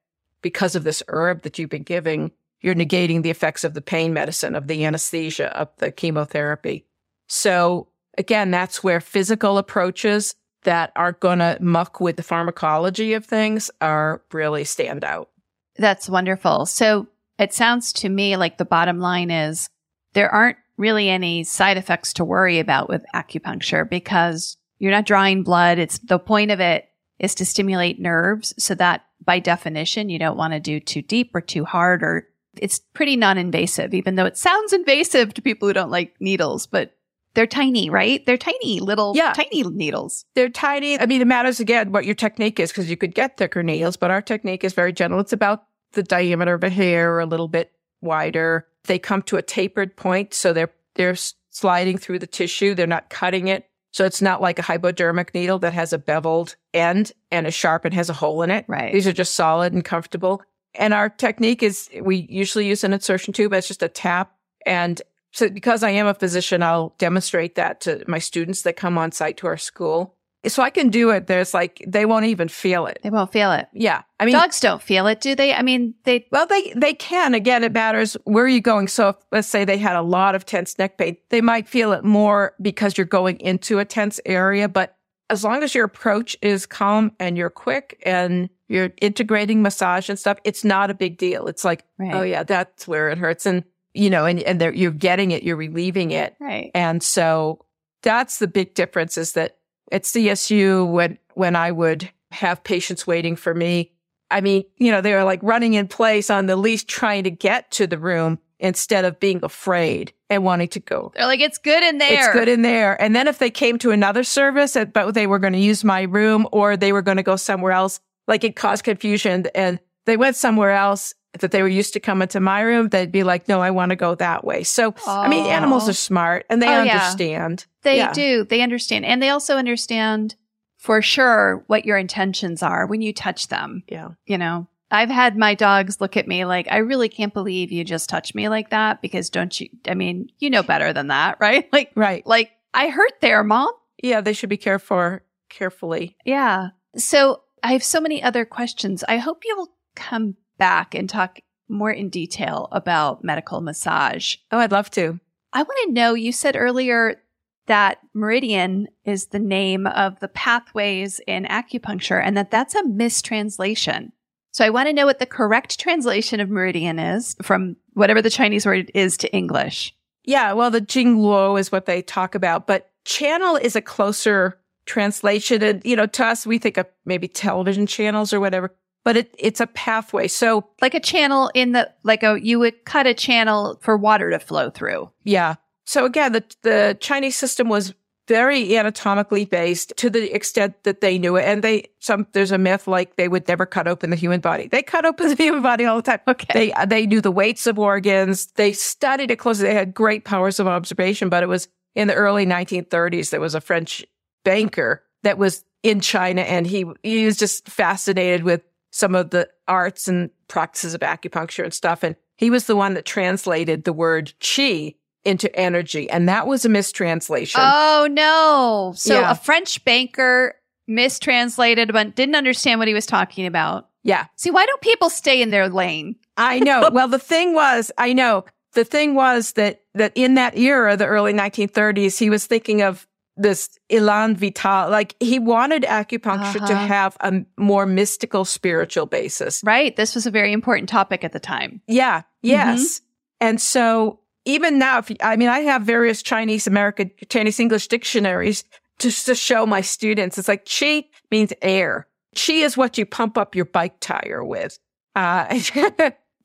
because 0.45 0.75
of 0.75 0.83
this 0.83 1.01
herb 1.07 1.41
that 1.41 1.57
you've 1.57 1.71
been 1.71 1.81
giving, 1.81 2.29
you're 2.61 2.75
negating 2.75 3.23
the 3.23 3.31
effects 3.31 3.63
of 3.63 3.73
the 3.73 3.81
pain 3.81 4.13
medicine, 4.13 4.53
of 4.55 4.67
the 4.67 4.85
anesthesia, 4.85 5.47
of 5.57 5.69
the 5.79 5.91
chemotherapy. 5.91 6.85
So 7.27 7.87
again, 8.15 8.51
that's 8.51 8.83
where 8.83 9.01
physical 9.01 9.57
approaches 9.57 10.35
that 10.61 10.91
are 10.95 11.13
going 11.13 11.39
to 11.39 11.57
muck 11.61 11.99
with 11.99 12.15
the 12.17 12.21
pharmacology 12.21 13.13
of 13.13 13.25
things 13.25 13.71
are 13.81 14.21
really 14.31 14.63
stand 14.65 15.03
out. 15.03 15.29
That's 15.77 16.07
wonderful. 16.07 16.67
So 16.67 17.07
it 17.39 17.51
sounds 17.51 17.91
to 17.93 18.09
me 18.09 18.37
like 18.37 18.59
the 18.59 18.65
bottom 18.65 18.99
line 18.99 19.31
is 19.31 19.67
there 20.13 20.29
aren't 20.31 20.57
really 20.77 21.09
any 21.09 21.43
side 21.43 21.77
effects 21.77 22.13
to 22.13 22.23
worry 22.23 22.59
about 22.59 22.87
with 22.87 23.03
acupuncture 23.15 23.89
because 23.89 24.57
you're 24.77 24.91
not 24.91 25.07
drawing 25.07 25.41
blood. 25.41 25.79
It's 25.79 25.97
the 25.97 26.19
point 26.19 26.51
of 26.51 26.59
it 26.59 26.87
is 27.17 27.33
to 27.33 27.45
stimulate 27.47 27.99
nerves 27.99 28.53
so 28.59 28.75
that 28.75 29.04
by 29.23 29.39
definition, 29.39 30.09
you 30.09 30.19
don't 30.19 30.37
want 30.37 30.53
to 30.53 30.59
do 30.59 30.79
too 30.79 31.01
deep 31.01 31.33
or 31.33 31.41
too 31.41 31.65
hard 31.65 32.03
or 32.03 32.27
it's 32.57 32.79
pretty 32.79 33.15
non-invasive, 33.17 33.93
even 33.93 34.15
though 34.15 34.25
it 34.25 34.37
sounds 34.37 34.73
invasive 34.73 35.33
to 35.33 35.41
people 35.41 35.67
who 35.67 35.73
don't 35.73 35.91
like 35.91 36.15
needles, 36.21 36.67
but 36.67 36.95
they're 37.33 37.45
tiny, 37.47 37.89
right? 37.89 38.25
They're 38.25 38.37
tiny 38.37 38.79
little, 38.79 39.13
yeah. 39.15 39.33
tiny 39.33 39.63
needles. 39.63 40.25
They're 40.35 40.47
tiny. 40.49 40.97
I 40.97 41.05
mean, 41.05 41.21
it 41.21 41.27
matters 41.27 41.59
again 41.59 41.91
what 41.91 42.05
your 42.05 42.15
technique 42.15 42.59
is 42.61 42.71
because 42.71 42.89
you 42.89 42.95
could 42.95 43.13
get 43.13 43.35
thicker 43.35 43.61
nails. 43.61 43.97
but 43.97 44.09
our 44.11 44.21
technique 44.21 44.63
is 44.63 44.73
very 44.73 44.93
gentle. 44.93 45.19
It's 45.19 45.33
about 45.33 45.63
the 45.93 46.03
diameter 46.03 46.53
of 46.53 46.63
a 46.63 46.69
hair 46.69 47.13
or 47.13 47.19
a 47.19 47.25
little 47.25 47.49
bit 47.49 47.73
wider. 48.01 48.67
They 48.85 48.99
come 48.99 49.21
to 49.23 49.35
a 49.35 49.41
tapered 49.41 49.97
point. 49.97 50.33
So 50.33 50.53
they're, 50.53 50.71
they're 50.95 51.17
sliding 51.49 51.97
through 51.97 52.19
the 52.19 52.27
tissue. 52.27 52.73
They're 52.73 52.87
not 52.87 53.09
cutting 53.09 53.49
it. 53.49 53.67
So 53.95 54.03
it's 54.03 54.21
not 54.21 54.41
like 54.41 54.59
a 54.59 54.61
hypodermic 54.61 55.33
needle 55.33 55.57
that 55.59 55.71
has 55.71 55.93
a 55.93 55.97
beveled 55.97 56.57
end 56.73 57.13
and 57.31 57.47
a 57.47 57.51
sharp 57.51 57.85
and 57.85 57.93
has 57.93 58.09
a 58.09 58.13
hole 58.13 58.41
in 58.41 58.51
it. 58.51 58.65
Right. 58.67 58.91
These 58.91 59.07
are 59.07 59.13
just 59.13 59.35
solid 59.35 59.71
and 59.71 59.85
comfortable. 59.85 60.41
And 60.73 60.93
our 60.93 61.07
technique 61.07 61.63
is 61.63 61.89
we 62.01 62.27
usually 62.29 62.67
use 62.67 62.83
an 62.83 62.91
insertion 62.91 63.31
tube. 63.31 63.53
It's 63.53 63.69
just 63.69 63.81
a 63.83 63.87
tap. 63.87 64.33
And 64.65 65.01
so 65.31 65.49
because 65.49 65.81
I 65.81 65.91
am 65.91 66.07
a 66.07 66.13
physician, 66.13 66.61
I'll 66.61 66.93
demonstrate 66.97 67.55
that 67.55 67.79
to 67.81 68.03
my 68.05 68.19
students 68.19 68.63
that 68.63 68.75
come 68.75 68.97
on 68.97 69.13
site 69.13 69.37
to 69.37 69.47
our 69.47 69.55
school. 69.55 70.17
So 70.47 70.61
I 70.61 70.69
can 70.69 70.89
do 70.89 71.09
it. 71.09 71.27
There's 71.27 71.53
like, 71.53 71.83
they 71.87 72.05
won't 72.05 72.25
even 72.25 72.47
feel 72.47 72.85
it. 72.87 72.99
They 73.01 73.09
won't 73.09 73.31
feel 73.31 73.51
it. 73.51 73.67
Yeah. 73.73 74.03
I 74.19 74.25
mean, 74.25 74.33
dogs 74.33 74.59
don't 74.59 74.81
feel 74.81 75.07
it, 75.07 75.19
do 75.21 75.33
they? 75.35 75.53
I 75.53 75.61
mean, 75.61 75.95
they, 76.03 76.27
well, 76.31 76.45
they, 76.45 76.71
they 76.75 76.93
can. 76.93 77.33
Again, 77.33 77.63
it 77.63 77.73
matters 77.73 78.15
where 78.25 78.47
you're 78.47 78.61
going. 78.61 78.87
So 78.87 79.09
if, 79.09 79.15
let's 79.31 79.47
say 79.47 79.65
they 79.65 79.77
had 79.77 79.95
a 79.95 80.01
lot 80.01 80.35
of 80.35 80.45
tense 80.45 80.77
neck 80.77 80.97
pain, 80.97 81.17
they 81.29 81.41
might 81.41 81.67
feel 81.67 81.93
it 81.93 82.03
more 82.03 82.53
because 82.61 82.97
you're 82.97 83.05
going 83.07 83.39
into 83.39 83.79
a 83.79 83.85
tense 83.85 84.19
area. 84.25 84.69
But 84.69 84.95
as 85.29 85.43
long 85.43 85.63
as 85.63 85.73
your 85.73 85.85
approach 85.85 86.37
is 86.41 86.65
calm 86.67 87.11
and 87.19 87.37
you're 87.37 87.49
quick 87.49 88.01
and 88.05 88.49
you're 88.67 88.91
integrating 89.01 89.61
massage 89.63 90.09
and 90.09 90.19
stuff, 90.19 90.37
it's 90.43 90.63
not 90.63 90.91
a 90.91 90.93
big 90.93 91.17
deal. 91.17 91.47
It's 91.47 91.63
like, 91.65 91.85
right. 91.97 92.13
oh 92.13 92.21
yeah, 92.21 92.43
that's 92.43 92.87
where 92.87 93.09
it 93.09 93.17
hurts. 93.17 93.45
And, 93.47 93.63
you 93.95 94.09
know, 94.11 94.25
and, 94.25 94.39
and 94.43 94.61
you're 94.75 94.91
getting 94.91 95.31
it, 95.31 95.41
you're 95.41 95.55
relieving 95.55 96.11
it. 96.11 96.35
Right. 96.39 96.69
And 96.75 97.01
so 97.01 97.65
that's 98.03 98.37
the 98.37 98.47
big 98.47 98.75
difference 98.75 99.17
is 99.17 99.33
that 99.33 99.57
at 99.91 100.03
CSU 100.03 100.89
when 100.91 101.17
when 101.33 101.55
I 101.55 101.71
would 101.71 102.09
have 102.31 102.63
patients 102.63 103.05
waiting 103.07 103.35
for 103.35 103.53
me. 103.53 103.91
I 104.31 104.41
mean, 104.41 104.63
you 104.77 104.91
know, 104.91 105.01
they 105.01 105.13
were 105.13 105.23
like 105.23 105.39
running 105.43 105.73
in 105.75 105.87
place 105.87 106.29
on 106.29 106.47
the 106.47 106.55
least 106.55 106.87
trying 106.87 107.25
to 107.25 107.31
get 107.31 107.69
to 107.71 107.87
the 107.87 107.97
room 107.97 108.39
instead 108.59 109.05
of 109.05 109.19
being 109.19 109.39
afraid 109.43 110.13
and 110.29 110.43
wanting 110.43 110.69
to 110.69 110.79
go. 110.79 111.11
They're 111.15 111.27
like, 111.27 111.39
it's 111.41 111.57
good 111.59 111.83
in 111.83 111.99
there. 111.99 112.13
It's 112.29 112.33
good 112.33 112.47
in 112.49 112.61
there. 112.63 112.99
And 113.01 113.15
then 113.15 113.27
if 113.27 113.37
they 113.37 113.51
came 113.51 113.77
to 113.79 113.91
another 113.91 114.23
service, 114.23 114.75
uh, 114.75 114.85
but 114.85 115.13
they 115.13 115.27
were 115.27 115.39
going 115.39 115.53
to 115.53 115.59
use 115.59 115.83
my 115.83 116.03
room 116.03 116.47
or 116.51 116.75
they 116.75 116.91
were 116.91 117.01
going 117.03 117.17
to 117.17 117.23
go 117.23 117.35
somewhere 117.35 117.73
else, 117.73 117.99
like 118.27 118.43
it 118.43 118.55
caused 118.55 118.83
confusion 118.83 119.45
and 119.53 119.79
they 120.05 120.17
went 120.17 120.35
somewhere 120.35 120.71
else 120.71 121.13
that 121.41 121.51
they 121.51 121.61
were 121.61 121.67
used 121.67 121.93
to 121.93 121.99
coming 121.99 122.27
to 122.29 122.39
my 122.39 122.61
room, 122.61 122.89
they'd 122.89 123.11
be 123.11 123.23
like, 123.23 123.47
no, 123.47 123.61
I 123.61 123.71
want 123.71 123.91
to 123.91 123.95
go 123.95 124.15
that 124.15 124.43
way. 124.43 124.63
So, 124.63 124.93
I 125.07 125.27
mean, 125.27 125.45
animals 125.45 125.89
are 125.89 125.93
smart 125.93 126.45
and 126.49 126.61
they 126.61 126.67
oh, 126.67 126.81
understand. 126.81 127.65
Yeah. 127.67 127.71
They 127.91 127.97
yeah. 127.97 128.13
do. 128.13 128.43
They 128.45 128.61
understand. 128.61 129.05
And 129.05 129.21
they 129.21 129.29
also 129.29 129.57
understand 129.57 130.35
for 130.77 131.01
sure 131.01 131.63
what 131.67 131.85
your 131.85 131.97
intentions 131.97 132.61
are 132.63 132.85
when 132.87 133.01
you 133.01 133.13
touch 133.13 133.47
them. 133.47 133.83
Yeah. 133.87 134.09
You 134.25 134.37
know, 134.37 134.67
I've 134.91 135.09
had 135.09 135.37
my 135.37 135.55
dogs 135.55 136.01
look 136.01 136.17
at 136.17 136.27
me 136.27 136.45
like, 136.45 136.67
I 136.71 136.77
really 136.77 137.09
can't 137.09 137.33
believe 137.33 137.71
you 137.71 137.83
just 137.83 138.09
touched 138.09 138.35
me 138.35 138.49
like 138.49 138.69
that 138.69 139.01
because 139.01 139.29
don't 139.29 139.59
you, 139.59 139.67
I 139.87 139.93
mean, 139.93 140.29
you 140.39 140.49
know 140.49 140.63
better 140.63 140.93
than 140.93 141.07
that, 141.07 141.37
right? 141.39 141.71
Like, 141.71 141.91
right. 141.95 142.25
Like, 142.25 142.51
I 142.73 142.89
hurt 142.89 143.13
there, 143.21 143.43
mom. 143.43 143.71
Yeah. 144.03 144.21
They 144.21 144.33
should 144.33 144.49
be 144.49 144.57
cared 144.57 144.81
for 144.81 145.23
carefully. 145.49 146.17
Yeah. 146.25 146.69
So 146.97 147.41
I 147.63 147.73
have 147.73 147.83
so 147.83 147.99
many 148.01 148.21
other 148.21 148.45
questions. 148.45 149.03
I 149.07 149.17
hope 149.17 149.43
you'll 149.45 149.69
come 149.95 150.35
back 150.57 150.93
and 150.95 151.09
talk 151.09 151.39
more 151.69 151.91
in 151.91 152.09
detail 152.09 152.67
about 152.71 153.23
medical 153.23 153.61
massage. 153.61 154.35
Oh, 154.51 154.59
I'd 154.59 154.71
love 154.71 154.89
to. 154.91 155.19
I 155.53 155.63
want 155.63 155.77
to 155.85 155.93
know 155.93 156.13
you 156.13 156.31
said 156.31 156.55
earlier 156.55 157.21
that 157.67 157.97
meridian 158.13 158.87
is 159.05 159.27
the 159.27 159.39
name 159.39 159.87
of 159.87 160.19
the 160.19 160.27
pathways 160.27 161.19
in 161.25 161.45
acupuncture 161.45 162.21
and 162.23 162.37
that 162.37 162.51
that's 162.51 162.75
a 162.75 162.85
mistranslation. 162.87 164.11
So 164.51 164.63
I 164.63 164.69
want 164.69 164.87
to 164.87 164.93
know 164.93 165.05
what 165.05 165.19
the 165.19 165.25
correct 165.25 165.79
translation 165.79 166.39
of 166.39 166.49
meridian 166.49 166.99
is 166.99 167.35
from 167.41 167.75
whatever 167.93 168.21
the 168.21 168.29
Chinese 168.29 168.65
word 168.65 168.91
is 168.93 169.17
to 169.17 169.35
English. 169.35 169.93
Yeah, 170.23 170.53
well, 170.53 170.71
the 170.71 170.81
Jing 170.81 171.17
Luo 171.17 171.59
is 171.59 171.71
what 171.71 171.85
they 171.85 172.01
talk 172.01 172.35
about, 172.35 172.67
but 172.67 172.91
channel 173.03 173.55
is 173.55 173.75
a 173.75 173.81
closer 173.81 174.59
translation. 174.85 175.61
And, 175.63 175.81
you 175.83 175.95
know, 175.95 176.05
to 176.05 176.25
us, 176.25 176.45
we 176.45 176.57
think 176.57 176.77
of 176.77 176.87
maybe 177.05 177.27
television 177.27 177.87
channels 177.87 178.31
or 178.33 178.39
whatever 178.39 178.71
but 179.05 179.15
it, 179.15 179.33
it's 179.37 179.61
a 179.61 179.67
pathway. 179.67 180.27
So 180.27 180.67
like 180.81 180.95
a 180.95 180.99
channel 180.99 181.49
in 181.53 181.71
the, 181.71 181.89
like 182.03 182.23
a, 182.23 182.37
you 182.41 182.59
would 182.59 182.83
cut 182.85 183.07
a 183.07 183.13
channel 183.13 183.77
for 183.81 183.95
water 183.95 184.31
to 184.31 184.39
flow 184.39 184.69
through. 184.71 185.11
Yeah. 185.23 185.55
So 185.85 186.05
again, 186.05 186.33
the, 186.33 186.43
the 186.63 186.97
Chinese 186.99 187.35
system 187.37 187.69
was 187.69 187.93
very 188.27 188.75
anatomically 188.75 189.45
based 189.45 189.93
to 189.97 190.09
the 190.09 190.33
extent 190.35 190.83
that 190.83 191.01
they 191.01 191.19
knew 191.19 191.35
it. 191.35 191.43
And 191.43 191.63
they, 191.63 191.89
some, 191.99 192.25
there's 192.33 192.49
a 192.51 192.57
myth 192.57 192.87
like 192.87 193.15
they 193.15 193.27
would 193.27 193.47
never 193.47 193.67
cut 193.67 193.87
open 193.87 194.09
the 194.09 194.15
human 194.15 194.41
body. 194.41 194.67
They 194.67 194.81
cut 194.81 195.05
open 195.05 195.29
the 195.29 195.35
human 195.35 195.61
body 195.61 195.85
all 195.85 195.97
the 195.97 196.01
time. 196.01 196.21
Okay. 196.27 196.73
They, 196.75 196.85
they 196.87 197.05
knew 197.05 197.21
the 197.21 197.29
weights 197.31 197.67
of 197.67 197.77
organs. 197.77 198.47
They 198.53 198.73
studied 198.73 199.29
it 199.29 199.35
closely. 199.35 199.67
They 199.67 199.75
had 199.75 199.93
great 199.93 200.25
powers 200.25 200.59
of 200.59 200.65
observation, 200.67 201.29
but 201.29 201.43
it 201.43 201.49
was 201.49 201.67
in 201.93 202.07
the 202.07 202.15
early 202.15 202.47
1930s. 202.47 203.29
There 203.29 203.39
was 203.39 203.53
a 203.53 203.61
French 203.61 204.03
banker 204.43 205.03
that 205.21 205.37
was 205.37 205.63
in 205.83 205.99
China 205.99 206.41
and 206.41 206.65
he, 206.65 206.85
he 207.03 207.25
was 207.27 207.37
just 207.37 207.67
fascinated 207.69 208.43
with 208.43 208.61
some 208.95 209.13
of 209.13 209.31
the 209.31 209.47
arts 209.67 210.07
and 210.07 210.29
practices 210.47 210.93
of 210.93 211.01
acupuncture 211.01 211.65
and 211.65 211.73
stuff. 211.73 212.01
And 212.01 212.15
he 212.37 212.49
was 212.49 212.65
the 212.65 212.77
one 212.77 212.93
that 212.93 213.03
translated 213.03 213.83
the 213.83 213.91
word 213.91 214.31
chi 214.39 214.93
into 215.25 215.53
energy. 215.53 216.09
And 216.09 216.29
that 216.29 216.47
was 216.47 216.63
a 216.63 216.69
mistranslation. 216.69 217.59
Oh, 217.61 218.07
no. 218.09 218.93
So 218.95 219.19
yeah. 219.19 219.31
a 219.31 219.35
French 219.35 219.83
banker 219.83 220.53
mistranslated, 220.87 221.91
but 221.91 222.15
didn't 222.15 222.35
understand 222.37 222.79
what 222.79 222.87
he 222.87 222.93
was 222.93 223.05
talking 223.05 223.45
about. 223.45 223.89
Yeah. 224.03 224.27
See, 224.37 224.49
why 224.49 224.65
don't 224.65 224.79
people 224.81 225.09
stay 225.09 225.41
in 225.41 225.49
their 225.49 225.67
lane? 225.67 226.15
I 226.37 226.59
know. 226.59 226.89
well, 226.93 227.09
the 227.09 227.19
thing 227.19 227.53
was, 227.53 227.91
I 227.97 228.13
know 228.13 228.45
the 228.75 228.85
thing 228.85 229.13
was 229.13 229.51
that, 229.53 229.81
that 229.95 230.13
in 230.15 230.35
that 230.35 230.57
era, 230.57 230.95
the 230.95 231.05
early 231.05 231.33
1930s, 231.33 232.17
he 232.17 232.29
was 232.29 232.45
thinking 232.45 232.81
of 232.81 233.05
this 233.37 233.69
élan 233.89 234.35
vital. 234.37 234.89
Like 234.89 235.15
he 235.19 235.39
wanted 235.39 235.83
acupuncture 235.83 236.57
uh-huh. 236.61 236.67
to 236.67 236.75
have 236.75 237.17
a 237.21 237.41
more 237.57 237.85
mystical 237.85 238.45
spiritual 238.45 239.05
basis. 239.05 239.61
Right. 239.63 239.95
This 239.95 240.15
was 240.15 240.25
a 240.25 240.31
very 240.31 240.53
important 240.53 240.89
topic 240.89 241.23
at 241.23 241.31
the 241.31 241.39
time. 241.39 241.81
Yeah. 241.87 242.19
Mm-hmm. 242.19 242.29
Yes. 242.47 242.79
Mm-hmm. 242.99 243.47
And 243.47 243.61
so 243.61 244.19
even 244.45 244.79
now, 244.79 244.99
if 244.99 245.11
I 245.21 245.35
mean, 245.35 245.49
I 245.49 245.59
have 245.59 245.81
various 245.83 246.21
Chinese 246.23 246.67
American, 246.67 247.11
Chinese 247.29 247.59
English 247.59 247.87
dictionaries 247.87 248.63
just 248.99 249.25
to 249.25 249.35
show 249.35 249.65
my 249.65 249.81
students. 249.81 250.37
It's 250.37 250.47
like 250.47 250.65
qi 250.65 251.05
means 251.29 251.51
air. 251.61 252.07
Qi 252.35 252.63
is 252.63 252.77
what 252.77 252.97
you 252.97 253.05
pump 253.05 253.37
up 253.37 253.55
your 253.55 253.65
bike 253.65 253.99
tire 253.99 254.43
with. 254.43 254.79
Uh, 255.15 255.59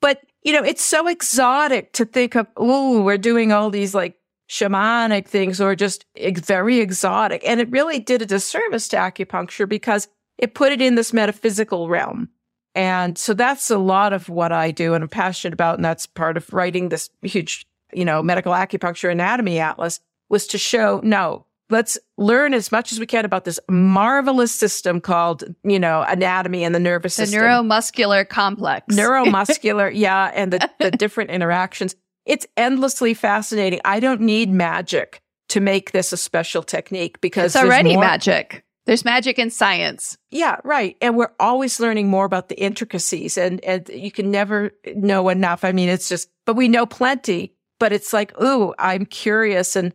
but 0.01 0.21
you 0.43 0.53
know, 0.53 0.63
it's 0.63 0.83
so 0.83 1.07
exotic 1.07 1.93
to 1.93 2.03
think 2.03 2.35
of, 2.35 2.47
ooh, 2.61 3.03
we're 3.03 3.17
doing 3.17 3.51
all 3.51 3.69
these 3.69 3.93
like 3.93 4.17
shamanic 4.51 5.27
things 5.27 5.61
or 5.61 5.75
just 5.75 6.05
very 6.45 6.79
exotic. 6.81 7.41
And 7.47 7.61
it 7.61 7.71
really 7.71 7.99
did 7.99 8.21
a 8.21 8.25
disservice 8.25 8.89
to 8.89 8.97
acupuncture 8.97 9.67
because 9.67 10.09
it 10.37 10.53
put 10.53 10.73
it 10.73 10.81
in 10.81 10.95
this 10.95 11.13
metaphysical 11.13 11.87
realm. 11.87 12.27
And 12.75 13.17
so 13.17 13.33
that's 13.33 13.69
a 13.71 13.77
lot 13.77 14.11
of 14.11 14.27
what 14.27 14.51
I 14.51 14.71
do 14.71 14.93
and 14.93 15.03
I'm 15.05 15.07
passionate 15.09 15.53
about. 15.53 15.77
And 15.77 15.85
that's 15.85 16.05
part 16.05 16.35
of 16.35 16.51
writing 16.51 16.89
this 16.89 17.09
huge, 17.21 17.65
you 17.93 18.03
know, 18.03 18.21
medical 18.21 18.51
acupuncture 18.51 19.09
anatomy 19.09 19.57
atlas 19.59 20.01
was 20.27 20.47
to 20.47 20.57
show, 20.57 20.99
no, 21.01 21.45
let's 21.69 21.97
learn 22.17 22.53
as 22.53 22.73
much 22.73 22.91
as 22.91 22.99
we 22.99 23.05
can 23.05 23.23
about 23.23 23.45
this 23.45 23.59
marvelous 23.69 24.53
system 24.53 24.99
called, 24.99 25.45
you 25.63 25.79
know, 25.79 26.01
anatomy 26.05 26.65
and 26.65 26.75
the 26.75 26.79
nervous 26.79 27.15
the 27.15 27.25
system. 27.25 27.39
neuromuscular 27.41 28.27
complex. 28.27 28.93
Neuromuscular. 28.93 29.91
yeah. 29.93 30.29
And 30.33 30.51
the, 30.51 30.69
the 30.79 30.91
different 30.91 31.29
interactions. 31.29 31.95
It's 32.25 32.45
endlessly 32.55 33.13
fascinating. 33.13 33.79
I 33.85 33.99
don't 33.99 34.21
need 34.21 34.49
magic 34.49 35.21
to 35.49 35.59
make 35.59 35.91
this 35.91 36.13
a 36.13 36.17
special 36.17 36.63
technique 36.63 37.19
because 37.21 37.55
it's 37.55 37.63
already 37.63 37.93
more- 37.95 38.03
magic. 38.03 38.63
There's 38.87 39.05
magic 39.05 39.37
in 39.37 39.51
science. 39.51 40.17
Yeah, 40.31 40.57
right. 40.63 40.97
And 41.03 41.15
we're 41.15 41.31
always 41.39 41.79
learning 41.79 42.07
more 42.07 42.25
about 42.25 42.49
the 42.49 42.59
intricacies 42.59 43.37
and, 43.37 43.63
and 43.63 43.87
you 43.89 44.09
can 44.09 44.31
never 44.31 44.71
know 44.95 45.29
enough. 45.29 45.63
I 45.63 45.71
mean, 45.71 45.87
it's 45.87 46.09
just, 46.09 46.29
but 46.47 46.55
we 46.55 46.67
know 46.67 46.87
plenty, 46.87 47.53
but 47.79 47.93
it's 47.93 48.11
like, 48.11 48.33
ooh, 48.41 48.73
I'm 48.79 49.05
curious. 49.05 49.75
And 49.75 49.93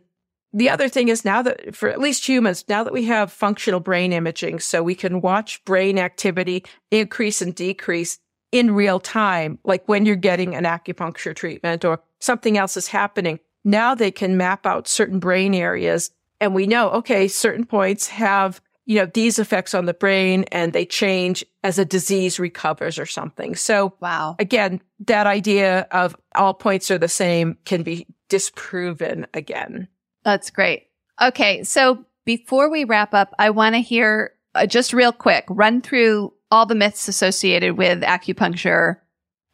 the 0.53 0.69
other 0.69 0.87
thing 0.87 1.09
is 1.09 1.25
now 1.25 1.41
that 1.41 1.75
for 1.75 1.89
at 1.89 1.99
least 1.99 2.27
humans, 2.27 2.63
now 2.69 2.85
that 2.85 2.93
we 2.93 3.03
have 3.05 3.29
functional 3.29 3.81
brain 3.81 4.13
imaging, 4.13 4.59
so 4.61 4.81
we 4.81 4.95
can 4.95 5.19
watch 5.19 5.63
brain 5.65 5.99
activity 5.99 6.63
increase 6.89 7.41
and 7.41 7.53
decrease 7.53 8.19
in 8.51 8.71
real 8.75 8.99
time, 8.99 9.59
like 9.63 9.87
when 9.87 10.05
you're 10.05 10.15
getting 10.15 10.55
an 10.55 10.63
acupuncture 10.63 11.35
treatment 11.35 11.83
or 11.83 11.99
something 12.19 12.57
else 12.57 12.77
is 12.77 12.87
happening. 12.87 13.39
Now 13.63 13.93
they 13.95 14.11
can 14.11 14.37
map 14.37 14.65
out 14.65 14.87
certain 14.87 15.19
brain 15.19 15.53
areas 15.53 16.11
and 16.39 16.53
we 16.55 16.67
know, 16.67 16.89
okay, 16.91 17.27
certain 17.27 17.65
points 17.65 18.07
have, 18.07 18.61
you 18.85 18.99
know, 18.99 19.09
these 19.13 19.39
effects 19.39 19.73
on 19.73 19.85
the 19.85 19.93
brain 19.93 20.45
and 20.51 20.71
they 20.71 20.85
change 20.85 21.45
as 21.63 21.77
a 21.77 21.83
disease 21.83 22.39
recovers 22.39 22.97
or 22.97 23.05
something. 23.05 23.55
So 23.55 23.93
wow. 23.99 24.35
again, 24.39 24.81
that 25.07 25.27
idea 25.27 25.81
of 25.91 26.15
all 26.35 26.53
points 26.53 26.89
are 26.89 26.97
the 26.97 27.09
same 27.09 27.57
can 27.65 27.83
be 27.83 28.07
disproven 28.29 29.27
again. 29.33 29.87
That's 30.23 30.49
great. 30.49 30.83
Okay. 31.21 31.63
So 31.63 32.05
before 32.23 32.69
we 32.69 32.85
wrap 32.85 33.13
up, 33.13 33.33
I 33.39 33.49
want 33.49 33.75
to 33.75 33.79
hear 33.79 34.33
uh, 34.55 34.65
just 34.65 34.93
real 34.93 35.11
quick, 35.11 35.43
run 35.49 35.81
through 35.81 36.33
all 36.51 36.65
the 36.65 36.75
myths 36.75 37.07
associated 37.07 37.77
with 37.77 38.01
acupuncture 38.01 38.97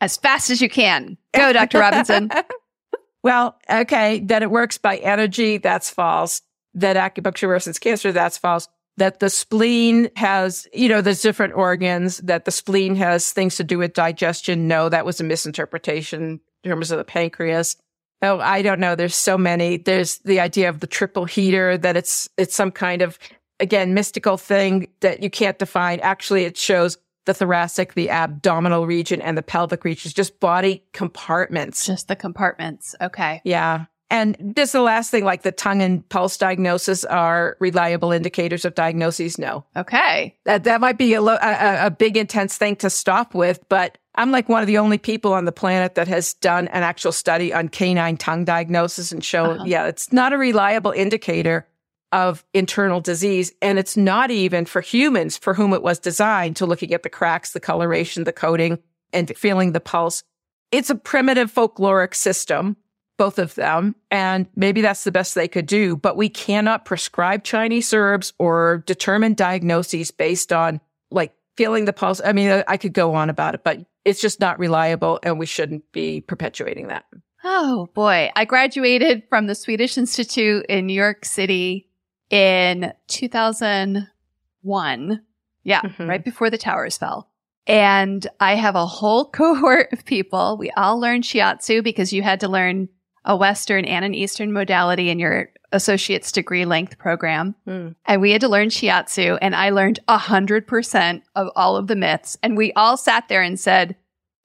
as 0.02 0.18
fast 0.18 0.50
as 0.50 0.62
you 0.62 0.70
can. 0.70 1.18
Go, 1.34 1.54
Dr. 1.54 1.80
Robinson. 1.80 2.30
well, 3.24 3.58
okay, 3.70 4.20
that 4.22 4.44
it 4.44 4.52
works 4.52 4.78
by 4.78 4.98
energy, 4.98 5.58
that's 5.58 5.90
false. 5.90 6.42
That 6.74 6.96
acupuncture 6.98 7.48
versus 7.48 7.80
cancer, 7.80 8.12
that's 8.12 8.38
false. 8.38 8.68
That 8.98 9.20
the 9.20 9.30
spleen 9.30 10.10
has, 10.16 10.68
you 10.74 10.88
know, 10.90 11.02
there's 11.02 11.22
different 11.22 11.54
organs, 11.56 12.18
that 12.20 12.46
the 12.46 12.52
spleen 12.52 12.96
has 12.96 13.32
things 13.32 13.56
to 13.56 13.64
do 13.64 13.78
with 13.80 13.94
digestion. 13.94 14.68
No, 14.68 14.90
that 14.90 15.06
was 15.06 15.20
a 15.20 15.24
misinterpretation 15.24 16.40
in 16.64 16.70
terms 16.70 16.92
of 16.92 16.98
the 17.00 17.04
pancreas. 17.04 17.76
Oh, 18.22 18.40
I 18.40 18.62
don't 18.62 18.80
know. 18.80 18.96
There's 18.96 19.16
so 19.16 19.38
many. 19.38 19.78
There's 19.78 20.20
the 20.20 20.40
idea 20.40 20.70
of 20.70 20.80
the 20.80 20.88
triple 20.88 21.26
heater 21.26 21.78
that 21.78 21.98
it's, 21.98 22.30
it's 22.38 22.56
some 22.56 22.72
kind 22.72 23.02
of 23.02 23.18
again, 23.64 23.94
mystical 23.96 24.38
thing 24.38 24.90
that 25.00 25.24
you 25.24 25.30
can't 25.32 25.58
define. 25.58 26.00
Actually, 26.02 26.44
it 26.44 26.58
shows 26.58 26.98
the 27.26 27.34
thoracic, 27.34 27.94
the 27.94 28.10
abdominal 28.12 28.86
region, 28.86 29.22
and 29.22 29.38
the 29.38 29.42
pelvic 29.42 29.86
regions, 29.86 30.14
just 30.14 30.40
body 30.42 30.84
compartments. 30.92 31.86
Just 31.86 32.10
the 32.10 32.18
compartments. 32.18 32.94
Okay. 33.02 33.42
Yeah. 33.46 33.86
And 34.10 34.36
this 34.40 34.70
is 34.70 34.74
the 34.74 34.82
last 34.82 35.10
thing, 35.10 35.24
like 35.24 35.42
the 35.42 35.54
tongue 35.54 35.82
and 35.82 36.08
pulse 36.10 36.38
diagnosis 36.38 37.06
are 37.06 37.56
reliable 37.60 38.12
indicators 38.12 38.66
of 38.66 38.76
diagnoses. 38.76 39.40
No. 39.40 39.66
Okay. 39.76 40.38
That, 40.44 40.66
that 40.66 40.82
might 40.82 40.98
be 40.98 41.14
a, 41.14 41.22
lo- 41.22 41.40
a, 41.42 41.86
a 41.88 41.90
big, 41.92 42.18
intense 42.18 42.58
thing 42.58 42.76
to 42.76 42.90
stop 42.90 43.34
with, 43.34 43.68
but 43.70 43.98
I'm 44.16 44.30
like 44.32 44.50
one 44.50 44.62
of 44.62 44.68
the 44.68 44.78
only 44.78 44.98
people 45.00 45.34
on 45.34 45.46
the 45.46 45.52
planet 45.54 45.96
that 45.96 46.08
has 46.10 46.34
done 46.36 46.68
an 46.68 46.84
actual 46.84 47.14
study 47.14 47.52
on 47.54 47.70
canine 47.70 48.18
tongue 48.18 48.44
diagnosis 48.46 49.12
and 49.14 49.24
show, 49.24 49.46
uh-huh. 49.54 49.64
yeah, 49.66 49.88
it's 49.88 50.12
not 50.14 50.34
a 50.34 50.38
reliable 50.38 50.92
indicator 50.92 51.68
of 52.14 52.46
internal 52.54 53.02
disease. 53.02 53.52
And 53.62 53.78
it's 53.80 53.98
not 53.98 54.32
even 54.32 54.66
for 54.66 54.80
humans 54.80 55.36
for 55.36 55.56
whom 55.56 55.74
it 55.74 55.82
was 55.82 56.00
designed 56.00 56.56
to 56.58 56.66
looking 56.68 56.94
at 56.94 57.02
the 57.04 57.10
cracks, 57.10 57.52
the 57.52 57.60
coloration, 57.60 58.24
the 58.24 58.32
coating, 58.32 58.80
and 59.12 59.30
feeling 59.36 59.72
the 59.74 59.80
pulse. 59.82 60.24
It's 60.72 60.90
a 60.92 60.96
primitive 60.96 61.52
folkloric 61.52 62.14
system, 62.14 62.78
both 63.18 63.40
of 63.40 63.56
them. 63.56 63.96
And 64.12 64.46
maybe 64.56 64.82
that's 64.82 65.04
the 65.04 65.12
best 65.12 65.34
they 65.36 65.48
could 65.48 65.66
do, 65.66 65.98
but 65.98 66.16
we 66.16 66.30
cannot 66.30 66.86
prescribe 66.86 67.44
Chinese 67.44 67.92
herbs 67.94 68.32
or 68.38 68.84
determine 68.86 69.34
diagnoses 69.34 70.12
based 70.12 70.54
on 70.54 70.80
like 71.10 71.34
feeling 71.58 71.86
the 71.86 71.94
pulse. 71.94 72.22
I 72.24 72.34
mean, 72.34 72.64
I 72.68 72.78
could 72.78 72.94
go 72.94 73.16
on 73.16 73.32
about 73.32 73.56
it, 73.56 73.64
but 73.64 73.80
it's 74.06 74.22
just 74.22 74.40
not 74.40 74.60
reliable 74.60 75.20
and 75.24 75.40
we 75.40 75.46
shouldn't 75.48 75.92
be 75.92 76.22
perpetuating 76.22 76.88
that. 76.90 77.06
Oh 77.44 77.90
boy. 77.96 78.30
I 78.36 78.46
graduated 78.46 79.24
from 79.30 79.48
the 79.48 79.56
Swedish 79.56 79.98
Institute 79.98 80.64
in 80.70 80.86
New 80.86 80.94
York 80.94 81.26
City 81.26 81.88
in 82.30 82.94
2001. 83.08 85.22
Yeah, 85.66 85.82
mm-hmm. 85.82 86.10
right 86.10 86.24
before 86.24 86.50
the 86.50 86.58
towers 86.58 86.98
fell. 86.98 87.30
And 87.66 88.28
I 88.42 88.56
have 88.56 88.76
a 88.76 88.86
whole 88.86 89.30
cohort 89.32 89.90
of 89.94 90.06
people. 90.06 90.56
We 90.58 90.70
all 90.72 91.00
learned 91.00 91.24
shiatsu 91.24 91.84
because 91.84 92.12
you 92.14 92.22
had 92.24 92.40
to 92.42 92.48
learn 92.50 92.90
a 93.26 93.38
Western 93.38 93.86
and 93.86 94.04
an 94.04 94.14
Eastern 94.14 94.52
modality 94.52 95.10
in 95.10 95.18
your 95.20 95.50
associate's 95.72 96.30
degree 96.34 96.66
length 96.66 96.98
program. 96.98 97.56
Mm. 97.66 97.96
And 98.06 98.22
we 98.22 98.32
had 98.32 98.42
to 98.42 98.50
learn 98.50 98.68
shiatsu. 98.68 99.38
And 99.42 99.56
I 99.56 99.70
learned 99.70 100.02
100% 100.10 101.22
of 101.36 101.48
all 101.56 101.78
of 101.78 101.88
the 101.88 101.96
myths. 101.96 102.38
And 102.44 102.58
we 102.58 102.74
all 102.74 102.98
sat 102.98 103.30
there 103.30 103.42
and 103.42 103.58
said, 103.58 103.96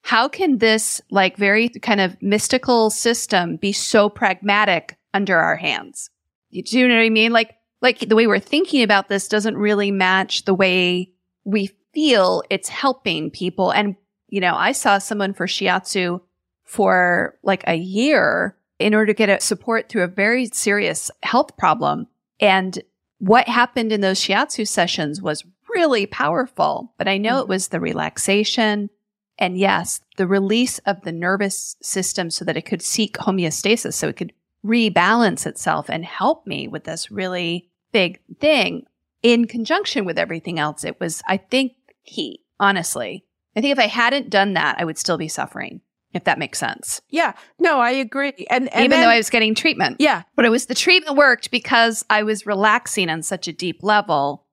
how 0.02 0.28
can 0.28 0.58
this 0.58 1.00
like 1.10 1.36
very 1.36 1.68
kind 1.70 2.00
of 2.00 2.16
mystical 2.22 2.88
system 2.90 3.56
be 3.56 3.72
so 3.72 4.08
pragmatic 4.08 4.96
under 5.12 5.36
our 5.36 5.56
hands? 5.56 6.10
You 6.50 6.62
do 6.62 6.78
you 6.78 6.86
know 6.88 6.94
what 6.96 7.02
I 7.04 7.10
mean? 7.10 7.32
Like 7.32 7.56
like 7.82 8.00
the 8.00 8.16
way 8.16 8.26
we're 8.26 8.38
thinking 8.40 8.82
about 8.82 9.08
this 9.08 9.28
doesn't 9.28 9.56
really 9.56 9.90
match 9.90 10.44
the 10.44 10.54
way 10.54 11.10
we 11.44 11.70
feel 11.94 12.42
it's 12.50 12.68
helping 12.68 13.30
people. 13.30 13.70
And, 13.70 13.96
you 14.28 14.40
know, 14.40 14.54
I 14.54 14.72
saw 14.72 14.98
someone 14.98 15.32
for 15.32 15.46
shiatsu 15.46 16.20
for 16.64 17.38
like 17.42 17.64
a 17.66 17.74
year 17.76 18.56
in 18.78 18.94
order 18.94 19.06
to 19.06 19.14
get 19.14 19.28
a 19.28 19.40
support 19.40 19.88
through 19.88 20.02
a 20.02 20.06
very 20.08 20.46
serious 20.46 21.10
health 21.22 21.56
problem. 21.56 22.06
And 22.40 22.80
what 23.18 23.48
happened 23.48 23.92
in 23.92 24.00
those 24.00 24.20
shiatsu 24.20 24.66
sessions 24.66 25.22
was 25.22 25.44
really 25.74 26.06
powerful, 26.06 26.92
but 26.98 27.08
I 27.08 27.18
know 27.18 27.34
mm. 27.34 27.42
it 27.42 27.48
was 27.48 27.68
the 27.68 27.80
relaxation 27.80 28.90
and 29.40 29.56
yes, 29.56 30.00
the 30.16 30.26
release 30.26 30.78
of 30.80 31.00
the 31.02 31.12
nervous 31.12 31.76
system 31.80 32.30
so 32.30 32.44
that 32.44 32.56
it 32.56 32.62
could 32.66 32.82
seek 32.82 33.16
homeostasis. 33.18 33.94
So 33.94 34.08
it 34.08 34.16
could 34.16 34.32
rebalance 34.68 35.46
itself 35.46 35.88
and 35.88 36.04
help 36.04 36.46
me 36.46 36.68
with 36.68 36.84
this 36.84 37.10
really 37.10 37.70
big 37.90 38.20
thing 38.40 38.84
in 39.22 39.46
conjunction 39.46 40.04
with 40.04 40.18
everything 40.18 40.58
else. 40.58 40.84
It 40.84 41.00
was, 41.00 41.22
I 41.26 41.38
think, 41.38 41.72
key, 42.04 42.44
honestly. 42.60 43.24
I 43.56 43.60
think 43.60 43.72
if 43.72 43.78
I 43.78 43.86
hadn't 43.86 44.30
done 44.30 44.52
that, 44.52 44.76
I 44.78 44.84
would 44.84 44.98
still 44.98 45.16
be 45.16 45.26
suffering, 45.26 45.80
if 46.12 46.24
that 46.24 46.38
makes 46.38 46.58
sense. 46.58 47.00
Yeah. 47.08 47.32
No, 47.58 47.80
I 47.80 47.90
agree. 47.92 48.34
And, 48.50 48.68
and 48.72 48.80
even 48.84 48.90
then, 48.90 49.00
though 49.02 49.08
I 49.12 49.16
was 49.16 49.30
getting 49.30 49.54
treatment. 49.54 49.96
Yeah. 49.98 50.22
But 50.36 50.44
it 50.44 50.50
was 50.50 50.66
the 50.66 50.74
treatment 50.74 51.16
worked 51.16 51.50
because 51.50 52.04
I 52.10 52.22
was 52.22 52.46
relaxing 52.46 53.08
on 53.08 53.22
such 53.22 53.48
a 53.48 53.52
deep 53.52 53.82
level 53.82 54.44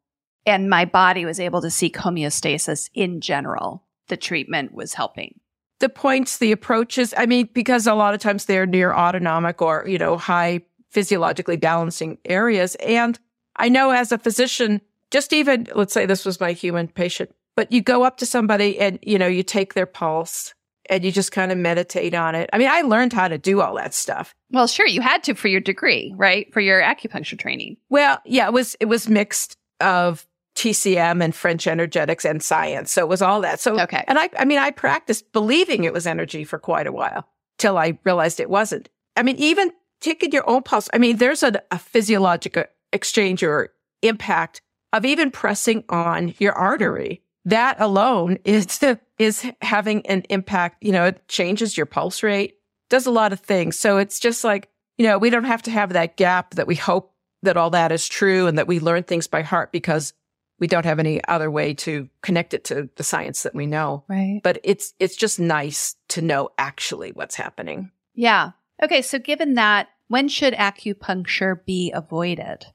and 0.47 0.69
my 0.69 0.85
body 0.85 1.25
was 1.25 1.39
able 1.39 1.61
to 1.61 1.69
seek 1.69 1.97
homeostasis 1.97 2.89
in 2.93 3.19
general. 3.19 3.83
The 4.07 4.17
treatment 4.17 4.73
was 4.73 4.93
helping 4.93 5.39
the 5.79 5.89
points, 5.89 6.37
the 6.37 6.51
approaches. 6.51 7.13
I 7.17 7.25
mean, 7.25 7.49
because 7.53 7.87
a 7.87 7.93
lot 7.93 8.13
of 8.13 8.19
times 8.19 8.45
they're 8.45 8.65
near 8.65 8.93
autonomic 8.93 9.61
or, 9.61 9.85
you 9.87 9.97
know, 9.97 10.17
high 10.17 10.61
physiologically 10.89 11.57
balancing 11.57 12.17
areas. 12.25 12.75
And 12.75 13.19
I 13.57 13.69
know 13.69 13.91
as 13.91 14.11
a 14.11 14.17
physician, 14.17 14.81
just 15.11 15.33
even, 15.33 15.67
let's 15.75 15.93
say 15.93 16.05
this 16.05 16.25
was 16.25 16.39
my 16.39 16.53
human 16.53 16.87
patient, 16.87 17.33
but 17.55 17.71
you 17.71 17.81
go 17.81 18.03
up 18.03 18.17
to 18.17 18.25
somebody 18.25 18.79
and, 18.79 18.99
you 19.01 19.17
know, 19.19 19.27
you 19.27 19.43
take 19.43 19.73
their 19.73 19.85
pulse 19.85 20.53
and 20.89 21.03
you 21.03 21.11
just 21.11 21.31
kind 21.31 21.51
of 21.51 21.57
meditate 21.57 22.13
on 22.13 22.35
it. 22.35 22.49
I 22.53 22.57
mean, 22.57 22.69
I 22.71 22.81
learned 22.81 23.11
how 23.11 23.27
to 23.27 23.37
do 23.37 23.59
all 23.59 23.75
that 23.75 23.93
stuff. 23.93 24.33
Well, 24.51 24.67
sure, 24.67 24.85
you 24.87 25.01
had 25.01 25.23
to 25.23 25.33
for 25.33 25.47
your 25.47 25.59
degree, 25.59 26.13
right? 26.15 26.51
For 26.53 26.61
your 26.61 26.79
acupuncture 26.81 27.39
training. 27.39 27.77
Well, 27.89 28.19
yeah, 28.23 28.45
it 28.45 28.53
was, 28.53 28.75
it 28.79 28.85
was 28.85 29.09
mixed 29.09 29.57
of 29.81 30.27
TCM 30.55 31.21
and 31.23 31.35
French 31.35 31.67
energetics 31.67 32.25
and 32.25 32.41
science. 32.41 32.91
So 32.91 33.01
it 33.01 33.07
was 33.09 33.21
all 33.21 33.41
that. 33.41 33.59
So, 33.59 33.79
okay. 33.81 34.03
And 34.07 34.17
I, 34.17 34.29
I 34.39 34.45
mean, 34.45 34.57
I 34.57 34.71
practiced 34.71 35.31
believing 35.33 35.83
it 35.83 35.93
was 35.93 36.07
energy 36.07 36.43
for 36.43 36.57
quite 36.57 36.87
a 36.87 36.91
while 36.91 37.27
till 37.57 37.77
I 37.77 37.99
realized 38.03 38.39
it 38.39 38.49
wasn't. 38.49 38.89
I 39.17 39.23
mean, 39.23 39.35
even 39.37 39.71
taking 40.01 40.31
your 40.31 40.49
own 40.49 40.63
pulse. 40.63 40.89
I 40.93 40.97
mean, 40.97 41.17
there's 41.17 41.43
a, 41.43 41.61
a 41.71 41.77
physiological 41.79 42.63
exchange 42.93 43.43
or 43.43 43.73
impact 44.01 44.61
of 44.93 45.05
even 45.05 45.29
pressing 45.29 45.83
on 45.89 46.33
your 46.39 46.53
artery. 46.53 47.21
That 47.43 47.79
alone 47.81 48.39
is, 48.45 48.79
is 49.19 49.45
having 49.61 50.05
an 50.07 50.21
impact. 50.29 50.83
You 50.83 50.93
know, 50.93 51.05
it 51.05 51.27
changes 51.27 51.75
your 51.75 51.85
pulse 51.85 52.23
rate, 52.23 52.55
does 52.89 53.05
a 53.05 53.11
lot 53.11 53.33
of 53.33 53.41
things. 53.41 53.77
So 53.77 53.97
it's 53.97 54.19
just 54.19 54.43
like, 54.45 54.69
you 54.97 55.05
know, 55.05 55.17
we 55.17 55.29
don't 55.29 55.43
have 55.43 55.63
to 55.63 55.71
have 55.71 55.93
that 55.93 56.15
gap 56.15 56.51
that 56.55 56.65
we 56.67 56.75
hope 56.75 57.11
that 57.43 57.57
all 57.57 57.71
that 57.71 57.91
is 57.91 58.07
true 58.07 58.47
and 58.47 58.57
that 58.57 58.67
we 58.67 58.79
learn 58.79 59.03
things 59.03 59.27
by 59.27 59.41
heart 59.41 59.73
because 59.73 60.13
we 60.59 60.67
don't 60.67 60.85
have 60.85 60.99
any 60.99 61.23
other 61.25 61.51
way 61.51 61.73
to 61.73 62.09
connect 62.21 62.53
it 62.53 62.63
to 62.65 62.89
the 62.95 63.03
science 63.03 63.43
that 63.43 63.55
we 63.55 63.65
know. 63.65 64.03
Right. 64.07 64.39
But 64.43 64.59
it's 64.63 64.93
it's 64.99 65.15
just 65.15 65.39
nice 65.39 65.95
to 66.09 66.21
know 66.21 66.49
actually 66.57 67.11
what's 67.11 67.35
happening. 67.35 67.91
Yeah. 68.13 68.51
Okay, 68.83 69.01
so 69.01 69.19
given 69.19 69.55
that, 69.55 69.87
when 70.07 70.27
should 70.27 70.53
acupuncture 70.53 71.63
be 71.65 71.91
avoided? 71.93 72.65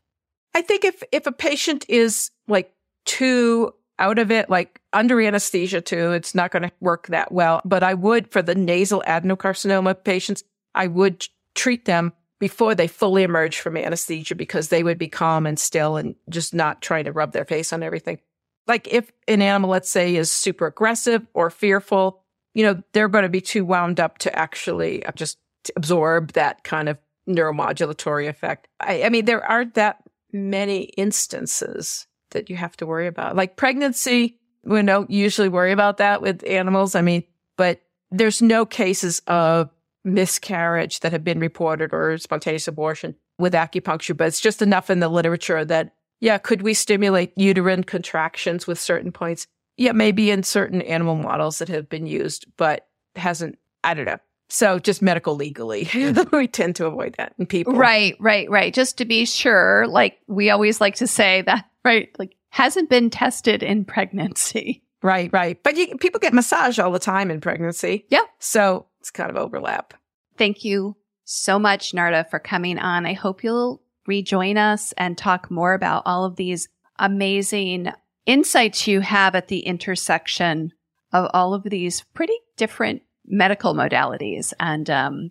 I 0.54 0.62
think 0.62 0.84
if 0.84 1.02
if 1.12 1.26
a 1.26 1.32
patient 1.32 1.86
is 1.88 2.30
like 2.48 2.72
too 3.04 3.72
out 3.98 4.18
of 4.18 4.30
it, 4.30 4.50
like 4.50 4.80
under 4.92 5.20
anesthesia 5.20 5.80
too, 5.80 6.12
it's 6.12 6.34
not 6.34 6.50
going 6.50 6.62
to 6.64 6.72
work 6.80 7.08
that 7.08 7.32
well. 7.32 7.60
But 7.64 7.82
I 7.82 7.94
would 7.94 8.30
for 8.30 8.42
the 8.42 8.54
nasal 8.54 9.02
adenocarcinoma 9.06 10.04
patients, 10.04 10.42
I 10.74 10.86
would 10.86 11.26
treat 11.54 11.84
them 11.84 12.12
before 12.40 12.74
they 12.74 12.86
fully 12.88 13.22
emerge 13.22 13.60
from 13.60 13.76
anesthesia 13.76 14.34
because 14.34 14.68
they 14.70 14.82
would 14.82 14.98
be 14.98 15.06
calm 15.08 15.46
and 15.46 15.58
still 15.58 15.96
and 15.96 16.16
just 16.28 16.54
not 16.54 16.80
trying 16.82 17.04
to 17.04 17.12
rub 17.12 17.32
their 17.32 17.44
face 17.44 17.72
on 17.72 17.82
everything. 17.84 18.18
Like 18.66 18.88
if 18.92 19.12
an 19.28 19.42
animal, 19.42 19.70
let's 19.70 19.90
say, 19.90 20.16
is 20.16 20.32
super 20.32 20.66
aggressive 20.66 21.24
or 21.34 21.50
fearful, 21.50 22.22
you 22.54 22.64
know, 22.64 22.82
they're 22.92 23.08
going 23.08 23.22
to 23.24 23.28
be 23.28 23.42
too 23.42 23.64
wound 23.64 24.00
up 24.00 24.18
to 24.18 24.36
actually 24.36 25.04
uh, 25.04 25.12
just 25.14 25.38
absorb 25.76 26.32
that 26.32 26.64
kind 26.64 26.88
of 26.88 26.98
neuromodulatory 27.28 28.28
effect. 28.28 28.68
I, 28.80 29.02
I 29.04 29.08
mean, 29.10 29.26
there 29.26 29.44
aren't 29.44 29.74
that 29.74 30.02
many 30.32 30.84
instances 30.96 32.06
that 32.30 32.48
you 32.48 32.56
have 32.56 32.76
to 32.78 32.86
worry 32.86 33.06
about. 33.06 33.36
Like 33.36 33.56
pregnancy, 33.56 34.38
we 34.64 34.80
don't 34.82 35.10
usually 35.10 35.48
worry 35.50 35.72
about 35.72 35.98
that 35.98 36.22
with 36.22 36.42
animals. 36.46 36.94
I 36.94 37.02
mean, 37.02 37.22
but 37.56 37.80
there's 38.10 38.40
no 38.40 38.64
cases 38.64 39.20
of 39.26 39.68
miscarriage 40.04 41.00
that 41.00 41.12
have 41.12 41.24
been 41.24 41.40
reported 41.40 41.92
or 41.92 42.16
spontaneous 42.18 42.68
abortion 42.68 43.14
with 43.38 43.52
acupuncture, 43.52 44.16
but 44.16 44.28
it's 44.28 44.40
just 44.40 44.62
enough 44.62 44.90
in 44.90 45.00
the 45.00 45.08
literature 45.08 45.64
that, 45.64 45.94
yeah, 46.20 46.38
could 46.38 46.62
we 46.62 46.74
stimulate 46.74 47.32
uterine 47.36 47.84
contractions 47.84 48.66
with 48.66 48.78
certain 48.78 49.12
points? 49.12 49.46
Yeah, 49.76 49.92
maybe 49.92 50.30
in 50.30 50.42
certain 50.42 50.82
animal 50.82 51.16
models 51.16 51.58
that 51.58 51.68
have 51.68 51.88
been 51.88 52.06
used, 52.06 52.46
but 52.56 52.86
hasn't, 53.16 53.58
I 53.82 53.94
don't 53.94 54.04
know. 54.04 54.18
So 54.52 54.78
just 54.78 55.00
medical 55.00 55.36
legally, 55.36 55.84
hmm. 55.84 56.18
we 56.36 56.48
tend 56.48 56.76
to 56.76 56.86
avoid 56.86 57.14
that 57.18 57.34
in 57.38 57.46
people. 57.46 57.74
Right, 57.74 58.16
right, 58.18 58.50
right. 58.50 58.74
Just 58.74 58.98
to 58.98 59.04
be 59.04 59.24
sure, 59.24 59.86
like 59.86 60.18
we 60.26 60.50
always 60.50 60.80
like 60.80 60.96
to 60.96 61.06
say 61.06 61.42
that, 61.42 61.66
right? 61.84 62.08
Like 62.18 62.34
hasn't 62.50 62.90
been 62.90 63.10
tested 63.10 63.62
in 63.62 63.84
pregnancy. 63.84 64.82
Right, 65.02 65.30
right. 65.32 65.62
But 65.62 65.76
you, 65.76 65.96
people 65.98 66.18
get 66.20 66.34
massage 66.34 66.78
all 66.78 66.90
the 66.90 66.98
time 66.98 67.30
in 67.30 67.40
pregnancy. 67.40 68.06
Yeah. 68.10 68.20
So 68.38 68.86
it's 69.00 69.10
kind 69.10 69.30
of 69.30 69.36
overlap. 69.36 69.94
Thank 70.36 70.64
you 70.64 70.96
so 71.24 71.58
much, 71.58 71.92
Narda, 71.92 72.28
for 72.30 72.38
coming 72.38 72.78
on. 72.78 73.06
I 73.06 73.14
hope 73.14 73.42
you'll 73.42 73.82
rejoin 74.06 74.56
us 74.56 74.92
and 74.92 75.16
talk 75.16 75.50
more 75.50 75.72
about 75.72 76.02
all 76.06 76.24
of 76.24 76.36
these 76.36 76.68
amazing 76.98 77.90
insights 78.26 78.86
you 78.86 79.00
have 79.00 79.34
at 79.34 79.48
the 79.48 79.60
intersection 79.60 80.72
of 81.12 81.30
all 81.34 81.54
of 81.54 81.64
these 81.64 82.02
pretty 82.14 82.34
different 82.56 83.02
medical 83.26 83.74
modalities 83.74 84.52
and 84.60 84.88
um, 84.90 85.30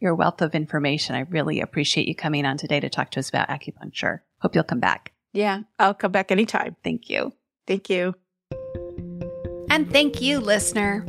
your 0.00 0.14
wealth 0.14 0.42
of 0.42 0.54
information. 0.54 1.14
I 1.14 1.20
really 1.20 1.60
appreciate 1.60 2.08
you 2.08 2.14
coming 2.14 2.46
on 2.46 2.56
today 2.56 2.80
to 2.80 2.88
talk 2.88 3.10
to 3.12 3.20
us 3.20 3.28
about 3.28 3.48
acupuncture. 3.48 4.20
Hope 4.38 4.54
you'll 4.54 4.64
come 4.64 4.80
back. 4.80 5.12
Yeah, 5.32 5.60
I'll 5.78 5.94
come 5.94 6.12
back 6.12 6.30
anytime. 6.32 6.76
Thank 6.84 7.10
you. 7.10 7.32
Thank 7.66 7.90
you. 7.90 8.14
And 9.70 9.90
thank 9.90 10.22
you, 10.22 10.38
listener. 10.38 11.04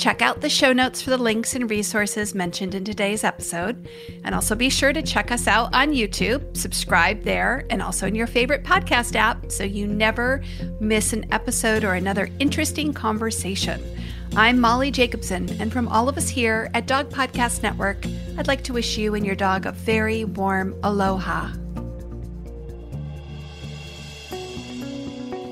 Check 0.00 0.22
out 0.22 0.40
the 0.40 0.48
show 0.48 0.72
notes 0.72 1.02
for 1.02 1.10
the 1.10 1.18
links 1.18 1.54
and 1.54 1.68
resources 1.68 2.34
mentioned 2.34 2.74
in 2.74 2.84
today's 2.84 3.22
episode. 3.22 3.86
And 4.24 4.34
also 4.34 4.54
be 4.54 4.70
sure 4.70 4.94
to 4.94 5.02
check 5.02 5.30
us 5.30 5.46
out 5.46 5.74
on 5.74 5.90
YouTube, 5.92 6.56
subscribe 6.56 7.22
there, 7.22 7.66
and 7.68 7.82
also 7.82 8.06
in 8.06 8.14
your 8.14 8.26
favorite 8.26 8.64
podcast 8.64 9.14
app 9.14 9.52
so 9.52 9.62
you 9.62 9.86
never 9.86 10.42
miss 10.80 11.12
an 11.12 11.26
episode 11.32 11.84
or 11.84 11.92
another 11.94 12.30
interesting 12.38 12.94
conversation. 12.94 13.80
I'm 14.36 14.58
Molly 14.58 14.90
Jacobson, 14.90 15.50
and 15.60 15.70
from 15.70 15.86
all 15.86 16.08
of 16.08 16.16
us 16.16 16.30
here 16.30 16.70
at 16.72 16.86
Dog 16.86 17.10
Podcast 17.10 17.62
Network, 17.62 18.02
I'd 18.38 18.48
like 18.48 18.64
to 18.64 18.72
wish 18.72 18.96
you 18.96 19.14
and 19.14 19.26
your 19.26 19.34
dog 19.34 19.66
a 19.66 19.72
very 19.72 20.24
warm 20.24 20.74
aloha. 20.82 21.52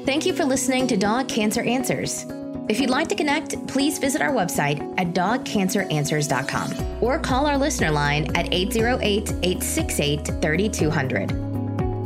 Thank 0.06 0.24
you 0.24 0.32
for 0.34 0.46
listening 0.46 0.86
to 0.86 0.96
Dog 0.96 1.28
Cancer 1.28 1.60
Answers. 1.60 2.24
If 2.68 2.80
you'd 2.80 2.90
like 2.90 3.08
to 3.08 3.14
connect, 3.14 3.66
please 3.66 3.98
visit 3.98 4.20
our 4.20 4.32
website 4.32 4.80
at 4.98 5.08
dogcanceranswers.com 5.14 7.02
or 7.02 7.18
call 7.18 7.46
our 7.46 7.56
listener 7.56 7.90
line 7.90 8.26
at 8.36 8.52
808 8.52 9.04
868 9.42 10.26
3200. 10.42 11.47